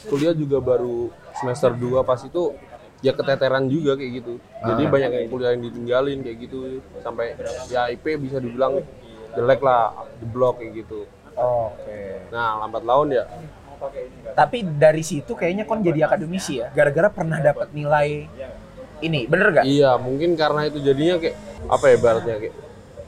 kuliah 0.07 0.37
juga 0.37 0.61
baru 0.61 1.09
semester 1.35 1.73
2 1.73 2.05
pas 2.05 2.21
itu 2.21 2.53
ya 3.01 3.11
keteteran 3.11 3.67
juga 3.67 3.97
kayak 3.97 4.13
gitu. 4.23 4.35
Jadi 4.63 4.83
banyak 4.87 5.11
yang 5.11 5.27
kuliah 5.29 5.51
yang 5.57 5.63
ditinggalin 5.65 6.19
kayak 6.21 6.39
gitu 6.41 6.59
sampai 7.01 7.35
ya 7.67 7.89
IP 7.89 8.05
bisa 8.21 8.39
dibilang 8.39 8.83
jelek 9.33 9.61
lah 9.61 9.83
di 10.17 10.27
blok 10.27 10.61
kayak 10.61 10.73
gitu. 10.85 11.01
Oke. 11.33 12.29
Nah, 12.29 12.61
lambat 12.61 12.85
laun 12.85 13.09
ya 13.11 13.25
Tapi 14.33 14.63
dari 14.63 15.03
situ 15.03 15.35
kayaknya 15.35 15.67
kon 15.67 15.83
jadi 15.83 16.07
akademisi 16.07 16.63
ya, 16.63 16.71
gara-gara 16.71 17.11
pernah 17.11 17.43
dapat 17.43 17.75
nilai 17.75 18.31
ini, 19.03 19.27
bener 19.27 19.51
gak? 19.51 19.65
iya 19.67 19.99
mungkin 19.99 20.39
karena 20.39 20.71
itu 20.71 20.79
jadinya 20.79 21.19
kayak 21.19 21.35
apa 21.67 21.85
ya 21.91 21.95
ibaratnya 21.99 22.37
kayak 22.39 22.55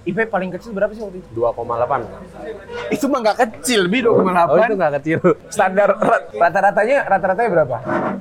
IP 0.04 0.18
paling 0.28 0.50
kecil 0.52 0.76
berapa 0.76 0.92
sih 0.92 1.00
waktu 1.00 1.24
itu? 1.24 1.28
2,8. 1.32 2.92
Itu 2.92 3.08
mah 3.08 3.24
nggak 3.24 3.38
kecil, 3.40 3.88
Bi 3.88 4.04
2,8. 4.04 4.52
Oh 4.52 4.56
itu 4.60 4.74
nggak 4.76 4.92
kecil. 5.00 5.18
Standar 5.48 5.96
ra- 5.96 6.24
rata-ratanya 6.28 7.08
rata-ratanya 7.08 7.50
berapa? 7.54 7.76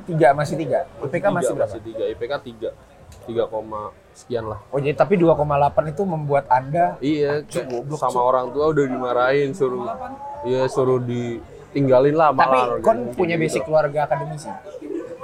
Tiga 0.08 0.32
masih 0.32 0.56
tiga. 0.56 0.88
IPK 1.04 1.26
masih 1.28 1.52
Tiga, 1.52 1.58
berapa? 1.60 1.74
Masih 1.76 1.82
3, 1.84 2.14
IPK 2.16 2.34
3. 2.40 2.70
3, 3.26 3.48
koma 3.50 3.92
sekian 4.14 4.46
lah. 4.46 4.60
Oh 4.70 4.78
jadi 4.78 4.94
tapi 4.94 5.18
2,8 5.18 5.94
itu 5.94 6.04
membuat 6.06 6.46
anda 6.48 6.96
Iya, 7.02 7.42
kayak 7.50 7.72
sama 7.98 8.22
orang 8.22 8.54
tua 8.54 8.70
udah 8.70 8.86
dimarahin 8.86 9.52
suruh 9.58 9.90
iya 10.46 10.70
suruh 10.70 11.02
ditinggalin 11.02 12.14
lah 12.14 12.30
tapi 12.36 12.58
malah. 12.58 12.78
kon 12.84 13.10
Kayak 13.10 13.16
punya 13.18 13.36
gitu. 13.40 13.44
basic 13.48 13.62
keluarga 13.66 14.00
akademisi, 14.06 14.50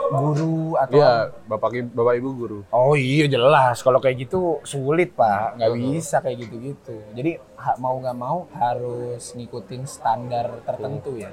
guru 0.10 0.74
atau 0.80 0.98
Iya, 0.98 1.14
bapak 1.46 1.70
bapak 1.94 2.14
ibu 2.18 2.30
guru. 2.34 2.60
Oh 2.74 2.98
iya 2.98 3.30
jelas. 3.30 3.84
Kalau 3.86 4.02
kayak 4.02 4.26
gitu 4.26 4.58
sulit 4.66 5.14
pak. 5.14 5.60
Nggak 5.62 5.72
bisa 5.78 6.18
kayak 6.24 6.38
gitu-gitu. 6.50 6.98
Jadi 7.14 7.38
mau 7.78 8.00
nggak 8.02 8.18
mau 8.18 8.50
harus 8.58 9.22
ngikutin 9.38 9.86
standar 9.86 10.66
tertentu 10.66 11.14
ya. 11.20 11.30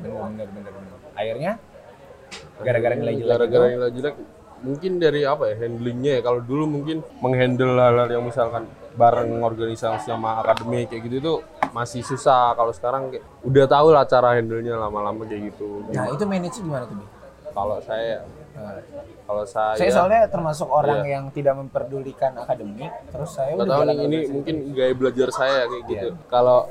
Bener 0.00 0.16
bener 0.16 0.48
bener 0.52 0.72
bener 0.72 1.00
akhirnya 1.20 1.52
gara-gara 2.64 2.94
nilai 2.96 3.14
jelek 3.20 3.30
Gara-gara 3.36 3.66
nilai 3.68 3.90
jelek 3.92 4.14
mungkin 4.60 5.00
dari 5.00 5.24
apa 5.24 5.48
ya 5.48 5.56
handlingnya 5.64 6.12
ya 6.18 6.22
kalau 6.22 6.40
dulu 6.44 6.64
mungkin 6.68 7.00
menghandle 7.24 7.76
hal-hal 7.76 8.08
yang 8.08 8.24
misalkan 8.24 8.68
bareng 8.92 9.40
organisasi 9.40 10.10
sama 10.10 10.42
akademik 10.42 10.90
kayak 10.92 11.02
gitu 11.08 11.16
itu 11.18 11.34
masih 11.70 12.02
susah 12.02 12.52
kalau 12.58 12.74
sekarang 12.74 13.14
kayak, 13.14 13.24
udah 13.46 13.64
tahu 13.70 13.88
lah 13.94 14.04
cara 14.04 14.36
handle-nya 14.36 14.76
lama-lama 14.76 15.22
kayak 15.24 15.54
gitu 15.54 15.86
nah 15.94 16.10
itu 16.10 16.24
manage 16.28 16.58
gimana 16.60 16.84
tuh 16.84 16.96
Bi? 16.98 17.06
kalau 17.50 17.78
saya 17.80 18.22
Nah, 18.50 18.76
kalau 19.30 19.46
saya, 19.46 19.78
saya 19.78 19.94
soalnya 19.94 20.26
termasuk 20.26 20.66
orang 20.68 21.06
Iya. 21.06 21.16
yang 21.16 21.24
tidak 21.30 21.54
memperdulikan 21.54 22.34
akademik 22.34 22.90
terus 23.08 23.30
saya 23.32 23.54
nggak 23.56 23.62
udah 23.62 23.76
tahu 23.78 23.84
nih 23.86 23.96
ini 24.04 24.18
mungkin 24.26 24.54
gaya 24.74 24.92
belajar 24.92 25.28
saya 25.30 25.64
kayak 25.70 25.84
gitu 25.86 26.08
Iya. 26.12 26.26
kalau 26.28 26.66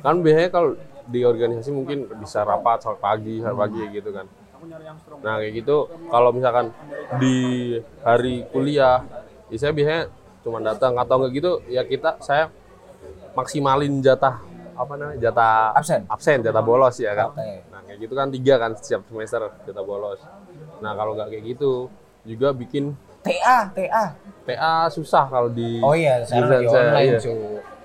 kan 0.00 0.14
biasanya 0.22 0.50
kalau 0.54 0.70
di 1.04 1.20
organisasi 1.26 1.70
mungkin 1.74 2.08
bisa 2.22 2.46
rapat 2.46 2.80
sampai 2.80 3.00
pagi 3.02 3.34
sampai 3.42 3.58
pagi 3.58 3.76
kayak 3.84 3.92
gitu 4.00 4.10
kan 4.14 4.26
nah 5.24 5.34
kayak 5.40 5.52
gitu 5.64 5.76
kalau 6.08 6.30
misalkan 6.32 6.72
di 7.20 7.36
hari 8.00 8.44
kuliah 8.50 9.04
ya 9.52 9.56
saya 9.60 9.72
biasanya 9.72 10.02
cuma 10.44 10.58
datang 10.60 10.92
atau 11.00 11.16
enggak 11.20 11.32
gitu 11.40 11.52
ya 11.68 11.82
kita 11.84 12.20
saya 12.20 12.52
maksimalin 13.32 14.00
jatah 14.04 14.40
apa 14.74 14.92
namanya 14.98 15.18
jatah 15.30 15.72
absen 15.72 16.02
absen 16.10 16.38
jatah 16.42 16.62
bolos 16.64 16.98
ya 16.98 17.14
kan 17.14 17.30
oke 17.32 17.48
nah 17.70 17.80
kayak 17.86 17.98
gitu 18.02 18.14
kan 18.18 18.28
tiga 18.28 18.54
kan 18.58 18.70
setiap 18.76 19.06
semester 19.06 19.42
jatah 19.64 19.84
bolos 19.86 20.20
nah 20.82 20.92
kalau 20.98 21.14
nggak 21.14 21.30
kayak 21.30 21.44
gitu 21.54 21.88
juga 22.26 22.50
bikin 22.52 22.92
TA 23.24 23.70
TA 23.72 24.04
PA 24.44 24.74
susah 24.92 25.24
kalau 25.30 25.48
di 25.48 25.80
oh 25.80 25.96
iya 25.96 26.20
sekarang 26.26 26.68
saya, 26.68 26.92
online 26.92 27.10
iya. 27.16 27.20
cu 27.22 27.32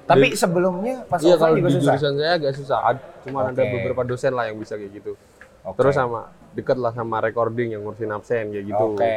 tapi 0.10 0.34
sebelumnya 0.34 1.06
pas 1.06 1.22
Iya 1.22 1.38
kalau 1.38 1.54
juga 1.54 1.70
di 1.70 1.78
susah 1.78 1.94
jurusan 1.94 2.14
saya 2.18 2.32
agak 2.34 2.54
susah. 2.58 2.80
Cuma 3.22 3.40
ada 3.46 3.62
Oke. 3.62 3.74
beberapa 3.78 4.02
dosen 4.02 4.34
lah 4.34 4.50
yang 4.50 4.58
bisa 4.58 4.74
kayak 4.74 4.92
gitu. 4.98 5.14
Oke. 5.62 5.78
Terus 5.78 5.94
sama 5.94 6.34
deket 6.50 6.76
lah 6.76 6.90
sama 6.90 7.20
recording 7.20 7.72
yang 7.72 7.82
ngurusin 7.82 8.10
absen 8.10 8.50
kayak 8.50 8.66
gitu. 8.66 8.86
oke 8.92 9.16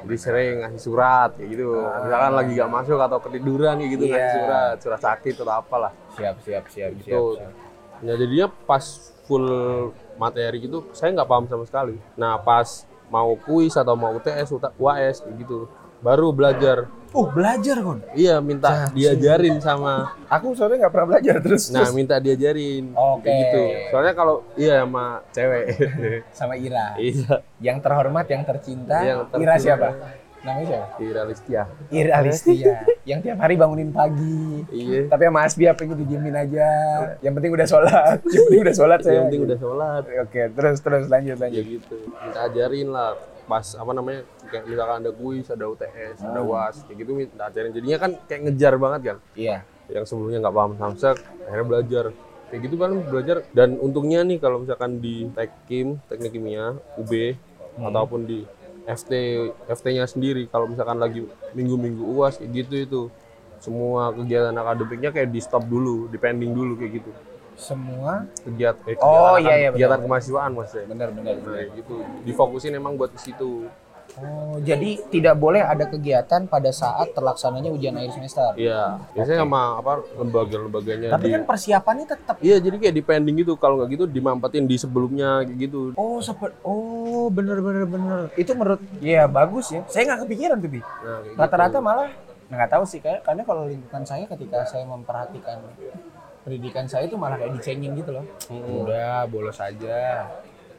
Jadi 0.00 0.16
sering 0.16 0.52
ngasih 0.60 0.80
surat 0.80 1.30
kayak 1.36 1.48
gitu. 1.50 1.68
Misalkan 1.76 2.32
lagi 2.32 2.52
gak 2.54 2.72
masuk 2.72 2.98
atau 2.98 3.18
ketiduran 3.20 3.74
kayak 3.76 3.90
gitu 3.90 4.04
Iya. 4.04 4.12
ngasih 4.12 4.32
surat, 4.34 4.74
surat 4.80 5.00
sakit 5.02 5.34
atau 5.36 5.54
apalah. 5.54 5.92
siap 6.10 6.36
siap 6.40 6.64
siap 6.66 6.92
siap, 6.96 7.04
Gitu. 7.04 7.20
siap. 7.36 7.52
Nah 8.00 8.14
jadinya 8.14 8.46
pas 8.48 8.84
full 9.24 9.46
materi 10.16 10.56
gitu 10.58 10.88
saya 10.90 11.12
nggak 11.12 11.28
paham 11.28 11.44
sama 11.46 11.64
sekali. 11.64 12.00
Nah 12.14 12.36
pas 12.36 12.66
mau 13.06 13.36
kuis 13.36 13.74
atau 13.74 13.92
mau 13.92 14.14
UTS, 14.14 14.48
UT- 14.50 14.74
UAS 14.76 15.20
kayak 15.20 15.36
gitu 15.38 15.68
baru 16.00 16.32
belajar. 16.32 16.88
Uh, 17.10 17.26
belajar 17.26 17.82
kon. 17.82 17.98
Iya 18.14 18.38
minta 18.38 18.86
diajarin 18.94 19.58
sama 19.58 20.14
Aku 20.30 20.54
soalnya 20.54 20.86
nggak 20.86 20.94
pernah 20.94 21.08
belajar 21.10 21.42
terus. 21.42 21.66
Nah, 21.74 21.90
minta 21.90 22.22
diajarin. 22.22 22.94
Oke. 22.94 23.26
Kayak 23.26 23.38
gitu. 23.42 23.62
Soalnya 23.90 24.14
kalau 24.14 24.36
iya 24.54 24.86
sama 24.86 25.18
cewek. 25.34 25.64
sama 26.38 26.54
Ira. 26.54 26.94
iya, 27.02 27.42
Yang 27.58 27.78
terhormat, 27.82 28.26
yang 28.30 28.42
tercinta. 28.46 29.02
Yang 29.02 29.18
tercinta. 29.26 29.42
Ira 29.42 29.54
siapa? 29.58 29.88
Namanya 30.40 30.66
siapa? 30.70 30.86
Ira 31.02 31.22
Listia. 31.26 31.62
Ira 31.90 32.16
Listia. 32.22 32.74
yang 33.02 33.20
tiap 33.20 33.42
hari 33.42 33.58
bangunin 33.58 33.90
pagi. 33.90 34.62
Iya. 34.70 35.10
Tapi 35.10 35.22
sama 35.26 35.40
Asbi 35.42 35.64
apa 35.66 35.82
didiemin 35.82 36.32
aja. 36.32 36.68
Yang 37.20 37.32
penting 37.36 37.52
udah 37.58 37.66
sholat. 37.66 38.18
Yang 38.24 38.42
penting 38.46 38.62
udah 38.62 38.76
sholat 38.78 38.98
saya. 39.02 39.14
Yang 39.18 39.24
penting 39.26 39.42
udah 39.50 39.58
sholat. 39.58 40.02
Oke, 40.24 40.42
terus 40.54 40.78
terus 40.78 41.04
lanjut 41.10 41.36
Ya 41.36 41.42
lanjut. 41.42 41.64
gitu. 41.66 41.96
Minta 42.06 42.40
ajarin 42.46 42.88
lah. 42.88 43.18
Pas 43.50 43.66
apa 43.74 43.90
namanya? 43.90 44.22
Kayak 44.46 44.64
misalkan 44.70 44.96
ada 45.02 45.10
kuis, 45.10 45.46
ada 45.50 45.66
UTS, 45.66 46.22
ada 46.22 46.40
UAS, 46.46 46.86
kayak 46.86 47.02
gitu 47.02 47.10
minta 47.18 47.50
ajarin. 47.50 47.74
Jadinya 47.74 47.98
kan 47.98 48.10
kayak 48.30 48.40
ngejar 48.46 48.74
banget 48.78 49.00
kan. 49.02 49.16
Iya. 49.34 49.66
Yang 49.90 50.04
sebelumnya 50.06 50.38
nggak 50.46 50.54
paham 50.54 50.72
samsek, 50.78 51.16
akhirnya 51.50 51.66
belajar. 51.66 52.04
Kayak 52.50 52.60
gitu 52.66 52.76
kan 52.78 52.90
belajar 53.06 53.36
dan 53.54 53.78
untungnya 53.78 54.22
nih 54.26 54.38
kalau 54.38 54.62
misalkan 54.62 55.02
di 55.02 55.26
Tekim, 55.34 55.98
Teknik 56.06 56.34
Kimia, 56.34 56.78
UB 56.98 57.34
ataupun 57.78 58.26
di 58.26 58.42
FT 58.90 59.12
FT-nya 59.70 60.06
sendiri 60.10 60.50
kalau 60.50 60.66
misalkan 60.66 60.98
lagi 60.98 61.22
minggu-minggu 61.54 62.02
UAS 62.02 62.42
kayak 62.42 62.50
gitu 62.50 62.74
itu 62.74 63.00
semua 63.62 64.10
kegiatan 64.10 64.56
akademiknya 64.56 65.14
kayak 65.14 65.30
di 65.30 65.38
stop 65.38 65.62
dulu, 65.68 66.10
di 66.10 66.18
pending 66.18 66.50
dulu 66.50 66.74
kayak 66.74 66.92
gitu. 66.98 67.10
Semua 67.60 68.24
Kegiatan 68.40 68.82
eh, 68.82 68.96
Oh, 68.96 69.36
kegiatan- 69.36 69.40
iya, 69.42 69.54
iya, 69.54 69.68
kegiatan 69.70 69.92
benar. 69.94 70.04
kemahasiswaan 70.08 70.50
maksudnya. 70.50 70.86
benar 70.88 71.08
benar 71.12 71.24
Nah, 71.28 71.36
benar. 71.38 71.52
kayak 71.54 71.68
gitu. 71.76 71.94
Difokusin 72.24 72.72
emang 72.72 72.96
buat 72.96 73.12
ke 73.12 73.20
situ. 73.20 73.68
Oh, 74.10 74.58
jadi 74.58 74.98
tidak 75.06 75.38
boleh 75.38 75.62
ada 75.62 75.86
kegiatan 75.86 76.42
pada 76.44 76.74
saat 76.74 77.14
terlaksananya 77.14 77.70
ujian 77.70 77.94
akhir 77.94 78.10
semester. 78.12 78.58
Iya, 78.58 78.98
biasanya 79.14 79.46
sama 79.46 79.78
apa 79.78 80.02
lembaga-lembaganya 80.18 81.14
Tapi 81.14 81.24
di 81.24 81.30
kan 81.30 81.42
persiapannya 81.46 82.06
tetap 82.08 82.36
Iya, 82.40 82.58
jadi 82.58 82.74
kayak 82.76 82.94
di 82.96 83.02
pending 83.04 83.36
gitu. 83.38 83.54
Kalau 83.54 83.78
nggak 83.78 83.90
gitu 83.92 84.04
dimampetin 84.08 84.66
di 84.66 84.74
sebelumnya 84.74 85.46
kayak 85.46 85.58
gitu. 85.62 85.94
Oh, 85.94 86.18
sepet. 86.18 86.50
Oh, 86.60 87.30
bener 87.30 87.62
bener 87.62 87.86
bener. 87.86 88.20
Itu 88.34 88.50
menurut 88.52 88.82
ya 88.98 89.30
bagus 89.30 89.70
ya. 89.70 89.86
Saya 89.86 90.10
nggak 90.10 90.26
kepikiran 90.26 90.58
tuh, 90.58 90.70
Bi. 90.70 90.80
Nah, 90.82 90.88
kayak 91.22 91.38
Rata-rata 91.38 91.70
gitu. 91.72 91.86
malah 91.86 92.08
nggak 92.50 92.66
tahu 92.68 92.82
sih 92.82 92.98
kayak 92.98 93.22
karena 93.22 93.46
kalau 93.46 93.62
lingkungan 93.62 94.02
saya 94.02 94.26
ketika 94.26 94.66
saya 94.66 94.82
memperhatikan 94.82 95.62
pendidikan 96.44 96.84
saya 96.88 97.06
itu 97.06 97.16
malah 97.20 97.36
kayak 97.36 97.52
dicengin 97.60 97.92
gitu 97.96 98.10
loh. 98.16 98.24
Hmm. 98.48 98.84
Udah, 98.84 99.28
bolos 99.28 99.58
aja. 99.60 100.26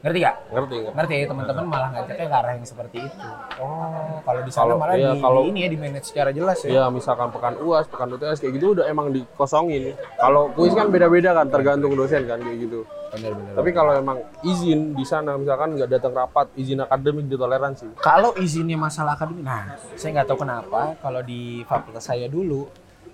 Ngerti 0.02 0.18
gak? 0.18 0.36
ngerti? 0.50 0.76
Ngerti 0.90 1.14
ya 1.14 1.26
teman-teman 1.30 1.66
malah 1.70 1.88
ngajaknya 1.94 2.26
ke 2.26 2.34
arah 2.34 2.52
yang 2.58 2.66
seperti 2.66 2.96
itu. 3.06 3.28
Oh, 3.62 4.18
kalau 4.26 4.40
di 4.42 4.50
sana 4.50 4.74
malah 4.74 4.98
iya, 4.98 5.14
di, 5.14 5.22
kalau- 5.22 5.46
di 5.46 5.54
ini 5.54 5.58
ya 5.62 5.68
di 5.70 5.78
manage 5.78 6.06
secara 6.10 6.34
jelas 6.34 6.58
ya. 6.66 6.70
Ya 6.74 6.84
misalkan 6.90 7.30
pekan 7.30 7.54
UAS, 7.62 7.86
pekan 7.86 8.10
UTS 8.10 8.42
kayak 8.42 8.58
gitu 8.58 8.74
udah 8.74 8.90
emang 8.90 9.14
dikosongin. 9.14 9.94
Kalau 10.18 10.50
kuis 10.58 10.74
kan 10.74 10.90
beda-beda 10.90 11.38
kan, 11.38 11.46
tergantung 11.46 11.94
dosen 11.94 12.26
kan 12.26 12.42
kayak 12.42 12.58
gitu. 12.66 12.82
Bener 13.14 13.30
bener. 13.30 13.54
Tapi 13.54 13.70
kalau 13.70 13.92
emang 13.94 14.18
izin 14.42 14.98
di 14.98 15.06
sana 15.06 15.38
misalkan 15.38 15.78
nggak 15.78 15.90
datang 15.94 16.18
rapat, 16.18 16.50
izin 16.58 16.82
akademik 16.82 17.30
ditoleransi. 17.30 18.02
Kalau 18.02 18.34
izinnya 18.42 18.74
masalah 18.74 19.14
akademik, 19.14 19.46
nah 19.46 19.78
saya 19.94 20.18
nggak 20.18 20.34
tahu 20.34 20.42
kenapa 20.42 20.98
kalau 20.98 21.22
di 21.22 21.62
fakultas 21.62 22.02
saya 22.02 22.26
dulu 22.26 22.66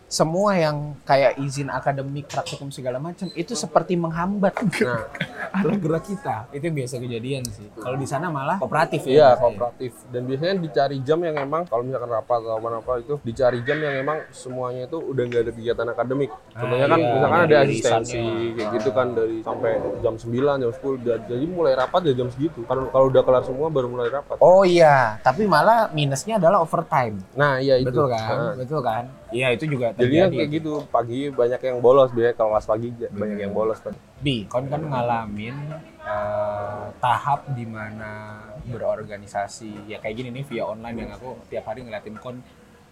semua 0.08 0.56
yang 0.56 0.96
kayak 1.04 1.36
izin 1.36 1.68
akademik, 1.68 2.32
praktikum 2.32 2.72
segala 2.72 2.96
macam 2.96 3.28
itu 3.36 3.52
seperti 3.52 3.92
menghambat 3.92 4.56
Nah, 4.80 5.04
arah 5.60 5.76
gerak 5.76 6.08
kita. 6.08 6.48
Itu 6.48 6.72
yang 6.72 6.76
biasa 6.80 6.94
kejadian 6.96 7.42
sih. 7.52 7.68
Kalau 7.76 7.96
di 8.00 8.08
sana 8.08 8.32
malah 8.32 8.56
kooperatif 8.56 9.04
ya. 9.04 9.12
iya 9.12 9.28
kooperatif. 9.36 9.92
Dan 10.08 10.24
biasanya 10.24 10.64
dicari 10.64 10.96
jam 11.04 11.20
yang 11.20 11.36
emang 11.36 11.68
kalau 11.68 11.84
misalkan 11.84 12.08
rapat 12.08 12.40
atau 12.40 12.56
apa 12.56 12.68
apa 12.80 12.92
itu 13.04 13.14
dicari 13.20 13.60
jam 13.68 13.78
yang 13.84 14.00
emang 14.00 14.18
semuanya 14.32 14.88
itu 14.88 14.96
udah 14.96 15.22
nggak 15.28 15.42
ada 15.44 15.52
kegiatan 15.52 15.86
akademik. 15.92 16.30
Contohnya 16.56 16.86
kan 16.88 16.98
iya, 16.98 17.12
misalkan 17.12 17.38
dari 17.38 17.44
ada 17.44 17.58
irisannya. 17.68 18.00
asistensi 18.00 18.22
kayak 18.56 18.68
gitu 18.80 18.90
kan 18.96 19.06
dari 19.12 19.36
sampai 19.44 19.70
jam 20.00 20.14
9, 20.16 20.62
jam 20.64 20.72
10 20.72 21.04
dan 21.04 21.18
jadi 21.28 21.44
mulai 21.52 21.72
rapat 21.76 22.00
ya 22.08 22.14
jam 22.16 22.28
segitu. 22.32 22.60
Kalau 22.64 22.88
kalau 22.88 23.06
udah 23.12 23.22
kelar 23.22 23.44
semua 23.44 23.68
baru 23.68 23.92
mulai 23.92 24.08
rapat. 24.08 24.40
Oh 24.40 24.64
iya, 24.64 25.20
tapi 25.20 25.44
malah 25.44 25.92
minusnya 25.92 26.40
adalah 26.40 26.64
overtime. 26.64 27.20
Nah, 27.36 27.60
iya 27.60 27.76
itu. 27.76 27.92
Betul 27.92 28.08
kan? 28.08 28.32
Nah, 28.32 28.54
Betul 28.56 28.80
kan? 28.80 29.04
Iya, 29.28 29.52
itu 29.52 29.68
juga 29.68 29.92
Jadinya 29.92 30.24
terjadi. 30.24 30.36
kayak 30.38 30.50
gitu, 30.54 30.72
pagi 30.88 31.28
banyak 31.28 31.60
yang 31.60 31.76
bolos 31.78 32.08
biasanya 32.10 32.32
kalau 32.32 32.50
kelas 32.50 32.66
pagi 32.66 32.88
ja- 32.96 33.12
banyak 33.12 33.38
yang 33.38 33.52
bolos 33.52 33.78
kan. 33.78 33.92
Bi, 34.18 34.44
kon 34.44 34.64
kan 34.66 34.80
ngalamin 34.80 35.56
eh, 36.00 36.84
tahap 36.96 37.44
di 37.52 37.64
mana 37.64 38.40
berorganisasi 38.64 39.84
ya 39.86 39.98
kayak 39.98 40.16
gini 40.16 40.28
nih 40.32 40.44
via 40.46 40.64
online 40.64 40.96
yang 40.98 41.10
aku 41.12 41.36
tiap 41.46 41.64
hari 41.66 41.84
ngeliatin 41.84 42.16
kon 42.16 42.40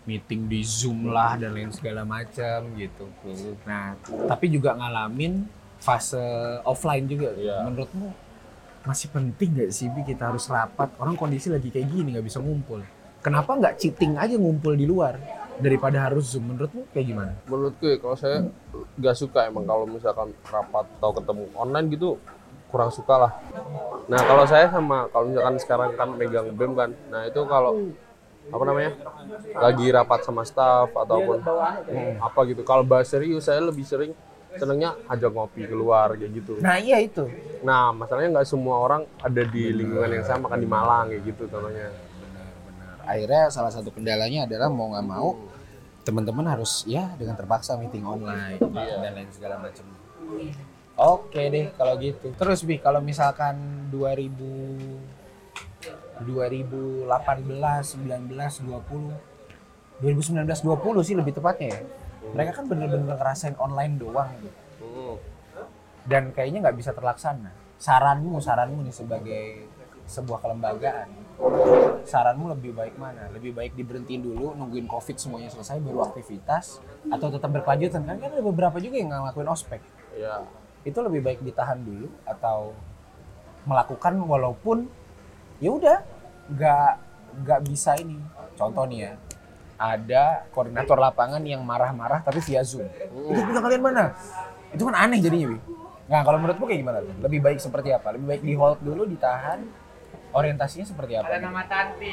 meeting 0.05 0.47
di 0.47 0.61
Zoom 0.61 1.09
lah 1.09 1.35
dan 1.35 1.51
lain 1.51 1.73
segala 1.73 2.05
macam 2.05 2.69
gitu. 2.77 3.09
Nah, 3.65 3.97
tapi 4.29 4.47
juga 4.49 4.73
ngalamin 4.73 5.49
fase 5.79 6.21
offline 6.63 7.05
juga. 7.05 7.33
Iya. 7.33 7.65
Menurutmu 7.65 8.13
masih 8.85 9.11
penting 9.11 9.51
nggak 9.51 9.73
sih 9.73 9.89
Bi 9.89 10.05
kita 10.05 10.31
harus 10.31 10.47
rapat? 10.47 10.93
Orang 10.97 11.17
kondisi 11.17 11.49
lagi 11.49 11.69
kayak 11.69 11.89
gini 11.89 12.13
nggak 12.13 12.23
bisa 12.23 12.39
ngumpul. 12.39 12.85
Kenapa 13.19 13.57
nggak 13.57 13.81
cheating 13.81 14.15
aja 14.15 14.37
ngumpul 14.37 14.77
di 14.77 14.85
luar 14.85 15.19
daripada 15.59 15.99
harus 16.05 16.33
Zoom? 16.33 16.53
Menurutmu 16.53 16.85
kayak 16.91 17.07
gimana? 17.07 17.33
Menurutku 17.47 17.85
ya 17.87 17.97
kalau 17.97 18.17
saya 18.17 18.45
nggak 18.97 19.17
suka 19.17 19.49
emang 19.49 19.65
kalau 19.65 19.85
misalkan 19.85 20.33
rapat 20.45 20.85
atau 20.99 21.11
ketemu 21.13 21.45
online 21.55 21.87
gitu 21.91 22.09
kurang 22.67 22.91
suka 22.91 23.15
lah. 23.17 23.33
Nah 24.07 24.21
kalau 24.23 24.45
saya 24.45 24.67
sama 24.69 25.07
kalau 25.09 25.31
misalkan 25.31 25.57
sekarang 25.57 25.91
kan 25.95 26.09
megang 26.13 26.51
BEM 26.53 26.73
kan, 26.75 26.91
nah 27.09 27.23
itu 27.25 27.41
kalau 27.47 27.73
apa 28.47 28.63
namanya 28.63 28.93
lagi 29.59 29.87
rapat 29.91 30.23
sama 30.23 30.47
staff 30.47 30.95
ataupun 30.95 31.43
apa 32.17 32.41
gitu 32.47 32.63
kalau 32.63 32.87
bahas 32.87 33.11
serius 33.11 33.43
saya 33.43 33.59
lebih 33.59 33.83
sering 33.83 34.15
senengnya 34.55 34.95
ajak 35.11 35.35
ngopi 35.35 35.67
keluar 35.67 36.15
kayak 36.15 36.31
gitu 36.33 36.55
Nah 36.63 36.79
iya 36.79 37.03
itu. 37.03 37.27
nah 37.61 37.91
masalahnya 37.91 38.39
nggak 38.39 38.49
semua 38.49 38.79
orang 38.79 39.03
ada 39.19 39.43
di 39.43 39.75
lingkungan 39.75 40.09
yang 40.15 40.25
sama 40.25 40.47
kan 40.47 40.63
di 40.63 40.69
Malang 40.71 41.11
kayak 41.11 41.23
gitu 41.27 41.45
contohnya. 41.51 41.91
Akhirnya 43.07 43.49
salah 43.55 43.71
satu 43.71 43.95
kendalanya 43.95 44.45
adalah 44.51 44.69
mau 44.69 44.91
nggak 44.93 45.07
mau 45.07 45.39
teman-teman 46.07 46.47
harus 46.47 46.87
ya 46.87 47.15
dengan 47.19 47.35
terpaksa 47.35 47.75
meeting 47.79 48.07
online 48.07 48.59
dan 48.63 49.13
lain 49.15 49.31
segala 49.31 49.59
macam. 49.59 49.87
Oke 50.97 51.43
deh 51.51 51.71
kalau 51.75 51.95
gitu. 52.03 52.35
Terus 52.35 52.63
bi 52.67 52.79
kalau 52.83 52.99
misalkan 52.99 53.87
2000 53.95 55.17
2018, 56.17 57.07
19, 57.07 58.65
20 58.65 59.37
2019 60.01 60.65
20 60.65 61.07
sih 61.07 61.15
lebih 61.17 61.37
tepatnya 61.37 61.69
ya. 61.77 61.81
Mereka 62.33 62.53
kan 62.59 62.65
bener-bener 62.69 63.17
ngerasain 63.17 63.57
online 63.61 64.01
doang 64.01 64.31
gitu. 64.41 65.21
Dan 66.07 66.31
kayaknya 66.33 66.69
nggak 66.69 66.79
bisa 66.79 66.91
terlaksana. 66.97 67.53
Saranmu, 67.77 68.41
saranmu 68.41 68.81
nih 68.89 68.95
sebagai 68.95 69.69
sebuah 70.09 70.39
kelembagaan, 70.41 71.11
saranmu 72.07 72.53
lebih 72.55 72.73
baik 72.73 72.97
mana? 72.97 73.29
Lebih 73.35 73.53
baik 73.53 73.73
diberhentiin 73.75 74.23
dulu, 74.23 74.55
nungguin 74.55 74.87
covid 74.89 75.19
semuanya 75.19 75.51
selesai 75.53 75.83
baru 75.83 76.07
aktivitas, 76.07 76.81
atau 77.11 77.29
tetap 77.29 77.51
berkelanjutan? 77.53 78.07
Kan 78.07 78.17
kan 78.23 78.31
ada 78.33 78.43
beberapa 78.43 78.79
juga 78.79 78.97
yang 78.97 79.11
ngelakuin 79.13 79.51
ospek. 79.51 79.83
ya 80.17 80.47
Itu 80.87 81.03
lebih 81.03 81.21
baik 81.21 81.41
ditahan 81.43 81.83
dulu 81.83 82.09
atau 82.23 82.73
melakukan 83.67 84.15
walaupun 84.23 84.87
ya 85.59 85.75
udah 85.75 85.99
nggak 86.53 86.93
nggak 87.43 87.61
bisa 87.67 87.99
ini. 87.99 88.17
Contoh 88.57 88.87
nih 88.89 88.99
ya, 89.11 89.13
ada 89.77 90.49
koordinator 90.55 90.97
lapangan 90.97 91.43
yang 91.45 91.61
marah-marah 91.61 92.25
tapi 92.25 92.41
via 92.41 92.65
zoom. 92.65 92.89
Itu 93.29 93.41
punya 93.45 93.61
kalian 93.61 93.83
mana? 93.83 94.17
Itu 94.73 94.89
kan 94.89 94.97
aneh 94.97 95.21
jadinya, 95.21 95.53
Wi. 95.53 95.59
Nah, 96.07 96.23
kalau 96.23 96.39
menurutmu 96.39 96.65
kayak 96.71 96.81
gimana? 96.87 96.99
Lebih 97.03 97.41
baik 97.43 97.59
seperti 97.59 97.91
apa? 97.91 98.15
Lebih 98.15 98.27
baik 98.31 98.43
di 98.47 98.55
hold 98.55 98.79
dulu, 98.81 99.03
ditahan. 99.05 99.86
Orientasinya 100.33 100.85
seperti 100.85 101.13
apa? 101.15 101.29
Ada 101.29 101.39
nama 101.41 101.63
Tanti. 101.65 102.13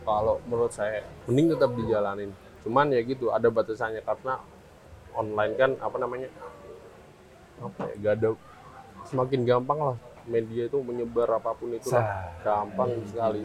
kalau 0.00 0.40
menurut 0.42 0.72
saya 0.72 1.04
mending 1.24 1.52
tetap 1.52 1.68
dijalanin 1.74 2.32
cuman 2.58 2.88
ya 2.88 3.00
gitu 3.02 3.28
ada 3.28 3.44
batasannya 3.46 4.00
karena 4.00 4.40
online 5.12 5.52
kan 5.52 5.70
apa 5.78 5.96
namanya 5.96 6.32
apa 7.58 7.82
ya 7.84 7.94
gak 7.98 8.14
ada 8.16 8.28
semakin 9.04 9.44
gampang 9.44 9.76
lah 9.76 9.96
media 10.24 10.64
itu 10.64 10.78
menyebar 10.78 11.28
apa 11.34 11.52
pun 11.52 11.70
itu 11.70 11.92
lah. 11.92 12.32
Gampang 12.40 13.04
sekali 13.04 13.44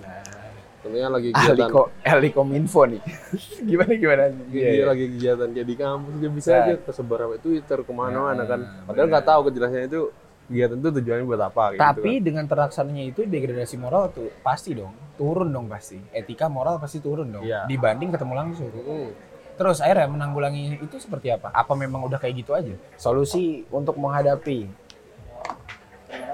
tentunya 0.80 1.08
lagi 1.08 1.30
Ahli 1.36 1.48
kegiatan 1.60 1.72
ahli 2.02 2.30
kominfo 2.30 2.82
nih. 2.86 3.02
gimana 3.70 3.92
gimana? 3.94 4.24
Iya, 4.48 4.70
dia 4.74 4.86
lagi 4.86 5.06
kegiatan 5.10 5.48
dia 5.50 5.64
di 5.64 5.76
kampus 5.76 6.14
dia 6.18 6.32
bisa 6.32 6.48
Nah. 6.50 6.60
aja 6.64 6.74
tersebar 6.82 7.20
apa 7.22 7.36
Twitter 7.38 7.80
ke 7.80 7.92
mana-mana 7.92 8.36
Nah, 8.36 8.46
kan 8.46 8.60
padahal 8.86 9.08
nggak 9.10 9.26
tahu 9.26 9.40
kejelasannya 9.48 9.88
itu 9.90 10.02
kegiatan 10.54 10.78
itu 10.78 10.90
tujuannya 11.02 11.26
buat 11.26 11.42
apa 11.42 11.64
gitu 11.74 11.82
Tapi 11.82 12.12
kan. 12.14 12.22
dengan 12.22 12.46
terlaksananya 12.46 13.04
itu 13.10 13.26
degradasi 13.26 13.76
moral 13.82 14.14
tuh 14.14 14.30
pasti 14.46 14.78
dong, 14.78 14.94
turun 15.18 15.50
dong 15.50 15.66
pasti. 15.66 15.98
Etika 16.14 16.46
moral 16.46 16.78
pasti 16.78 17.02
turun 17.02 17.34
dong. 17.34 17.42
Iya. 17.42 17.66
Dibanding 17.66 18.14
ketemu 18.14 18.34
langsung. 18.38 18.70
Mm. 18.70 19.10
Terus 19.58 19.82
akhirnya 19.82 20.10
menanggulangi 20.14 20.78
itu 20.78 21.02
seperti 21.02 21.34
apa? 21.34 21.50
Apa 21.50 21.74
memang 21.74 22.06
udah 22.06 22.22
kayak 22.22 22.46
gitu 22.46 22.54
aja? 22.54 22.78
Solusi 22.98 23.66
untuk 23.74 23.98
menghadapi 23.98 24.70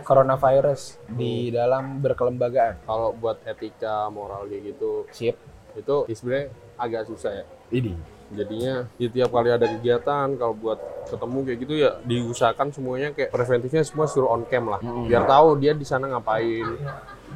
coronavirus 0.03 0.99
di 1.07 1.51
dalam 1.51 1.99
berkelembagaan. 2.03 2.83
kalau 2.83 3.15
buat 3.15 3.39
etika 3.47 4.07
moral 4.11 4.47
kayak 4.47 4.75
gitu 4.75 5.05
Sip. 5.11 5.35
itu 5.77 5.95
sebenarnya 6.11 6.47
agak 6.75 7.07
susah 7.07 7.31
ya 7.31 7.45
Ini. 7.69 7.93
Jadinya 8.29 8.85
di 8.95 9.09
tiap 9.09 9.33
kali 9.33 9.49
ada 9.49 9.65
kegiatan 9.65 10.37
kalau 10.37 10.53
buat 10.53 10.79
ketemu 11.09 11.37
kayak 11.41 11.57
gitu 11.65 11.73
ya 11.73 11.91
diusahakan 12.05 12.69
semuanya 12.69 13.09
kayak 13.13 13.33
preventifnya 13.33 13.81
semua 13.81 14.05
suruh 14.05 14.29
on 14.29 14.45
cam 14.45 14.69
lah. 14.69 14.79
Biar 15.09 15.25
tahu 15.25 15.57
dia 15.57 15.73
di 15.73 15.85
sana 15.85 16.05
ngapain 16.09 16.77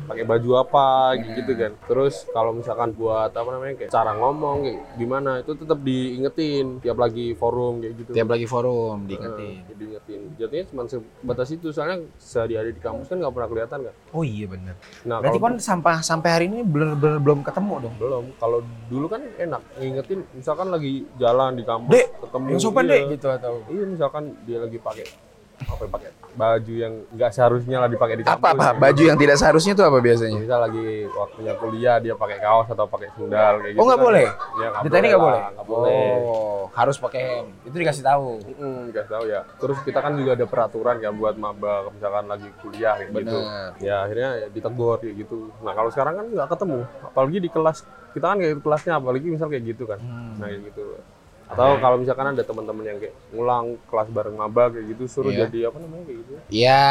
pakai 0.03 0.23
baju 0.23 0.49
apa 0.59 0.87
gitu 1.15 1.51
kan 1.53 1.71
terus 1.83 2.27
kalau 2.29 2.51
misalkan 2.51 2.91
buat 2.91 3.29
apa 3.29 3.49
namanya 3.49 3.73
kayak 3.77 3.89
cara 3.89 4.11
ngomong 4.13 4.57
kayak 4.61 4.79
gimana 4.95 5.31
itu 5.39 5.51
tetap 5.53 5.79
diingetin 5.79 6.65
tiap 6.79 6.97
lagi 6.97 7.31
forum 7.33 7.79
kayak 7.79 7.93
gitu 7.97 8.09
Tiap 8.11 8.27
lagi 8.27 8.45
forum 8.45 8.97
diingetin. 9.05 9.63
diingetin 9.71 10.21
jadinya 10.35 10.65
cuma 10.67 10.81
sebatas 10.85 11.49
itu 11.49 11.67
soalnya 11.69 12.03
sehari-hari 12.15 12.71
di 12.71 12.79
kampus 12.79 13.07
kan 13.07 13.17
nggak 13.17 13.31
pernah 13.31 13.49
kelihatan 13.49 13.79
kan 13.83 13.95
Oh 14.11 14.21
iya 14.21 14.45
bener. 14.45 14.75
nah 15.03 15.17
Berarti 15.17 15.39
kan 15.39 15.55
sampai 15.57 15.93
sampai 15.99 16.29
hari 16.29 16.45
ini 16.47 16.61
bener-bener 16.61 17.17
belum 17.17 17.39
ketemu 17.41 17.73
dong. 17.81 17.95
belum 17.97 18.23
kalau 18.37 18.59
dulu 18.87 19.05
kan 19.07 19.21
enak 19.35 19.61
ngingetin 19.75 20.19
misalkan 20.33 20.67
lagi 20.67 21.07
jalan 21.15 21.55
di 21.55 21.63
kampus 21.63 21.91
Dek, 21.91 22.07
ketemu 22.21 22.45
Yang 22.49 22.61
sopan 22.61 22.83
iya. 22.83 22.91
deh 22.91 23.01
gitu 23.11 23.27
atau 23.29 23.53
Iya 23.65 23.83
misalkan 23.87 24.23
dia 24.43 24.57
lagi 24.59 24.77
pakai 24.77 25.05
apa 25.63 25.83
pakai 25.85 26.09
baju 26.33 26.73
yang 26.73 26.93
nggak 27.13 27.31
seharusnya 27.31 27.77
lah 27.77 27.89
dipakai 27.89 28.15
di 28.19 28.23
kampus. 28.25 28.41
apa 28.41 28.47
apa 28.57 28.65
gitu. 28.73 28.81
baju 28.81 29.03
yang 29.05 29.17
tidak 29.21 29.37
seharusnya 29.37 29.73
itu 29.77 29.83
apa 29.85 29.97
biasanya? 30.01 30.39
Misal 30.41 30.59
lagi 30.65 30.85
waktunya 31.13 31.53
kuliah 31.61 31.95
dia 32.01 32.13
pakai 32.17 32.37
kaos 32.41 32.67
atau 32.73 32.85
pakai 32.89 33.07
sendal 33.13 33.53
kayak 33.61 33.73
gitu. 33.77 33.81
Oh 33.81 33.85
nggak 33.85 33.99
kan. 34.01 34.07
boleh? 34.09 34.27
Ya 34.57 34.67
nggak 34.73 34.83
Di 34.83 34.89
teknik 34.89 35.09
nggak 35.13 35.23
boleh? 35.23 35.41
Nggak 35.53 35.67
boleh. 35.69 36.07
Oh 36.25 36.53
harus 36.73 36.97
pakai 36.97 37.21
hem. 37.21 37.45
Itu 37.69 37.75
dikasih 37.77 38.03
tahu. 38.03 38.41
Mm, 38.57 38.79
nggak 38.89 39.05
tahu 39.05 39.23
ya. 39.29 39.41
Terus 39.61 39.77
kita 39.85 39.99
kan 40.01 40.13
juga 40.17 40.33
ada 40.33 40.45
peraturan 40.49 40.95
kan 40.97 41.13
buat 41.13 41.35
maba 41.37 41.93
misalkan 41.93 42.25
lagi 42.25 42.49
kuliah 42.65 42.97
kayak 42.97 43.09
gitu. 43.13 43.39
Bener. 43.39 43.69
Ya 43.77 43.95
akhirnya 44.01 44.29
ya 44.41 44.47
ditegur 44.49 44.97
kayak 44.97 45.15
gitu. 45.21 45.53
Nah 45.61 45.73
kalau 45.77 45.89
sekarang 45.93 46.13
kan 46.17 46.25
nggak 46.33 46.49
ketemu. 46.49 46.81
Apalagi 47.05 47.37
di 47.37 47.49
kelas 47.53 47.77
kita 48.13 48.25
kan 48.25 48.37
kayak 48.41 48.53
kelasnya 48.65 48.93
apalagi 48.97 49.27
misal 49.29 49.47
kayak 49.53 49.63
gitu 49.69 49.83
kan. 49.85 49.99
Hmm. 50.01 50.33
Nah 50.41 50.47
kayak 50.49 50.61
gitu. 50.73 50.85
Atau 51.53 51.77
kalau 51.77 51.97
misalkan 51.97 52.25
ada 52.27 52.41
teman-teman 52.41 52.83
yang 52.83 52.97
kayak 52.97 53.13
ngulang 53.29 53.65
kelas 53.85 54.09
bareng 54.09 54.33
maba 54.33 54.67
kayak 54.67 54.85
gitu 54.89 55.03
suruh 55.05 55.29
Iya. 55.29 55.45
jadi 55.45 55.59
apa 55.69 55.77
namanya 55.77 56.03
kayak 56.03 56.19
gitu. 56.19 56.33
Ya 56.49 56.81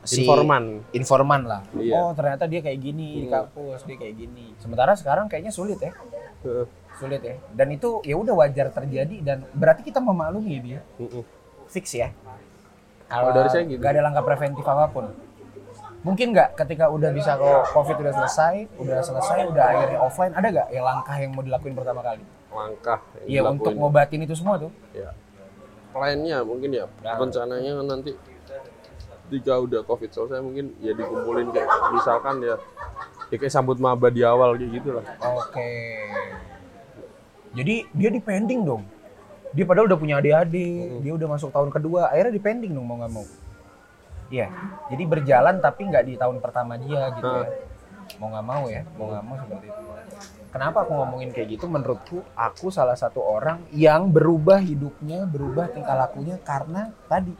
si 0.00 0.24
Informan. 0.24 0.64
informan 0.90 1.40
lah. 1.44 1.60
Iya. 1.74 1.92
Oh 1.94 2.10
ternyata 2.10 2.44
dia 2.44 2.60
kayak 2.60 2.80
gini 2.80 3.08
di 3.14 3.26
Hmm. 3.28 3.36
kampus 3.44 3.84
dia 3.84 3.96
kayak 3.96 4.14
gini. 4.16 4.56
Sementara 4.56 4.96
sekarang 4.96 5.28
kayaknya 5.28 5.52
sulit 5.52 5.76
ya, 5.76 5.92
Heeh. 6.40 6.64
sulit 6.96 7.20
ya. 7.20 7.36
Dan 7.52 7.68
itu 7.70 8.00
ya 8.00 8.16
udah 8.16 8.32
wajar 8.34 8.68
terjadi 8.70 9.16
dan 9.20 9.44
berarti 9.52 9.82
kita 9.82 10.00
memaklumi 10.00 10.56
dia 10.58 10.80
Mm-mm. 10.96 11.20
fix 11.66 11.92
ya. 11.92 12.08
Kalau 13.06 13.30
dari 13.30 13.48
saya 13.48 13.66
gitu. 13.66 13.76
Gak 13.76 13.92
ada 13.92 14.02
langkah 14.02 14.24
preventif 14.24 14.64
apa 14.64 14.88
pun. 14.88 15.04
Mungkin 16.00 16.32
nggak 16.32 16.56
ketika 16.56 16.88
udah 16.88 17.12
bisa 17.12 17.36
kok 17.36 17.76
covid 17.76 18.00
udah 18.00 18.14
selesai, 18.14 18.72
udah 18.74 19.04
selesai, 19.04 19.52
udah 19.52 19.64
akhirnya 19.66 20.00
offline, 20.00 20.32
ada 20.32 20.48
nggak 20.48 20.68
ya 20.70 20.80
langkah 20.80 21.12
yang 21.14 21.36
mau 21.36 21.44
dilakuin 21.44 21.76
pertama 21.76 22.00
kali? 22.00 22.24
Langkah 22.50 22.98
Iya 23.22 23.40
yang 23.40 23.54
untuk 23.54 23.70
dilakuin. 23.70 23.78
ngobatin 23.80 24.20
itu 24.22 24.34
semua 24.34 24.58
tuh. 24.58 24.70
ya. 24.90 25.10
Lainnya 25.90 26.42
mungkin 26.42 26.70
ya 26.70 26.86
Nah. 27.00 27.16
rencananya 27.16 27.82
nanti 27.82 28.14
jika 29.28 29.54
udah 29.56 29.80
covid 29.82 30.08
selesai 30.08 30.38
mungkin 30.38 30.74
ya 30.78 30.90
dikumpulin 30.90 31.50
kayak 31.50 31.66
misalkan 31.92 32.38
ya 32.40 32.58
ya 33.26 33.36
kayak 33.36 33.48
sambut 33.48 33.78
maba 33.78 34.06
di 34.08 34.20
awal 34.20 34.54
kayak 34.54 34.70
gitu 34.72 34.90
lah 34.92 35.04
Oke. 35.32 35.70
Jadi 37.52 37.74
dia 37.90 38.08
di 38.08 38.20
pending 38.20 38.62
dong. 38.62 38.82
Dia 39.50 39.66
padahal 39.66 39.86
udah 39.86 39.98
punya 39.98 40.14
adik-adik, 40.16 41.02
dia 41.02 41.10
udah 41.10 41.26
masuk 41.28 41.50
tahun 41.50 41.68
kedua, 41.68 42.06
akhirnya 42.06 42.30
di 42.30 42.38
pending 42.38 42.70
dong 42.70 42.86
mau 42.86 42.94
nggak 42.96 43.10
mau. 43.10 43.26
Iya. 44.28 44.46
Jadi 44.86 45.02
berjalan 45.04 45.58
tapi 45.58 45.90
nggak 45.90 46.04
di 46.04 46.14
tahun 46.14 46.38
pertama 46.38 46.78
dia 46.78 47.10
gitu 47.10 47.26
ya. 47.26 47.46
Mau 48.18 48.28
nggak 48.32 48.46
mau 48.46 48.64
ya, 48.66 48.82
mau 48.98 49.06
nggak 49.12 49.24
mau 49.24 49.36
seperti 49.38 49.66
itu. 49.70 49.82
Kenapa 50.50 50.82
aku 50.82 50.92
ngomongin 50.98 51.30
kayak 51.30 51.48
gitu? 51.54 51.64
Menurutku, 51.70 52.26
aku 52.34 52.74
salah 52.74 52.98
satu 52.98 53.22
orang 53.22 53.62
yang 53.70 54.10
berubah 54.10 54.58
hidupnya, 54.58 55.22
berubah 55.28 55.70
tingkah 55.70 55.94
lakunya 55.94 56.34
karena 56.42 56.90
tadi 57.06 57.30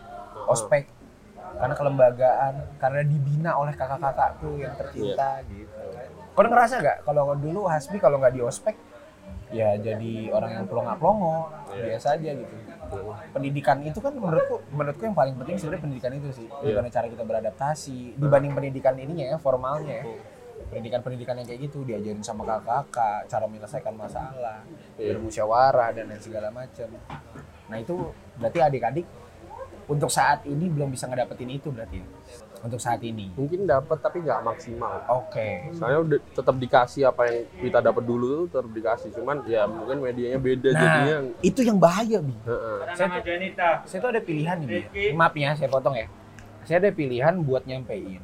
ospek, 0.46 0.86
karena 1.58 1.74
kelembagaan, 1.74 2.54
karena 2.78 3.02
dibina 3.02 3.58
oleh 3.58 3.74
kakak-kakakku 3.74 4.62
yang 4.62 4.78
tercinta 4.78 5.42
gitu. 5.50 5.74
Kau 6.30 6.46
ngerasa 6.46 6.78
nggak 6.78 6.98
kalau 7.02 7.34
dulu 7.34 7.66
Hasbi 7.66 7.98
kalau 7.98 8.22
nggak 8.22 8.34
di 8.38 8.40
ospek 8.40 8.76
ya 9.50 9.74
jadi 9.74 10.30
orang 10.30 10.62
yang 10.62 10.66
pelongo-pelongo 10.70 11.50
Iya. 11.74 11.98
biasa 11.98 12.06
aja 12.18 12.30
gitu. 12.38 12.54
Pendidikan 13.34 13.78
itu 13.82 13.98
kan 13.98 14.14
menurutku 14.14 14.62
menurutku 14.70 15.02
yang 15.06 15.14
paling 15.18 15.34
penting 15.38 15.58
sebenarnya 15.58 15.82
pendidikan 15.86 16.12
itu 16.14 16.28
sih. 16.30 16.46
Gimana 16.46 16.86
cara 16.90 17.06
kita 17.10 17.22
beradaptasi 17.26 18.14
dibanding 18.14 18.54
pendidikan 18.54 18.94
ininya 18.94 19.34
ya 19.34 19.36
formalnya 19.42 20.02
ya. 20.02 20.04
Pendidikan-pendidikan 20.70 21.34
yang 21.34 21.46
kayak 21.46 21.60
gitu 21.66 21.82
diajarin 21.82 22.22
sama 22.22 22.46
kakak-kakak, 22.46 23.26
cara 23.26 23.44
menyelesaikan 23.44 23.92
masalah, 23.92 24.62
Iya. 24.94 25.12
bermusyawarah 25.12 25.90
dan 25.92 26.06
lain 26.06 26.22
segala 26.22 26.48
macam. 26.48 26.88
Nah 27.66 27.76
itu 27.76 27.94
berarti 28.36 28.58
adik-adik 28.60 29.06
untuk 29.84 30.06
saat 30.08 30.46
ini 30.46 30.66
belum 30.66 30.88
bisa 30.88 31.04
ngedapetin 31.04 31.50
itu 31.50 31.68
berarti 31.68 31.98
ya? 31.98 32.06
untuk 32.60 32.76
saat 32.76 33.00
ini. 33.00 33.32
mungkin 33.32 33.64
dapat 33.64 33.98
tapi 33.98 34.20
nggak 34.20 34.44
maksimal 34.44 35.00
Oke. 35.08 35.72
soalnya 35.72 35.96
udah 35.98 36.18
tetap 36.28 36.52
dikasih 36.54 37.08
apa 37.08 37.24
yang 37.24 37.36
kita 37.56 37.80
dapat 37.80 38.04
dulu 38.04 38.44
tuh 38.44 38.60
tetap 38.60 38.68
dikasih 38.70 39.08
cuman 39.16 39.36
ya 39.48 39.64
mungkin 39.64 39.96
medianya 39.98 40.36
beda 40.36 40.68
Nah, 40.68 40.76
jadinya 40.76 41.16
itu 41.40 41.60
yang 41.64 41.80
bahaya, 41.80 42.20
Bi. 42.20 42.36
Heeh. 42.36 42.76
Ada 42.84 42.92
Saya 42.92 43.08
tuh- 43.08 43.24
Janita. 43.24 43.68
Saya 43.82 43.98
tuh 43.98 44.10
ada 44.12 44.20
pilihan 44.20 44.56
nih. 44.60 44.84
Maaf 45.16 45.32
ya, 45.34 45.56
saya 45.56 45.72
potong 45.72 45.96
ya. 45.96 46.04
Saya 46.62 46.76
ada 46.78 46.90
pilihan 46.92 47.32
buat 47.40 47.64
nyampein 47.64 48.20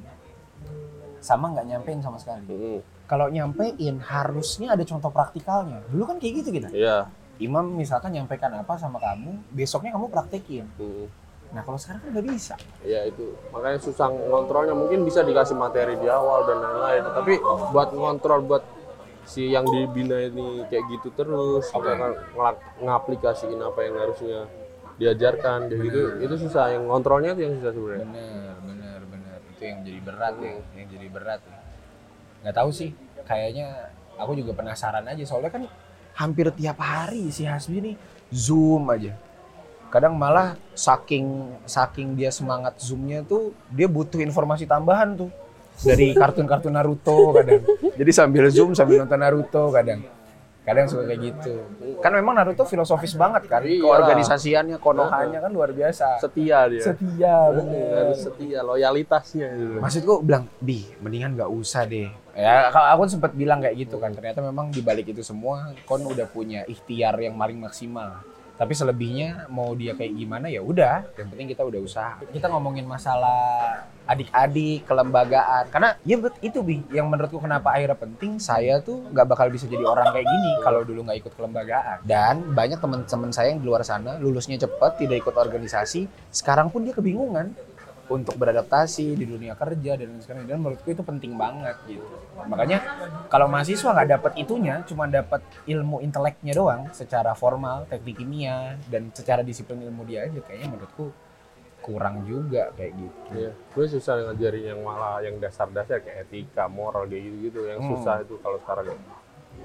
sama 1.27 1.51
nggak 1.51 1.67
nyampein 1.67 1.99
sama 1.99 2.23
sekali. 2.23 2.47
Mm-mm. 2.47 2.79
kalau 3.11 3.27
nyampein 3.31 3.99
harusnya 3.99 4.75
ada 4.75 4.83
contoh 4.87 5.11
praktikalnya. 5.11 5.83
Dulu 5.91 6.07
kan 6.07 6.17
kayak 6.23 6.43
gitu 6.43 6.51
kita. 6.55 6.71
Iya. 6.71 7.11
Imam 7.43 7.75
misalkan 7.75 8.15
nyampaikan 8.15 8.55
apa 8.55 8.79
sama 8.79 9.03
kamu, 9.03 9.43
besoknya 9.51 9.95
kamu 9.95 10.07
praktekin. 10.11 10.67
Hmm. 10.79 11.07
Nah 11.55 11.63
kalau 11.63 11.79
sekarang 11.79 12.03
kan 12.03 12.09
nggak 12.17 12.27
bisa. 12.35 12.55
Ya 12.83 13.07
itu 13.07 13.35
makanya 13.55 13.79
susah 13.79 14.11
ngontrolnya 14.11 14.75
mungkin 14.75 15.07
bisa 15.07 15.23
dikasih 15.23 15.55
materi 15.55 15.95
di 16.01 16.09
awal 16.11 16.51
dan 16.51 16.59
lain-lain 16.59 17.03
tapi 17.15 17.33
buat 17.71 17.91
ngontrol 17.95 18.41
buat 18.43 18.65
si 19.27 19.51
yang 19.51 19.67
dibina 19.67 20.23
ini 20.23 20.63
kayak 20.71 20.87
gitu 20.87 21.11
terus 21.15 21.67
Oke. 21.75 21.91
kan 21.91 22.15
ngaplikasiin 22.79 23.59
apa 23.59 23.81
yang 23.83 23.95
harusnya 23.99 24.47
diajarkan 24.97 25.67
kayak 25.67 25.83
gitu 25.83 26.01
itu 26.25 26.35
susah 26.47 26.73
yang 26.73 26.87
ngontrolnya 26.89 27.35
itu 27.37 27.43
yang 27.45 27.55
susah 27.61 27.73
sebenarnya 27.75 28.07
bener. 28.07 28.56
Itu 29.57 29.63
yang 29.65 29.81
jadi 29.83 30.01
berat 30.05 30.35
ya, 30.37 30.55
yang 30.77 30.89
jadi 30.93 31.09
berat 31.09 31.41
ya. 31.41 31.59
Nggak 32.45 32.57
tahu 32.61 32.71
sih, 32.71 32.93
kayaknya 33.25 33.89
aku 34.21 34.37
juga 34.37 34.53
penasaran 34.53 35.05
aja 35.09 35.25
soalnya 35.25 35.53
kan 35.53 35.65
hampir 36.17 36.49
tiap 36.57 36.81
hari 36.81 37.29
si 37.29 37.45
Hasbi 37.45 37.93
nih 37.93 37.95
zoom 38.33 38.89
aja. 38.89 39.17
Kadang 39.93 40.17
malah 40.19 40.59
saking 40.77 41.57
saking 41.65 42.17
dia 42.19 42.33
semangat 42.33 42.77
zoomnya 42.81 43.23
tuh 43.25 43.57
dia 43.73 43.87
butuh 43.87 44.19
informasi 44.21 44.69
tambahan 44.69 45.17
tuh 45.17 45.31
dari 45.85 46.13
kartun-kartun 46.21 46.73
Naruto 46.73 47.37
kadang. 47.37 47.63
Jadi 47.97 48.11
sambil 48.13 48.49
zoom 48.49 48.73
sambil 48.73 49.05
nonton 49.05 49.21
Naruto 49.21 49.73
kadang. 49.73 50.05
Kadang 50.67 50.91
suka 50.91 51.07
kayak 51.07 51.21
gitu. 51.23 51.63
Kan 52.03 52.11
memang 52.11 52.35
Naruto 52.35 52.67
filosofis 52.67 53.15
banget 53.15 53.47
kan. 53.47 53.63
Iya. 53.63 53.79
Keorganisasiannya, 53.79 54.83
konohanya 54.83 55.39
kan 55.39 55.55
luar 55.55 55.71
biasa. 55.71 56.19
setia 56.19 56.67
dia 56.67 56.83
Setia, 56.83 57.37
bener. 57.55 57.93
harus 57.95 58.19
setia 58.19 58.61
loyalitasnya 58.61 59.47
gitu 59.53 59.79
maksudku 59.79 60.15
bilang 60.25 60.51
bi 60.59 60.83
mendingan 60.99 61.37
nggak 61.37 61.51
usah 61.53 61.87
deh 61.87 62.09
ya 62.35 62.69
kalau 62.73 62.89
aku 62.99 63.03
sempat 63.07 63.33
bilang 63.33 63.63
kayak 63.63 63.77
gitu 63.87 63.97
kan 64.01 64.11
ternyata 64.11 64.43
memang 64.43 64.73
di 64.73 64.83
balik 64.83 65.13
itu 65.13 65.23
semua 65.23 65.71
kon 65.85 66.03
udah 66.03 66.27
punya 66.27 66.67
ikhtiar 66.67 67.15
yang 67.21 67.37
paling 67.37 67.61
maksimal 67.61 68.21
tapi 68.57 68.73
selebihnya 68.73 69.49
mau 69.53 69.77
dia 69.77 69.93
kayak 69.93 70.13
gimana 70.17 70.49
ya 70.49 70.65
udah. 70.65 71.05
Yang 71.17 71.29
penting 71.33 71.47
kita 71.53 71.63
udah 71.63 71.81
usaha. 71.81 72.17
Kita 72.33 72.49
ngomongin 72.49 72.89
masalah 72.89 73.85
adik-adik 74.09 74.89
kelembagaan. 74.89 75.69
Karena 75.69 76.01
ya 76.03 76.17
bet- 76.17 76.41
itu 76.41 76.65
bi 76.65 76.81
yang 76.89 77.13
menurutku 77.13 77.37
kenapa 77.37 77.77
akhirnya 77.77 77.99
penting 78.01 78.41
saya 78.41 78.81
tuh 78.81 79.13
nggak 79.13 79.27
bakal 79.29 79.47
bisa 79.53 79.69
jadi 79.69 79.85
orang 79.85 80.09
kayak 80.09 80.25
gini 80.25 80.53
kalau 80.65 80.81
dulu 80.89 81.05
nggak 81.05 81.21
ikut 81.21 81.33
kelembagaan. 81.37 82.01
Dan 82.09 82.57
banyak 82.57 82.81
teman-teman 82.81 83.31
saya 83.31 83.53
yang 83.53 83.61
di 83.61 83.67
luar 83.69 83.85
sana 83.85 84.17
lulusnya 84.17 84.57
cepat 84.57 84.97
tidak 84.97 85.21
ikut 85.21 85.37
organisasi 85.37 86.09
sekarang 86.33 86.73
pun 86.73 86.81
dia 86.87 86.97
kebingungan 86.97 87.53
untuk 88.07 88.39
beradaptasi 88.39 89.15
di 89.15 89.27
dunia 89.27 89.55
kerja 89.55 89.99
dan 89.99 90.07
lain 90.09 90.23
sebagainya 90.23 90.47
dan 90.49 90.59
menurutku 90.59 90.89
itu 90.89 91.03
penting 91.03 91.35
banget 91.35 91.75
gitu 91.85 92.07
makanya 92.47 92.79
kalau 93.27 93.47
mahasiswa 93.47 93.91
nggak 93.91 94.11
dapat 94.13 94.33
itunya 94.39 94.79
cuma 94.87 95.05
dapat 95.05 95.43
ilmu 95.67 95.99
inteleknya 95.99 96.55
doang 96.55 96.87
secara 96.91 97.35
formal 97.35 97.83
teknik 97.87 98.17
kimia 98.17 98.79
dan 98.87 99.11
secara 99.11 99.43
disiplin 99.43 99.83
ilmu 99.83 100.07
dia 100.07 100.23
aja 100.23 100.39
kayaknya 100.39 100.69
menurutku 100.71 101.11
kurang 101.83 102.23
juga 102.23 102.75
kayak 102.75 102.93
gitu 102.95 103.19
Iya, 103.31 103.51
gue 103.55 103.87
susah 103.89 104.13
ngajarin 104.25 104.65
yang 104.71 104.81
malah 104.83 105.23
yang 105.23 105.39
dasar-dasar 105.39 106.03
kayak 106.03 106.27
etika, 106.27 106.67
moral 106.67 107.07
kayak 107.07 107.23
gitu-gitu 107.23 107.63
yang 107.65 107.79
Hmm. 107.79 107.91
susah 107.95 108.23
itu 108.23 108.35
kalau 108.39 108.59
sekarang. 108.59 108.91
ya. 108.91 108.99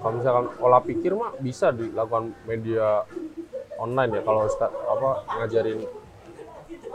Kalau 0.02 0.14
misalkan 0.18 0.46
olah 0.62 0.82
pikir 0.82 1.12
mah 1.14 1.34
bisa 1.38 1.74
dilakukan 1.74 2.30
media 2.46 3.06
online 3.78 4.18
ya 4.18 4.22
kalau 4.22 4.46
apa 4.46 5.10
ngajarin 5.36 5.82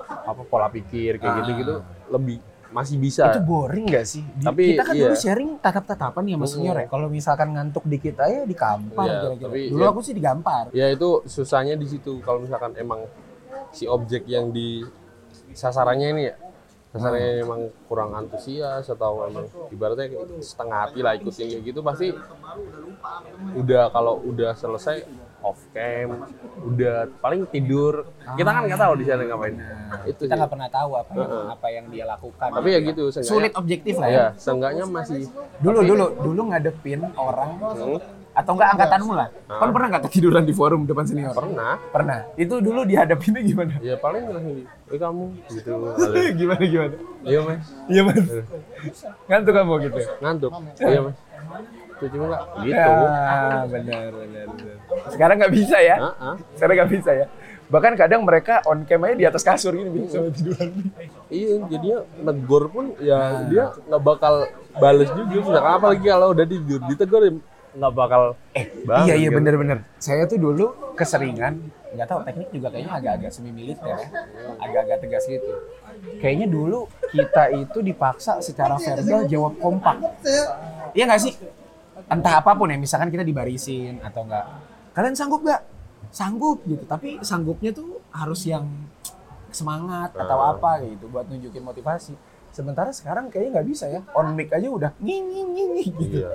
apa 0.07 0.43
pola 0.43 0.69
pikir 0.69 1.17
kayak 1.17 1.29
Ah. 1.29 1.39
gitu-gitu 1.41 1.75
lebih 2.09 2.39
masih 2.67 2.99
bisa. 2.99 3.27
itu 3.27 3.41
boring 3.41 3.87
gak 3.87 4.05
sih 4.05 4.21
Di- 4.27 4.43
Tapi, 4.43 4.63
kita 4.71 4.83
kan 4.85 4.93
iya. 4.93 5.03
dulu 5.03 5.17
sharing 5.17 5.51
tatap-tatapan 5.57 6.23
ya 6.25 6.37
mas 6.37 6.49
Mm. 6.49 6.55
senior 6.57 6.77
ya 6.77 6.87
kalau 6.87 7.07
misalkan 7.09 7.49
ngantuk 7.51 7.85
dikit 7.85 8.17
aja 8.19 8.43
digampar 8.43 9.07
Iya, 9.07 9.17
kira-kira 9.23 9.49
tapi 9.49 9.61
dulu 9.71 9.81
ya- 9.81 9.91
aku 9.91 10.01
sih 10.03 10.13
digampar 10.13 10.65
Ya 10.71 10.87
itu 10.89 11.09
susahnya 11.25 11.75
di 11.75 11.87
situ 11.87 12.21
kalau 12.21 12.39
misalkan 12.39 12.75
emang 12.75 13.07
si 13.71 13.87
objek 13.87 14.27
yang 14.27 14.51
di 14.51 14.83
sasarannya 15.53 16.09
ini 16.11 16.23
ya 16.25 16.35
sasarannya 16.91 17.33
Hmm. 17.33 17.45
emang 17.45 17.61
kurang 17.87 18.11
antusias 18.15 18.85
atau 18.85 19.25
emang 19.25 19.45
ibaratnya 19.69 20.07
setengah 20.41 20.79
hati 20.83 21.01
lah 21.01 21.13
ikut 21.15 21.33
yang 21.35 21.49
kayak 21.51 21.65
gitu 21.67 21.81
pasti 21.81 22.09
udah 23.55 23.89
kalau 23.89 24.21
udah 24.23 24.53
selesai 24.53 25.07
off 25.47 25.63
cam 25.71 26.27
udah 26.67 27.07
paling 27.17 27.47
tidur. 27.47 28.03
Kita 28.35 28.51
kan 28.51 28.67
nggak 28.67 28.81
tahu 28.81 28.93
di 28.99 29.05
sana 29.07 29.23
ngapain. 29.23 29.55
Nah, 29.55 30.03
itu 30.05 30.21
kita 30.21 30.35
nggak 30.35 30.51
pernah 30.51 30.69
tahu 30.69 30.91
apa 30.93 31.11
yang 31.13 31.31
Heeh. 31.31 31.45
apa 31.49 31.67
yang 31.71 31.85
dia 31.87 32.05
lakukan. 32.05 32.49
Tapi 32.51 32.69
ya 32.69 32.79
gitu 32.83 33.03
seenggaknya- 33.09 33.31
sulit 33.31 33.53
objektif 33.55 33.95
lah 33.97 34.09
ya. 34.09 34.17
Ya 34.17 34.27
seenggaknya 34.35 34.85
masih 34.85 35.23
dulu 35.59 35.79
dulu 35.81 36.05
dulu 36.21 36.41
ngadepin 36.51 37.01
orang 37.15 37.51
Hmm, 37.57 37.99
atau 38.35 38.53
enggak 38.53 38.69
angkatanmu 38.75 39.13
lah. 39.15 39.29
Ah. 39.47 39.61
kan 39.63 39.69
pernah 39.71 39.87
nggak 39.89 40.05
ketiduran 40.11 40.43
di 40.43 40.53
forum 40.53 40.85
depan 40.85 41.05
senior? 41.07 41.33
Pernah. 41.33 41.79
Pernah. 41.89 42.19
Itu 42.35 42.59
dulu 42.59 42.83
dihadapinnya 42.83 43.41
gimana? 43.41 43.73
Ya 43.81 43.95
paling 43.97 44.27
langsung 44.27 44.61
eh 44.67 44.99
kamu 44.99 45.25
gitu. 45.51 45.71
Gimana 46.39 46.63
gimana? 46.65 46.95
Iya 47.23 47.39
mas. 47.41 47.65
Iya 47.87 48.03
mas. 48.03 48.27
Ngantuk 49.25 49.53
kamu 49.53 49.73
gitu 49.85 50.01
ngantuk. 50.21 50.51
Iya 50.79 51.01
mas 51.03 51.17
cuci 51.97 52.17
muka 52.17 52.39
gitu 52.61 52.93
Ah, 53.09 53.65
benar, 53.65 54.13
benar. 54.13 54.47
Sekarang 55.09 55.37
nggak 55.41 55.55
bisa 55.55 55.77
ya? 55.81 55.97
Heeh. 55.99 56.35
Sekarang 56.55 56.75
nggak 56.77 56.93
bisa 56.93 57.11
ya? 57.15 57.27
Bahkan 57.67 57.93
kadang 57.97 58.23
mereka 58.23 58.63
on 58.63 58.87
cam 58.87 59.03
aja 59.03 59.15
di 59.17 59.27
atas 59.27 59.43
kasur 59.43 59.75
gini 59.75 59.91
bisa 59.91 60.23
tiduran. 60.31 60.71
Iya, 61.27 61.67
jadinya 61.67 61.99
negor 62.23 62.71
pun 62.71 62.95
ya 63.01 63.19
dia 63.45 63.75
nggak 63.83 64.03
bakal 64.03 64.47
bales 64.73 65.11
juga. 65.11 65.35
Misalkan 65.35 65.73
apalagi 65.75 66.07
kalau 66.07 66.29
udah 66.31 66.47
tidur, 66.47 66.81
ditegur 66.87 67.23
nggak 67.77 67.93
bakal 67.93 68.23
Eh, 68.55 68.65
iya 69.05 69.15
iya 69.17 69.29
gitu. 69.29 69.37
bener-bener. 69.37 69.79
Saya 69.99 70.25
tuh 70.25 70.39
dulu 70.39 70.95
keseringan, 70.95 71.61
nggak 71.93 72.07
tahu 72.07 72.21
teknik 72.23 72.49
juga 72.49 72.69
kayaknya 72.71 72.93
agak-agak 72.95 73.31
semi 73.31 73.51
militer 73.51 73.85
ya, 73.85 74.09
agak-agak 74.57 74.97
tegas 75.03 75.25
gitu. 75.27 75.51
Kayaknya 76.17 76.47
dulu 76.47 76.87
kita 77.11 77.53
itu 77.53 77.79
dipaksa 77.81 78.41
secara 78.41 78.77
verbal 78.77 79.27
jawab 79.27 79.53
kompak. 79.59 79.97
Iya 80.93 81.05
nggak 81.05 81.21
sih? 81.21 81.35
Entah 82.07 82.45
apa 82.45 82.53
pun 82.53 82.69
ya, 82.69 82.77
misalkan 82.77 83.09
kita 83.09 83.25
dibarisin 83.25 83.99
atau 84.05 84.29
enggak. 84.29 84.45
Kalian 84.93 85.17
sanggup 85.17 85.41
nggak? 85.41 85.63
Sanggup 86.13 86.59
gitu. 86.69 86.85
Tapi 86.85 87.21
sanggupnya 87.25 87.73
tuh 87.73 88.01
harus 88.13 88.45
yang 88.45 88.69
semangat 89.49 90.13
atau 90.13 90.39
apa 90.45 90.85
gitu 90.85 91.09
buat 91.09 91.25
nunjukin 91.29 91.65
motivasi. 91.65 92.13
Sementara 92.53 92.93
sekarang 92.93 93.33
kayaknya 93.33 93.61
nggak 93.61 93.69
bisa 93.69 93.89
ya. 93.89 94.01
On 94.13 94.33
mic 94.37 94.53
aja 94.53 94.69
udah 94.69 94.91
nging 95.01 95.25
nging 95.33 95.51
nging 95.55 95.71
gitu. 96.01 96.25
Iya. 96.25 96.33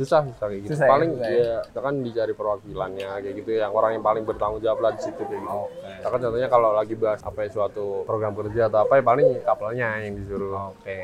Susah 0.00 0.24
susah 0.24 0.46
kayak 0.48 0.60
gitu. 0.64 0.72
Susah 0.72 0.86
ya, 0.88 0.92
paling 0.96 1.10
ya. 1.20 1.28
ya 1.28 1.58
kita 1.68 1.80
kan 1.84 1.94
dicari 2.00 2.32
perwakilannya 2.32 3.08
kayak 3.20 3.34
gitu 3.36 3.50
yang 3.52 3.72
orang 3.76 3.90
yang 4.00 4.04
paling 4.04 4.24
bertanggung 4.24 4.64
jawab 4.64 4.80
lah 4.80 4.90
di 4.96 5.00
situ 5.04 5.20
kayak 5.28 5.44
gitu. 5.44 5.58
Oke. 5.60 5.88
Kita 6.00 6.08
kan 6.08 6.18
contohnya 6.24 6.48
kalau 6.48 6.70
lagi 6.72 6.94
bahas 6.96 7.20
apa 7.20 7.38
ya 7.44 7.48
suatu 7.52 7.84
program 8.08 8.32
kerja 8.32 8.72
atau 8.72 8.80
apa 8.88 8.92
ya 8.96 9.02
paling 9.04 9.28
kapalnya 9.44 9.88
yang 10.00 10.14
disuruh. 10.16 10.72
Oke. 10.72 11.00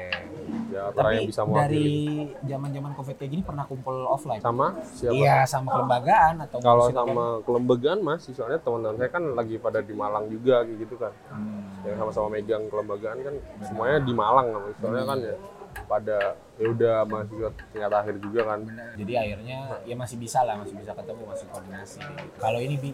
Ya 0.73 0.83
orang 0.97 1.13
yang 1.13 1.29
bisa 1.29 1.43
dari 1.45 1.53
mewakili. 1.53 2.49
zaman-zaman 2.49 2.91
covid 2.97 3.15
kayak 3.21 3.31
gini 3.37 3.43
pernah 3.45 3.65
kumpul 3.69 3.97
offline? 4.09 4.41
Sama 4.41 4.67
siapa? 4.97 5.13
Iya 5.13 5.37
sama 5.45 5.69
kelembagaan 5.77 6.35
atau 6.49 6.57
Kalau 6.65 6.87
sama 6.89 7.25
kelembagaan 7.45 8.01
masih 8.01 8.33
soalnya 8.33 8.65
teman-teman 8.65 8.97
saya 8.97 9.11
kan 9.13 9.25
lagi 9.37 9.61
pada 9.61 9.85
di 9.85 9.93
Malang 9.93 10.25
juga 10.33 10.65
kayak 10.65 10.79
gitu 10.81 10.97
kan. 10.97 11.13
Hmm. 11.29 11.85
yang 11.87 12.03
sama-sama 12.03 12.29
megang 12.35 12.67
kelembagaan 12.67 13.19
kan 13.23 13.35
semuanya 13.63 13.99
di 14.03 14.13
Malang 14.17 14.47
kan 14.51 14.63
soalnya 14.83 15.05
kan 15.07 15.19
ya 15.23 15.37
pada 15.87 16.35
ya 16.59 16.67
udah 16.71 16.95
mahasiswa 17.07 17.51
tingkat 17.73 17.93
akhir 17.95 18.15
juga 18.21 18.41
kan 18.53 18.61
Jadi 18.99 19.13
akhirnya 19.17 19.59
ya 19.87 19.95
masih 19.95 20.17
bisa 20.19 20.43
lah, 20.43 20.59
masih 20.59 20.75
bisa 20.77 20.93
ketemu, 20.93 21.23
masih 21.27 21.47
koordinasi. 21.49 22.01
Kalau 22.37 22.59
ini 22.61 22.75
bi, 22.77 22.91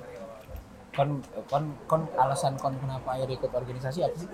kon, 0.92 1.20
kon, 1.48 1.64
kon 1.88 2.02
alasan 2.14 2.54
kon 2.60 2.76
kenapa 2.76 3.16
akhirnya 3.16 3.36
ikut 3.40 3.52
organisasi 3.52 3.98
apa 4.04 4.16
sih? 4.16 4.28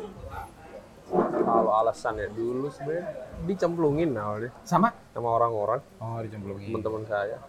kalau 1.49 1.73
alasan 1.73 2.21
ya 2.21 2.29
dulu 2.29 2.69
sebenarnya 2.69 3.09
dicemplungin 3.49 4.13
awalnya 4.13 4.53
Sama? 4.61 4.93
sama 5.17 5.41
orang-orang 5.41 5.81
Oh 6.05 6.21
dicemplungin. 6.21 6.69
teman-teman 6.69 7.03
saya 7.09 7.41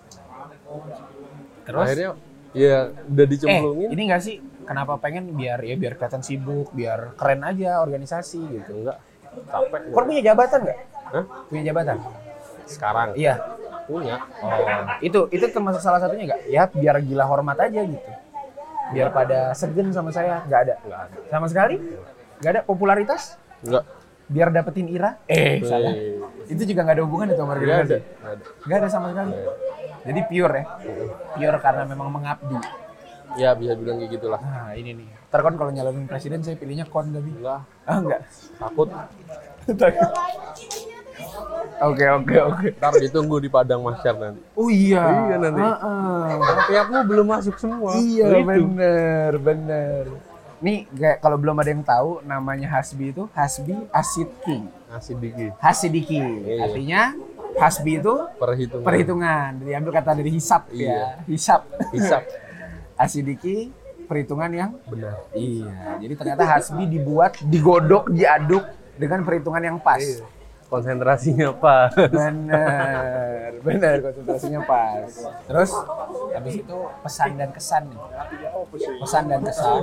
Terus? 1.67 1.83
akhirnya 1.83 2.09
ya 2.55 2.77
udah 3.05 3.25
eh 3.25 3.29
dicemplungin 3.29 3.87
ini 3.91 4.01
enggak 4.07 4.23
sih? 4.23 4.35
Kenapa 4.63 5.01
pengen 5.01 5.33
biar 5.33 5.59
ya 5.65 5.75
biar 5.75 5.97
kelihatan 5.97 6.21
sibuk, 6.23 6.69
biar 6.71 7.17
keren 7.19 7.41
aja 7.43 7.81
organisasi 7.83 8.39
gitu? 8.39 8.71
enggak 8.85 8.97
capek 9.51 9.81
Kon 9.91 10.03
punya 10.07 10.21
jabatan 10.23 10.59
nggak? 10.63 10.77
Hah? 11.09 11.25
Punya 11.49 11.61
jabatan? 11.73 11.97
sekarang 12.69 13.17
Iya. 13.17 13.35
punya 13.89 14.21
Oh, 14.45 14.53
itu 15.01 15.25
itu 15.33 15.45
termasuk 15.49 15.81
salah 15.81 15.97
satunya 15.97 16.29
nggak? 16.29 16.41
Ya 16.45 16.69
biar 16.69 17.01
gila 17.01 17.25
hormat 17.25 17.57
aja 17.57 17.81
gitu. 17.81 18.09
Biar 18.93 19.09
pada 19.09 19.53
segen 19.57 19.89
sama 19.89 20.13
saya, 20.13 20.45
nggak 20.45 20.61
ada. 20.61 20.75
enggak 20.85 21.01
ada 21.09 21.17
Sama 21.33 21.45
sekali? 21.49 21.75
Nggak 22.37 22.51
ada 22.53 22.61
popularitas? 22.61 23.41
enggak 23.65 23.83
Biar 24.29 24.53
dapetin 24.53 24.85
ira? 24.93 25.17
Eh, 25.25 25.57
salah. 25.65 25.89
Itu 26.45 26.69
juga 26.69 26.85
nggak 26.85 27.01
ada 27.01 27.03
hubungan 27.09 27.33
itu 27.33 27.41
sama 27.41 27.57
enggak 27.57 27.81
ada 27.81 27.97
ada 27.97 27.97
Nggak 28.69 28.77
ada 28.77 28.89
sama 28.93 29.05
sekali. 29.09 29.33
Jadi 30.05 30.19
pure 30.29 30.53
ya? 30.53 30.63
Pure 31.33 31.57
karena 31.57 31.83
memang 31.89 32.07
mengabdi. 32.13 32.57
ya 33.37 33.53
bisa 33.53 33.77
bilang 33.77 34.01
kayak 34.01 34.09
gitulah 34.17 34.41
Nah 34.41 34.73
ini 34.73 34.97
nih. 35.01 35.07
Ntar 35.29 35.39
kon 35.45 35.53
kalau 35.57 35.69
nyalonin 35.73 36.05
presiden 36.05 36.41
saya 36.45 36.57
pilihnya 36.57 36.85
kon 36.89 37.09
tapi. 37.09 37.29
enggak 37.41 37.61
Ah 37.89 37.97
enggak. 37.97 38.21
takut 38.61 38.89
Oke 41.79 42.05
oke 42.05 42.35
oke. 42.37 42.67
Ntar 42.75 42.93
ditunggu 42.97 43.35
di 43.37 43.47
Padang 43.47 43.79
Masyar 43.79 44.15
nanti. 44.15 44.41
Oh 44.53 44.67
iya. 44.67 44.99
Iya, 44.99 45.35
nanti. 45.37 45.61
Karena 45.63 46.61
pihakmu 46.65 46.99
belum 47.05 47.25
masuk 47.29 47.55
semua. 47.55 47.95
Iya 47.95 48.25
Gitu. 48.29 48.45
bener 48.45 49.31
bener. 49.37 50.03
Nih 50.59 50.83
kayak 50.89 51.17
kalau 51.19 51.39
belum 51.39 51.55
ada 51.55 51.69
yang 51.69 51.81
tahu 51.81 52.19
namanya 52.21 52.67
Hasbi 52.69 53.09
itu 53.09 53.23
Hasbi 53.31 53.79
Asidki. 53.89 54.67
Ngasih 54.91 55.15
dikit. 55.15 55.53
Hasidiki. 55.57 56.19
Iya. 56.19 56.67
Artinya 56.67 57.01
Hasbi 57.55 57.91
itu 57.95 58.15
Perhitungan. 58.35 58.83
perhitungan. 58.83 59.49
Diambil 59.61 59.91
kata 59.93 60.11
dari 60.13 60.29
hisap 60.29 60.67
Iya. 60.69 60.91
ya. 60.91 61.03
Hisap. 61.25 61.61
Hisap. 61.91 62.23
Asidiki 62.99 63.71
perhitungan 64.03 64.51
yang 64.51 64.71
Benar. 64.83 65.15
iya. 65.31 65.95
Jadi 65.97 66.13
ternyata 66.13 66.43
Hasbi 66.43 66.83
dibuat, 66.89 67.39
digodok, 67.39 68.11
diaduk 68.11 68.67
dengan 68.97 69.23
perhitungan 69.23 69.63
yang 69.63 69.77
pas. 69.79 70.01
Iya. 70.01 70.27
Konsentrasinya 70.69 71.49
apa? 71.49 71.89
Bener, 72.13 73.57
bener 73.59 73.93
konsentrasinya 74.05 74.61
pas. 74.63 75.09
Terus 75.49 75.71
habis 76.29 76.55
itu 76.61 76.77
pesan 77.01 77.31
dan 77.35 77.49
kesan 77.49 77.83
nih. 77.89 77.99
Pesan 79.01 79.23
dan 79.25 79.41
kesan 79.41 79.81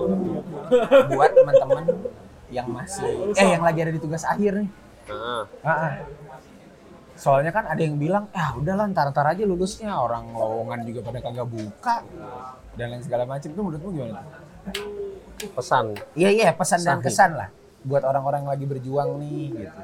buat 1.10 1.30
teman-teman 1.34 1.84
yang 2.46 2.70
masih 2.70 3.34
eh 3.34 3.48
yang 3.50 3.66
lagi 3.66 3.82
ada 3.82 3.90
di 3.90 3.98
tugas 3.98 4.22
akhir 4.22 4.62
nih. 4.62 4.70
Nah, 5.10 5.42
Ah, 5.62 5.70
ah. 5.90 5.92
Soalnya 7.16 7.48
kan 7.50 7.64
ada 7.64 7.80
yang 7.80 7.96
bilang, 7.96 8.28
ah 8.30 8.54
udahlah 8.54 8.86
ntar-ntar 8.92 9.24
aja 9.26 9.42
lulusnya 9.42 9.90
orang 9.90 10.30
lowongan 10.30 10.84
juga 10.84 11.00
pada 11.02 11.18
kagak 11.18 11.48
buka 11.48 11.96
dan 12.76 12.86
lain 12.92 13.02
segala 13.02 13.24
macam 13.26 13.48
itu 13.48 13.58
menurutmu 13.58 13.90
gimana? 13.90 14.22
pesan. 15.52 15.94
Iya 16.14 16.30
iya 16.30 16.48
pesan 16.52 16.80
dan 16.82 16.98
Sahih. 17.00 17.06
kesan 17.08 17.30
lah 17.34 17.48
buat 17.82 18.02
orang-orang 18.02 18.46
yang 18.46 18.52
lagi 18.54 18.66
berjuang 18.66 19.10
nih 19.18 19.44
gitu. 19.64 19.82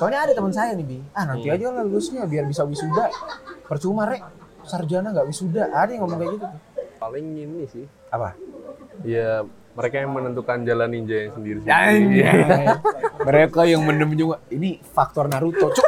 Soalnya 0.00 0.24
ada 0.24 0.32
teman 0.32 0.48
saya 0.48 0.72
nih 0.72 0.86
bi, 0.88 0.98
ah 1.12 1.28
nanti 1.28 1.52
aja 1.52 1.68
lah 1.76 1.84
lulusnya 1.84 2.24
biar 2.24 2.48
bisa 2.48 2.64
wisuda. 2.64 3.12
Percuma 3.68 4.08
rek, 4.08 4.24
sarjana 4.64 5.12
nggak 5.12 5.28
wisuda. 5.28 5.68
Ada 5.76 5.92
yang 5.92 6.08
ngomong 6.08 6.18
kayak 6.24 6.32
gitu. 6.40 6.46
tuh. 6.48 6.52
Paling 6.96 7.26
ini 7.36 7.68
sih. 7.68 7.84
Apa? 8.08 8.32
Ya 9.04 9.44
mereka 9.76 10.00
yang 10.00 10.16
menentukan 10.16 10.64
jalan 10.64 10.88
ninja 10.88 11.16
yang 11.28 11.32
sendiri. 11.36 11.60
mereka 13.28 13.60
yang 13.68 13.84
menem 13.84 14.16
juga. 14.16 14.40
Ini 14.48 14.80
faktor 14.80 15.28
Naruto, 15.28 15.68
cuk. 15.68 15.84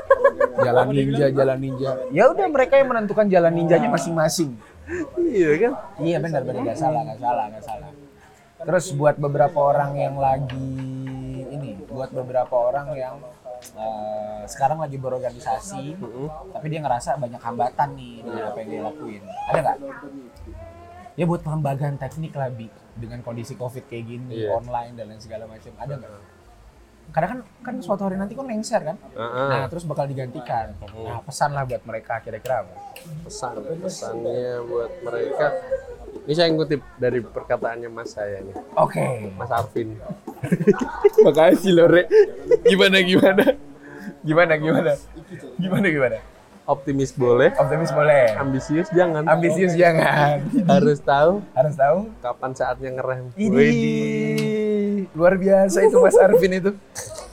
Jalan 0.61 0.93
ninja, 0.93 1.33
jalan 1.33 1.57
ninja. 1.57 1.91
Ya 2.13 2.29
udah 2.29 2.47
mereka 2.53 2.77
yang 2.77 2.93
menentukan 2.93 3.33
jalan 3.33 3.53
ninjanya 3.57 3.89
masing-masing. 3.89 4.61
Iya 5.17 5.51
kan? 5.57 5.73
Iya 6.05 6.21
benar 6.21 6.45
benar 6.45 6.61
nggak 6.69 6.77
salah 6.77 7.01
nggak 7.01 7.17
salah 7.17 7.45
nggak 7.49 7.65
salah. 7.65 7.91
Terus 8.61 8.93
buat 8.93 9.17
beberapa 9.17 9.57
orang 9.57 9.97
yang 9.97 10.21
lagi 10.21 10.69
ini, 11.49 11.81
buat 11.89 12.13
beberapa 12.13 12.53
orang 12.53 12.93
yang 12.93 13.17
eh, 13.73 14.43
sekarang 14.47 14.79
lagi 14.79 14.99
berorganisasi, 14.99 15.85
tapi 16.51 16.67
dia 16.67 16.81
ngerasa 16.83 17.17
banyak 17.17 17.39
hambatan 17.39 17.89
nih 17.95 18.15
dengan 18.21 18.43
apa 18.51 18.59
yang 18.61 18.69
dia 18.69 18.81
lakuin. 18.83 19.23
Ada 19.49 19.59
nggak? 19.61 19.79
Ya 21.13 21.25
buat 21.29 21.41
pengembangan 21.41 22.01
teknik 22.01 22.33
lah 22.33 22.49
bi 22.49 22.67
dengan 22.97 23.21
kondisi 23.21 23.53
covid 23.55 23.85
kayak 23.85 24.05
gini, 24.05 24.45
Iya. 24.45 24.57
online 24.57 24.97
dan 24.97 25.13
lain 25.13 25.21
segala 25.21 25.45
macam. 25.45 25.73
Ada 25.77 25.95
nggak? 25.95 26.13
Karena 27.13 27.29
kan 27.29 27.39
kan 27.61 27.75
suatu 27.83 28.09
hari 28.09 28.17
nanti 28.17 28.33
kan 28.33 28.47
lengser 28.49 28.81
kan, 28.81 28.97
Heeh. 28.97 29.49
nah 29.51 29.67
terus 29.69 29.85
bakal 29.85 30.09
digantikan. 30.09 30.73
Nah 30.81 31.21
pesan 31.21 31.53
lah 31.53 31.69
buat 31.69 31.83
mereka 31.85 32.23
kira-kira 32.25 32.65
apa? 32.65 32.75
pesan 33.27 33.59
pesannya 33.83 34.63
buat 34.65 34.93
mereka 35.03 35.47
ini 36.15 36.33
saya 36.33 36.49
ngutip 36.49 36.81
dari 36.97 37.19
perkataannya 37.19 37.89
mas 37.89 38.13
saya 38.13 38.41
nih 38.41 38.55
Oke. 38.75 39.33
mas 39.33 39.49
Arvin 39.49 39.97
Makasih 41.25 41.73
Lore. 41.73 42.11
Gimana 42.63 42.99
gimana? 43.01 43.45
Gimana 44.21 44.55
gimana? 44.57 44.93
Gimana 45.57 45.87
gimana? 45.89 46.19
optimis 46.63 47.11
boleh 47.11 47.51
Optimis 47.55 47.91
boleh. 47.91 48.39
ambisius 48.39 48.87
jangan 48.91 49.27
Ambisius 49.27 49.75
jangan. 49.75 50.47
harus 50.65 50.99
tahu 50.99 51.43
Harus 51.53 51.75
tahu. 51.75 51.99
kapan 52.19 52.51
saatnya 52.55 52.91
ngerem 52.95 53.35
Ini 53.35 53.69
luar 55.11 55.35
biasa 55.35 55.83
itu 55.83 55.99
Mas 55.99 56.15
Arvin 56.15 56.53
itu. 56.55 56.71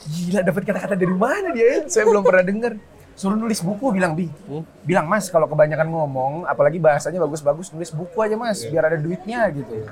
Gila 0.09 0.41
dapat 0.41 0.65
kata-kata 0.65 0.95
dari 0.97 1.13
mana 1.13 1.53
dia 1.53 1.61
ya? 1.61 1.77
Saya 1.85 2.09
belum 2.09 2.25
pernah 2.25 2.41
dengar. 2.41 2.73
Suruh 3.19 3.35
nulis 3.35 3.59
buku 3.59 3.91
bilang 3.91 4.15
Bi. 4.15 4.31
Hmm? 4.47 4.63
Bilang 4.87 5.03
Mas 5.11 5.27
kalau 5.27 5.43
kebanyakan 5.51 5.91
ngomong, 5.91 6.47
apalagi 6.47 6.79
bahasanya 6.79 7.19
bagus-bagus, 7.19 7.67
nulis 7.75 7.91
buku 7.91 8.15
aja 8.23 8.39
Mas, 8.39 8.63
biar 8.63 8.87
ada 8.87 8.95
duitnya 8.95 9.43
gitu. 9.51 9.83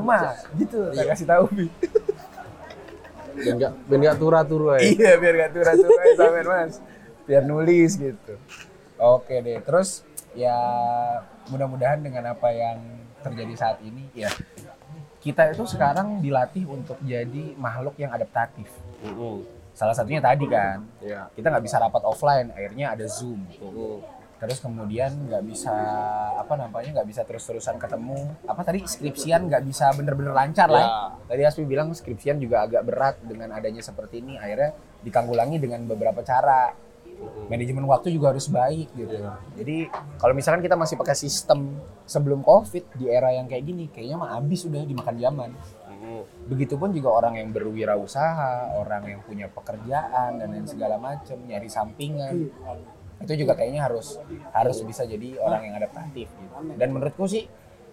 Mas. 0.00 0.48
Gitu. 0.56 0.80
Saya 0.96 1.06
kasih 1.12 1.26
tahu 1.28 1.44
Bi. 1.52 1.68
biar 3.40 3.54
nggak 3.56 3.72
biar 3.88 3.98
nggak 4.04 4.18
tura-tura 4.20 4.74
ya 4.76 4.84
Iya 4.84 5.12
biar 5.16 5.34
gak 5.38 5.52
tura-tura 5.56 6.02
ya 6.04 6.14
sampean 6.18 6.46
mas. 6.48 6.74
Biar 7.24 7.42
nulis 7.46 7.90
gitu. 7.96 8.34
Oke 9.00 9.40
deh. 9.40 9.60
Terus 9.64 10.04
ya 10.36 10.56
mudah-mudahan 11.48 12.00
dengan 12.04 12.36
apa 12.36 12.48
yang 12.52 12.80
terjadi 13.20 13.54
saat 13.56 13.78
ini 13.84 14.08
ya 14.12 14.28
kita 15.20 15.52
itu 15.52 15.68
sekarang 15.68 16.24
dilatih 16.24 16.64
untuk 16.64 16.96
jadi 17.04 17.52
makhluk 17.60 17.96
yang 18.00 18.12
adaptatif. 18.12 18.68
Mm-mm. 19.04 19.59
Salah 19.80 19.96
satunya 19.96 20.20
tadi 20.20 20.44
kan 20.44 20.84
ya 21.00 21.32
kita 21.32 21.48
nggak 21.48 21.64
bisa 21.64 21.80
rapat 21.80 22.04
offline, 22.04 22.52
akhirnya 22.52 22.92
ada 22.92 23.08
zoom. 23.08 23.48
Terus 24.40 24.60
kemudian 24.60 25.08
nggak 25.24 25.40
bisa 25.48 25.72
apa 26.36 26.52
namanya 26.56 27.00
nggak 27.00 27.08
bisa 27.08 27.24
terus-terusan 27.24 27.80
ketemu. 27.80 28.28
Apa 28.44 28.60
tadi 28.60 28.84
skripsian 28.84 29.48
nggak 29.48 29.64
bisa 29.64 29.88
bener-bener 29.96 30.36
lancar 30.36 30.68
lah. 30.68 30.84
ya. 30.84 30.88
Ya. 30.88 31.28
Tadi 31.32 31.42
Aspi 31.48 31.64
bilang 31.64 31.96
skripsian 31.96 32.36
juga 32.36 32.68
agak 32.68 32.82
berat 32.84 33.16
dengan 33.24 33.56
adanya 33.56 33.80
seperti 33.80 34.20
ini. 34.20 34.36
Akhirnya 34.36 34.76
ditanggulangi 35.00 35.56
dengan 35.56 35.80
beberapa 35.88 36.20
cara. 36.20 36.76
Manajemen 37.52 37.84
waktu 37.84 38.16
juga 38.16 38.32
harus 38.32 38.48
baik 38.48 38.96
gitu. 38.96 39.12
Iya. 39.12 39.36
Jadi 39.60 39.92
kalau 40.16 40.32
misalkan 40.32 40.64
kita 40.64 40.72
masih 40.72 40.96
pakai 40.96 41.12
sistem 41.12 41.76
sebelum 42.08 42.40
COVID 42.40 42.96
di 42.96 43.12
era 43.12 43.28
yang 43.36 43.44
kayak 43.44 43.64
gini, 43.64 43.92
kayaknya 43.92 44.16
mah 44.16 44.40
habis 44.40 44.64
sudah 44.64 44.80
dimakan 44.88 45.20
zaman. 45.20 45.50
Mm-mm. 46.00 46.48
Begitupun 46.48 46.96
juga 46.96 47.12
orang 47.12 47.36
yang 47.36 47.52
berwirausaha, 47.52 48.72
orang 48.80 49.04
yang 49.04 49.20
punya 49.20 49.46
pekerjaan 49.52 50.40
dan 50.40 50.48
lain 50.48 50.64
segala 50.64 50.96
macam, 50.96 51.36
nyari 51.44 51.68
sampingan. 51.68 52.48
Itu 53.20 53.36
juga 53.36 53.52
kayaknya 53.52 53.84
harus 53.84 54.16
harus 54.56 54.80
bisa 54.80 55.04
jadi 55.04 55.36
orang 55.36 55.68
yang 55.68 55.74
adaptatif 55.76 56.32
gitu. 56.32 56.54
Dan 56.80 56.88
menurutku 56.96 57.28
sih 57.28 57.44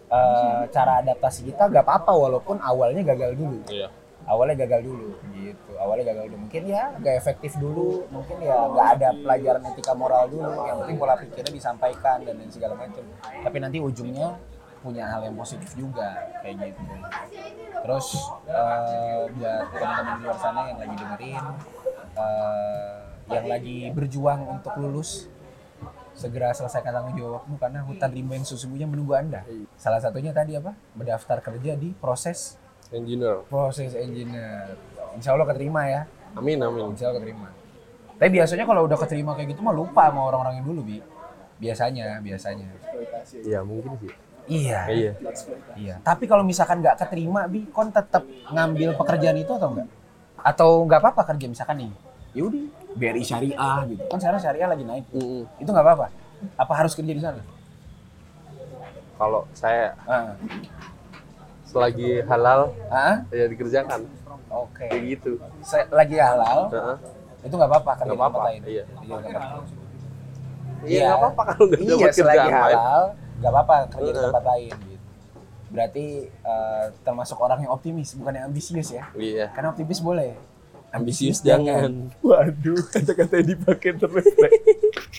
eh, 0.08 0.62
cara 0.72 1.03
adaptasi 1.03 1.51
kita 1.51 1.68
gak 1.68 1.84
apa-apa 1.84 2.16
walaupun 2.16 2.64
awalnya 2.64 3.03
gagal 3.03 3.36
dulu. 3.36 3.60
Iya. 3.68 3.91
Awalnya 4.28 4.55
gagal 4.68 4.88
dulu 4.88 5.20
gitu. 5.36 5.72
Awalnya 5.76 6.16
gagal 6.16 6.32
dulu. 6.32 6.47
Mungkin 6.47 6.64
ya 6.68 6.95
gak 6.99 7.16
efektif 7.20 7.60
dulu, 7.60 8.08
mungkin 8.08 8.39
ya 8.39 8.55
gak 8.72 8.88
ada 8.99 9.10
pelajaran 9.20 9.62
etika 9.68 9.91
moral 9.91 10.32
dulu. 10.32 10.51
Yang 10.64 10.78
penting 10.84 10.97
pola 10.99 11.16
pikirnya 11.20 11.51
disampaikan 11.51 12.24
dan 12.24 12.39
lain 12.39 12.51
segala 12.51 12.80
macam. 12.80 13.03
Tapi 13.20 13.58
nanti 13.60 13.78
ujungnya 13.84 14.32
punya 14.88 15.03
hal 15.03 15.21
yang 15.27 15.35
positif 15.35 15.75
juga 15.75 16.31
kayak 16.39 16.71
gitu. 16.71 16.81
Terus 17.83 18.07
eh, 18.47 19.19
buat 19.35 19.63
teman-teman 19.75 20.15
di 20.15 20.23
luar 20.23 20.38
sana 20.39 20.61
yang 20.71 20.79
lagi 20.79 20.95
dengerin, 20.95 21.45
eh, 22.15 22.95
yang 23.27 23.45
lagi 23.51 23.77
berjuang 23.91 24.39
untuk 24.47 24.73
lulus, 24.79 25.27
segera 26.15 26.55
selesaikan 26.55 26.95
tanggung 26.95 27.19
jawabmu 27.19 27.59
karena 27.59 27.83
hutan 27.83 28.09
rimba 28.15 28.39
yang 28.39 28.47
sesungguhnya 28.47 28.88
menunggu 28.88 29.13
anda. 29.19 29.43
Salah 29.75 29.99
satunya 29.99 30.31
tadi 30.31 30.55
apa? 30.55 30.71
Mendaftar 30.95 31.43
kerja 31.43 31.75
di 31.75 31.91
proses 31.91 32.55
engineer 32.88 33.43
proses 33.51 33.91
engineer. 33.99 34.79
Insya 35.19 35.35
Allah 35.35 35.47
keterima 35.51 35.83
ya. 35.83 36.07
amin 36.39 36.63
amin 36.63 36.95
Insya 36.95 37.11
Allah 37.11 37.19
keterima. 37.19 37.51
Tapi 38.17 38.29
biasanya 38.33 38.65
kalau 38.65 38.88
udah 38.88 38.97
keterima 38.97 39.35
kayak 39.35 39.53
gitu 39.53 39.61
mah 39.61 39.75
lupa 39.75 40.07
sama 40.07 40.31
orang-orang 40.31 40.63
yang 40.63 40.65
dulu 40.71 40.81
bi. 40.88 40.97
Biasanya, 41.57 42.21
biasanya. 42.21 42.69
iya 43.41 43.65
mungkin 43.65 43.97
sih 43.97 44.13
Iya. 44.47 44.79
iya 44.87 45.11
Iya. 45.75 45.95
Tapi 46.01 46.23
kalau 46.23 46.41
misalkan 46.41 46.79
nggak 46.79 46.97
keterima, 46.97 47.45
bi, 47.45 47.67
kon 47.67 47.91
tetap 47.91 48.23
ngambil 48.47 48.95
pekerjaan 48.95 49.35
itu 49.35 49.51
atau 49.51 49.69
enggak? 49.69 49.87
Atau 50.39 50.69
nggak 50.83 50.99
apa-apa 50.99 51.21
kerja 51.27 51.45
misalkan 51.45 51.75
nih? 51.77 51.91
Ya 52.31 52.41
udah, 52.43 52.63
BRI 52.93 53.21
Syariah 53.21 53.79
gitu. 53.85 54.03
Kan 54.05 54.17
sekarang 54.17 54.39
Syariah 54.39 54.67
lagi 54.67 54.83
naik. 54.83 55.05
Mm-mm. 55.09 55.43
Itu 55.57 55.69
nggak 55.69 55.83
apa-apa. 55.83 56.07
Apa 56.55 56.73
harus 56.75 56.93
kerja 56.93 57.11
di 57.11 57.19
sana? 57.19 57.41
kalau 59.17 59.49
saya 59.51 59.97
Ah, 60.05 60.37
selagi 61.63 62.21
halal 62.23 62.69
ah? 62.87 63.25
ya 63.29 63.49
dikerjakan 63.49 64.05
oke. 64.47 64.77
kayak 64.79 65.01
gitu 65.09 65.41
Saya 65.59 65.89
lagi 65.89 66.15
halal, 66.15 66.69
Heeh. 66.69 66.95
itu 67.41 67.53
nggak 67.57 67.65
apa-apa 67.67 67.91
kerja 67.97 68.13
tempat 68.13 68.29
apa-apa, 68.29 68.39
lain. 68.45 68.61
iya. 68.63 68.83
Iya, 68.85 69.15
nggak 69.17 69.31
apa-apa. 69.33 69.59
iya 70.85 71.01
nggak 71.03 71.17
apa-apa 71.17 71.41
kalau 71.43 71.63
nggak 71.65 71.81
Iya, 71.81 71.89
dapat 71.89 72.13
kerjaan 72.13 72.29
lain 72.29 72.53
halal, 72.53 73.03
nggak 73.38 73.51
apa-apa 73.51 73.75
kerja 73.89 74.11
di 74.11 74.19
tempat 74.19 74.43
lain 74.45 74.75
gitu. 74.88 75.05
Berarti 75.67 76.05
eh, 76.27 76.85
termasuk 77.03 77.38
orang 77.38 77.59
yang 77.63 77.71
optimis, 77.71 78.15
bukan 78.15 78.33
yang 78.33 78.45
ambisius 78.47 78.89
ya. 78.89 79.11
iya 79.13 79.51
Karena 79.51 79.71
optimis 79.71 79.99
boleh. 79.99 80.33
ambisius 80.88 81.43
jangan 81.43 82.07
Waduh, 82.23 82.79
kata-kata 82.88 83.43
yang 83.43 83.47
dipakai 83.53 83.91
terus. 83.93 84.23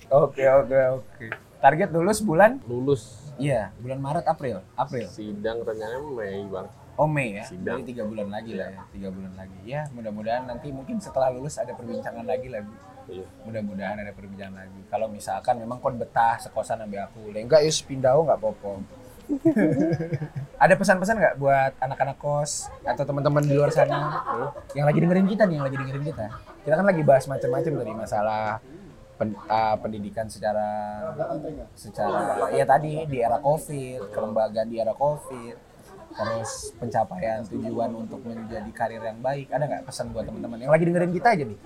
oke, 0.09 0.41
oke, 0.43 0.79
oke. 0.97 1.27
Target 1.61 1.89
lulus 1.93 2.19
bulan? 2.25 2.57
lulus 2.65 3.29
Iya, 3.39 3.71
bulan 3.79 4.03
Maret, 4.03 4.27
April. 4.27 4.65
April. 4.75 5.07
sidang 5.07 5.63
rencananya 5.63 6.03
Mei 6.03 6.43
bang 6.49 6.67
Oh 6.99 7.07
Mei 7.07 7.39
ya, 7.39 7.47
Sidang. 7.47 7.79
jadi 7.79 7.95
tiga 7.95 8.03
bulan 8.11 8.27
lagi 8.27 8.59
lah 8.59 8.75
ya, 8.75 8.83
tiga 8.91 9.09
bulan 9.15 9.31
lagi. 9.39 9.59
Ya 9.63 9.87
mudah-mudahan 9.95 10.51
nanti 10.51 10.75
mungkin 10.75 10.99
setelah 10.99 11.31
lulus 11.31 11.55
ada 11.55 11.71
perbincangan 11.71 12.27
lagi. 12.27 12.51
Bu. 12.51 12.75
Iya. 13.09 13.27
Mudah-mudahan 13.47 13.97
ada 14.03 14.11
perbincangan 14.11 14.67
lagi. 14.67 14.81
Kalau 14.91 15.07
misalkan 15.07 15.63
memang 15.63 15.79
kon 15.79 15.95
betah 15.95 16.43
sekosan 16.43 16.83
ambil 16.83 17.07
aku, 17.07 17.31
enggak 17.31 17.63
yus 17.63 17.79
pindah 17.87 18.19
nggak 18.19 18.43
popo. 18.43 18.83
ada 20.65 20.75
pesan-pesan 20.75 21.21
nggak 21.21 21.35
buat 21.39 21.73
anak-anak 21.79 22.17
kos 22.19 22.73
atau 22.83 23.05
teman-teman 23.05 23.45
di 23.45 23.55
luar 23.55 23.69
sana 23.69 24.25
yang 24.73 24.89
lagi 24.89 24.99
dengerin 24.99 25.29
kita 25.29 25.45
nih, 25.47 25.55
yang 25.61 25.67
lagi 25.71 25.77
dengerin 25.79 26.03
kita. 26.03 26.27
Kita 26.67 26.75
kan 26.75 26.87
lagi 26.89 27.03
bahas 27.07 27.25
macam-macam 27.31 27.73
tadi 27.79 27.93
masalah 27.95 28.59
pen- 29.19 29.39
ah, 29.47 29.77
pendidikan 29.79 30.27
secara 30.31 30.67
secara 31.75 32.49
ya 32.55 32.65
tadi 32.65 33.05
di 33.05 33.19
era 33.23 33.37
covid 33.43 34.15
kelembagaan 34.15 34.67
di 34.71 34.79
era 34.79 34.95
covid 34.95 35.68
terus 36.09 36.51
pencapaian 36.75 37.41
tujuan 37.47 37.91
untuk 37.95 38.21
menjadi 38.23 38.71
karir 38.73 39.03
yang 39.03 39.19
baik. 39.19 39.49
Ada 39.49 39.65
nggak 39.65 39.83
pesan 39.85 40.11
buat 40.11 40.25
teman-teman 40.25 40.59
yang 40.59 40.73
lagi 40.73 40.85
dengerin 40.85 41.13
kita 41.13 41.29
aja 41.35 41.45
nih? 41.45 41.59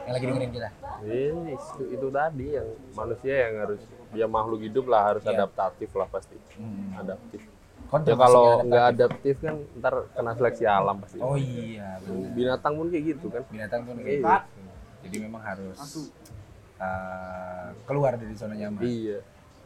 Yang 0.00 0.14
lagi 0.14 0.26
dengerin 0.26 0.52
kita. 0.52 0.68
Iya, 1.00 1.32
itu, 1.50 1.82
itu 1.88 2.06
tadi 2.10 2.46
yang 2.52 2.68
manusia 2.92 3.34
yang 3.48 3.54
harus 3.60 3.80
dia 4.10 4.26
makhluk 4.26 4.60
hidup 4.60 4.84
lah 4.86 5.02
harus 5.14 5.22
Iya. 5.22 5.32
adaptatif 5.38 5.90
lah 5.94 6.08
pasti. 6.08 6.36
Hmm. 6.58 6.96
adaptif. 6.96 7.40
Kon 7.86 8.06
ya 8.06 8.14
kalau 8.14 8.62
nggak 8.62 8.84
adaptif 8.92 9.36
kan 9.40 9.56
ntar 9.78 9.94
kena 10.10 10.32
seleksi 10.34 10.64
alam 10.64 10.96
pasti. 11.02 11.18
Oh 11.18 11.34
iya 11.34 11.98
benar. 12.00 12.30
Binatang 12.32 12.72
pun 12.76 12.86
kayak 12.86 13.04
gitu 13.14 13.26
kan. 13.28 13.42
Binatang 13.48 13.80
pun 13.82 13.94
kayak 13.98 14.18
Iya. 14.20 14.36
gitu. 14.46 14.60
Jadi 15.00 15.16
memang 15.20 15.42
harus 15.42 15.78
uh, 16.78 17.66
keluar 17.84 18.14
dari 18.14 18.34
zona 18.34 18.54
nyaman. 18.54 18.82
Iya. 18.82 19.18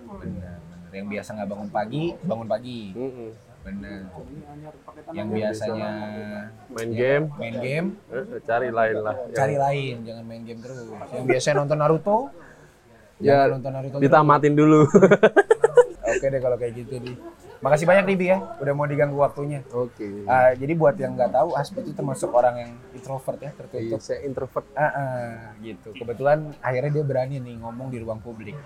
Benar 0.04 0.58
benar. 0.60 0.90
Yang 0.94 1.06
biasa 1.10 1.28
nggak 1.34 1.48
bangun 1.50 1.70
pagi 1.70 2.04
bangun 2.22 2.48
pagi. 2.48 2.80
Mm-mm. 2.94 3.30
Benar 3.64 4.00
yang 5.16 5.28
biasanya 5.32 5.90
main 6.68 6.90
game. 6.92 7.24
Main 7.40 7.56
game? 7.60 7.86
Eh, 8.12 8.40
cari 8.44 8.68
lain 8.68 8.96
lah. 9.00 9.16
Cari 9.32 9.56
lain 9.56 9.94
jangan 10.04 10.24
main 10.24 10.42
game 10.44 10.60
terus. 10.60 10.78
Yang 11.12 11.24
biasanya 11.32 11.54
nonton 11.64 11.78
Naruto? 11.80 12.18
Ya, 13.22 13.48
nonton 13.48 13.70
Naruto 13.72 13.96
terus. 13.98 14.04
ditamatin 14.04 14.52
dulu. 14.52 14.80
Oke 16.14 16.26
deh 16.28 16.40
kalau 16.40 16.56
kayak 16.60 16.72
gitu 16.76 16.94
di 17.00 17.12
makasih 17.64 17.88
banyak 17.88 18.04
Ribi 18.04 18.26
ya. 18.28 18.38
Udah 18.60 18.72
mau 18.76 18.84
diganggu 18.84 19.16
waktunya. 19.16 19.64
Oke. 19.72 20.28
Ah, 20.28 20.52
jadi 20.52 20.72
buat 20.76 20.94
yang 21.00 21.16
nggak 21.16 21.32
tahu 21.32 21.56
Aspi 21.56 21.80
itu 21.80 21.96
termasuk 21.96 22.28
orang 22.36 22.54
yang 22.60 22.70
introvert 22.92 23.40
ya 23.40 23.50
Iya, 23.50 23.56
tertutup 23.56 24.00
saya 24.04 24.18
introvert. 24.28 24.66
Ah, 24.76 24.84
ah, 24.92 25.32
gitu. 25.64 25.96
Kebetulan 25.96 26.52
akhirnya 26.60 26.90
dia 27.00 27.04
berani 27.04 27.40
nih 27.40 27.56
ngomong 27.64 27.88
di 27.88 27.98
ruang 28.04 28.20
publik. 28.20 28.56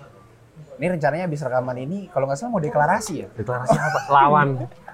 Ini 0.79 0.95
rencananya 0.95 1.27
habis 1.27 1.43
rekaman 1.43 1.77
ini 1.79 2.07
kalau 2.11 2.27
nggak 2.27 2.39
salah 2.39 2.51
mau 2.55 2.63
deklarasi 2.63 3.13
ya? 3.23 3.27
Deklarasi 3.35 3.75
apa? 3.75 3.99
Lawan 4.11 4.47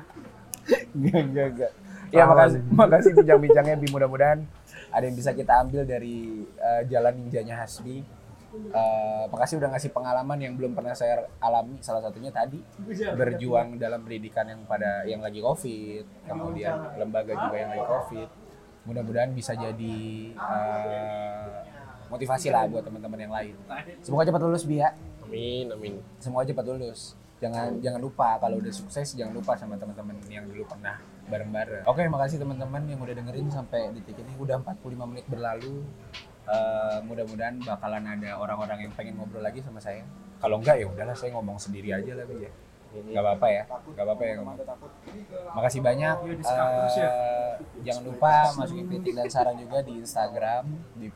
Enggak, 0.95 1.21
enggak, 1.27 1.47
enggak. 1.51 1.71
Ya 2.13 2.23
makasih, 2.23 2.61
makasih 2.71 3.11
bincang-bincangnya 3.17 3.75
Bi. 3.75 3.87
Mudah-mudahan 3.91 4.39
ada 4.93 5.03
yang 5.03 5.15
bisa 5.17 5.35
kita 5.35 5.59
ambil 5.59 5.83
dari 5.83 6.47
eh, 6.47 6.81
jalan 6.87 7.13
ninjanya 7.19 7.59
Hasbi. 7.59 7.99
Eh, 8.55 9.23
makasih 9.27 9.59
udah 9.59 9.75
ngasih 9.75 9.91
pengalaman 9.91 10.39
yang 10.39 10.55
belum 10.55 10.71
pernah 10.71 10.95
saya 10.95 11.27
alami. 11.43 11.75
Salah 11.83 11.99
satunya 11.99 12.31
tadi 12.31 12.63
berjuang 13.19 13.75
dalam 13.75 13.99
pendidikan 14.07 14.47
yang 14.47 14.63
pada 14.63 15.03
yang 15.03 15.19
lagi 15.19 15.43
COVID, 15.43 16.31
kemudian 16.31 16.95
lembaga 16.95 17.35
juga 17.35 17.55
yang 17.59 17.71
lagi 17.75 17.83
COVID. 17.83 18.29
Mudah-mudahan 18.87 19.35
bisa 19.35 19.51
jadi 19.59 19.97
eh, 20.31 21.45
motivasi 22.07 22.47
lah 22.53 22.63
buat 22.71 22.87
teman-teman 22.87 23.19
yang 23.19 23.33
lain. 23.33 23.55
Semoga 23.99 24.23
cepat 24.23 24.41
lulus 24.47 24.63
Bi 24.63 24.79
ya. 24.79 24.95
amin 25.25 25.73
amin 25.73 25.93
Semoga 26.21 26.47
cepat 26.47 26.63
lulus. 26.69 27.17
Jangan 27.43 27.83
jangan 27.83 27.99
lupa 27.99 28.39
kalau 28.39 28.63
udah 28.63 28.71
sukses 28.71 29.11
jangan 29.11 29.35
lupa 29.35 29.59
sama 29.59 29.75
teman-teman 29.75 30.15
yang 30.31 30.47
dulu 30.47 30.63
pernah 30.71 30.95
bareng-bareng. 31.27 31.83
Oke, 31.89 32.07
makasih 32.07 32.39
teman-teman 32.39 32.87
yang 32.87 32.99
udah 33.01 33.11
dengerin 33.11 33.47
sampai 33.51 33.91
detik 33.91 34.23
ini 34.23 34.33
udah 34.39 34.61
45 34.63 35.09
menit 35.09 35.25
berlalu. 35.27 35.83
Eh, 36.45 36.97
mudah-mudahan 37.09 37.57
bakalan 37.65 38.05
ada 38.05 38.37
orang-orang 38.37 38.85
yang 38.85 38.93
pengen 38.93 39.17
ngobrol 39.17 39.41
lagi 39.41 39.65
sama 39.65 39.81
saya. 39.81 40.05
Kalau 40.37 40.61
enggak 40.61 40.77
ya 40.77 40.85
udahlah 40.85 41.17
saya 41.17 41.33
ngomong 41.33 41.57
sendiri 41.57 41.89
aja 41.89 42.13
lah 42.13 42.23
ya. 42.29 42.51
Gak 42.95 43.19
apa-apa 43.19 43.47
ya, 43.51 43.63
gak 43.67 44.05
apa-apa 44.07 44.23
ya 44.23 44.33
ngomong. 44.39 44.55
Makasih 45.57 45.81
banyak. 45.83 46.15
Eh, 47.03 47.55
jangan 47.83 48.03
lupa 48.07 48.33
masukin 48.55 48.85
kritik 48.87 49.13
dan 49.17 49.27
saran 49.27 49.57
juga 49.59 49.83
di 49.83 49.99
Instagram 49.99 50.63
di 50.95 51.11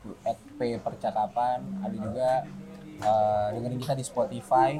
@p_percakapan. 0.60 1.58
Ada 1.80 1.96
juga 1.96 2.30
eh, 3.00 3.46
dengerin 3.56 3.80
kita 3.80 3.94
di 3.96 4.04
Spotify 4.04 4.76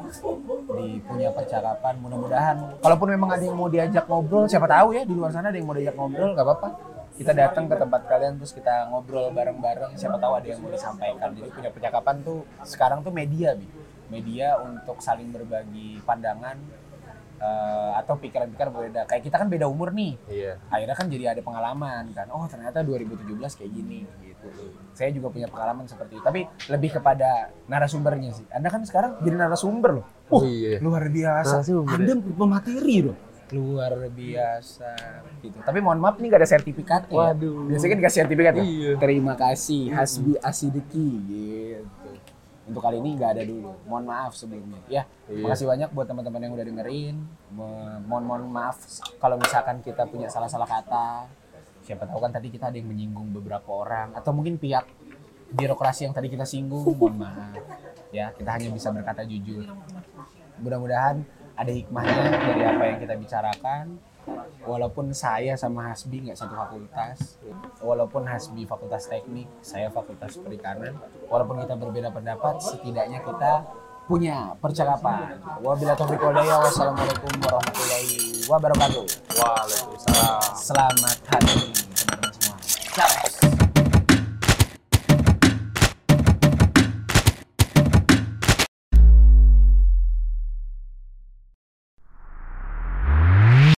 di 0.77 1.01
punya 1.03 1.29
percakapan. 1.35 1.99
Mudah-mudahan, 1.99 2.57
kalaupun 2.85 3.09
memang 3.12 3.31
ada 3.35 3.45
yang 3.45 3.57
mau 3.57 3.66
diajak 3.66 4.07
ngobrol, 4.07 4.47
siapa 4.47 4.68
tahu 4.68 4.95
ya 4.95 5.03
di 5.09 5.14
luar 5.16 5.35
sana 5.35 5.51
ada 5.51 5.59
yang 5.59 5.66
mau 5.66 5.77
diajak 5.77 5.97
ngobrol, 5.97 6.37
gak 6.37 6.47
apa-apa. 6.47 6.68
Kita 7.11 7.37
datang 7.37 7.68
ke 7.68 7.77
tempat 7.77 8.09
kalian 8.09 8.41
terus 8.41 8.57
kita 8.57 8.89
ngobrol 8.89 9.29
bareng-bareng. 9.35 9.93
Siapa 9.99 10.16
tahu 10.16 10.41
ada 10.41 10.47
yang 10.47 10.61
mau 10.62 10.73
disampaikan. 10.73 11.37
Jadi 11.37 11.49
punya 11.53 11.68
percakapan 11.68 12.16
tuh 12.25 12.49
sekarang 12.64 13.05
tuh 13.05 13.12
media, 13.12 13.53
bi. 13.53 13.68
Media 14.09 14.57
untuk 14.62 14.99
saling 15.05 15.29
berbagi 15.29 16.01
pandangan 16.03 16.57
eh, 17.41 17.91
atau 17.97 18.14
pikiran-pikiran 18.20 18.70
berbeda. 18.70 19.01
Kayak 19.09 19.22
kita 19.26 19.36
kan 19.41 19.49
beda 19.49 19.66
umur 19.66 19.91
nih. 19.91 20.14
iya 20.28 20.61
Akhirnya 20.68 20.97
kan 20.97 21.07
jadi 21.09 21.24
ada 21.32 21.41
pengalaman 21.41 22.12
kan. 22.12 22.28
Oh 22.30 22.45
ternyata 22.45 22.84
2017 22.84 23.59
kayak 23.59 23.72
gini 23.72 24.05
gitu. 24.20 24.47
Saya 24.93 25.11
juga 25.11 25.32
punya 25.32 25.49
pengalaman 25.49 25.88
seperti 25.88 26.20
itu. 26.20 26.24
Tapi 26.24 26.45
lebih 26.68 27.01
kepada 27.01 27.49
narasumbernya 27.66 28.30
sih. 28.36 28.47
Anda 28.53 28.68
kan 28.68 28.84
sekarang 28.84 29.24
jadi 29.24 29.36
narasumber 29.41 29.91
loh. 30.01 30.07
oh 30.30 30.41
Uh, 30.41 30.45
iya 30.47 30.78
luar 30.78 31.09
biasa. 31.09 31.64
Narasumber 31.64 31.97
Anda 31.97 32.12
pemateri 32.20 32.97
loh. 33.03 33.16
Luar 33.51 33.93
biasa 34.14 34.91
gitu. 35.43 35.59
Tapi 35.59 35.78
mohon 35.82 35.99
maaf 35.99 36.22
nih 36.22 36.30
gak 36.30 36.41
ada 36.45 36.51
sertifikatnya. 36.55 37.11
ya. 37.11 37.34
Waduh. 37.34 37.66
Biasanya 37.66 37.91
kan 37.91 37.99
dikasih 37.99 38.18
sertifikat 38.22 38.53
ya. 38.55 38.62
Iya. 38.62 38.93
Terima 39.03 39.34
kasih 39.34 39.82
Hasbi 39.91 40.32
Asideki 40.38 41.09
gitu. 41.26 41.99
Untuk 42.71 42.81
kali 42.81 42.97
ini 42.97 43.18
nggak 43.18 43.31
ada 43.33 43.43
dulu. 43.43 43.75
Mohon 43.85 44.05
maaf 44.07 44.33
sebelumnya. 44.33 44.79
Ya, 44.87 45.03
Iya. 45.27 45.43
makasih 45.43 45.66
banyak 45.66 45.91
buat 45.91 46.07
teman-teman 46.07 46.41
yang 46.41 46.53
udah 46.55 46.62
dengerin. 46.64 47.16
Mo- 47.51 47.99
Mohon 48.01 48.25
mohon 48.25 48.43
maaf 48.49 48.79
kalau 49.18 49.35
misalkan 49.37 49.83
kita 49.83 50.07
punya 50.07 50.31
salah-salah 50.31 50.64
kata. 50.64 51.27
Siapa 51.83 52.07
tahu 52.07 52.18
kan 52.18 52.31
tadi 52.31 52.47
kita 52.49 52.68
ada 52.68 52.77
yang 52.77 52.87
menyinggung 52.87 53.33
beberapa 53.33 53.66
orang 53.66 54.14
atau 54.14 54.31
mungkin 54.31 54.55
pihak 54.55 54.87
birokrasi 55.51 56.07
yang 56.07 56.14
tadi 56.14 56.31
kita 56.31 56.47
singgung. 56.47 56.87
Mohon 56.87 57.27
maaf. 57.27 57.59
Ya, 58.11 58.31
kita 58.31 58.51
hanya 58.53 58.71
bisa 58.71 58.91
berkata 58.91 59.23
jujur. 59.23 59.66
Mudah-mudahan 60.59 61.25
ada 61.55 61.71
hikmahnya 61.71 62.23
dari 62.47 62.62
apa 62.64 62.83
yang 62.85 62.99
kita 62.99 63.14
bicarakan. 63.16 63.85
Walaupun 64.64 65.11
saya 65.16 65.57
sama 65.57 65.89
Hasbi 65.89 66.29
nggak 66.29 66.37
satu 66.37 66.55
fakultas, 66.55 67.41
walaupun 67.81 68.29
Hasbi 68.29 68.68
fakultas 68.68 69.09
teknik, 69.09 69.49
saya 69.64 69.89
fakultas 69.89 70.37
perikanan, 70.37 71.01
walaupun 71.27 71.64
kita 71.64 71.75
berbeda 71.81 72.12
pendapat, 72.12 72.61
setidaknya 72.61 73.25
kita 73.25 73.64
punya 74.11 74.59
percakapan. 74.59 75.39
Taufiq 75.95 76.18
hidayah. 76.18 76.59
Wassalamualaikum 76.66 77.31
warahmatullahi 77.47 78.43
wabarakatuh. 78.51 79.07
waalaikumsalam 79.39 80.43
Selamat 80.59 81.16
hari 81.31 81.71
teman-teman 81.95 82.31
semua. 82.35 82.57
Ciao. 82.91 83.49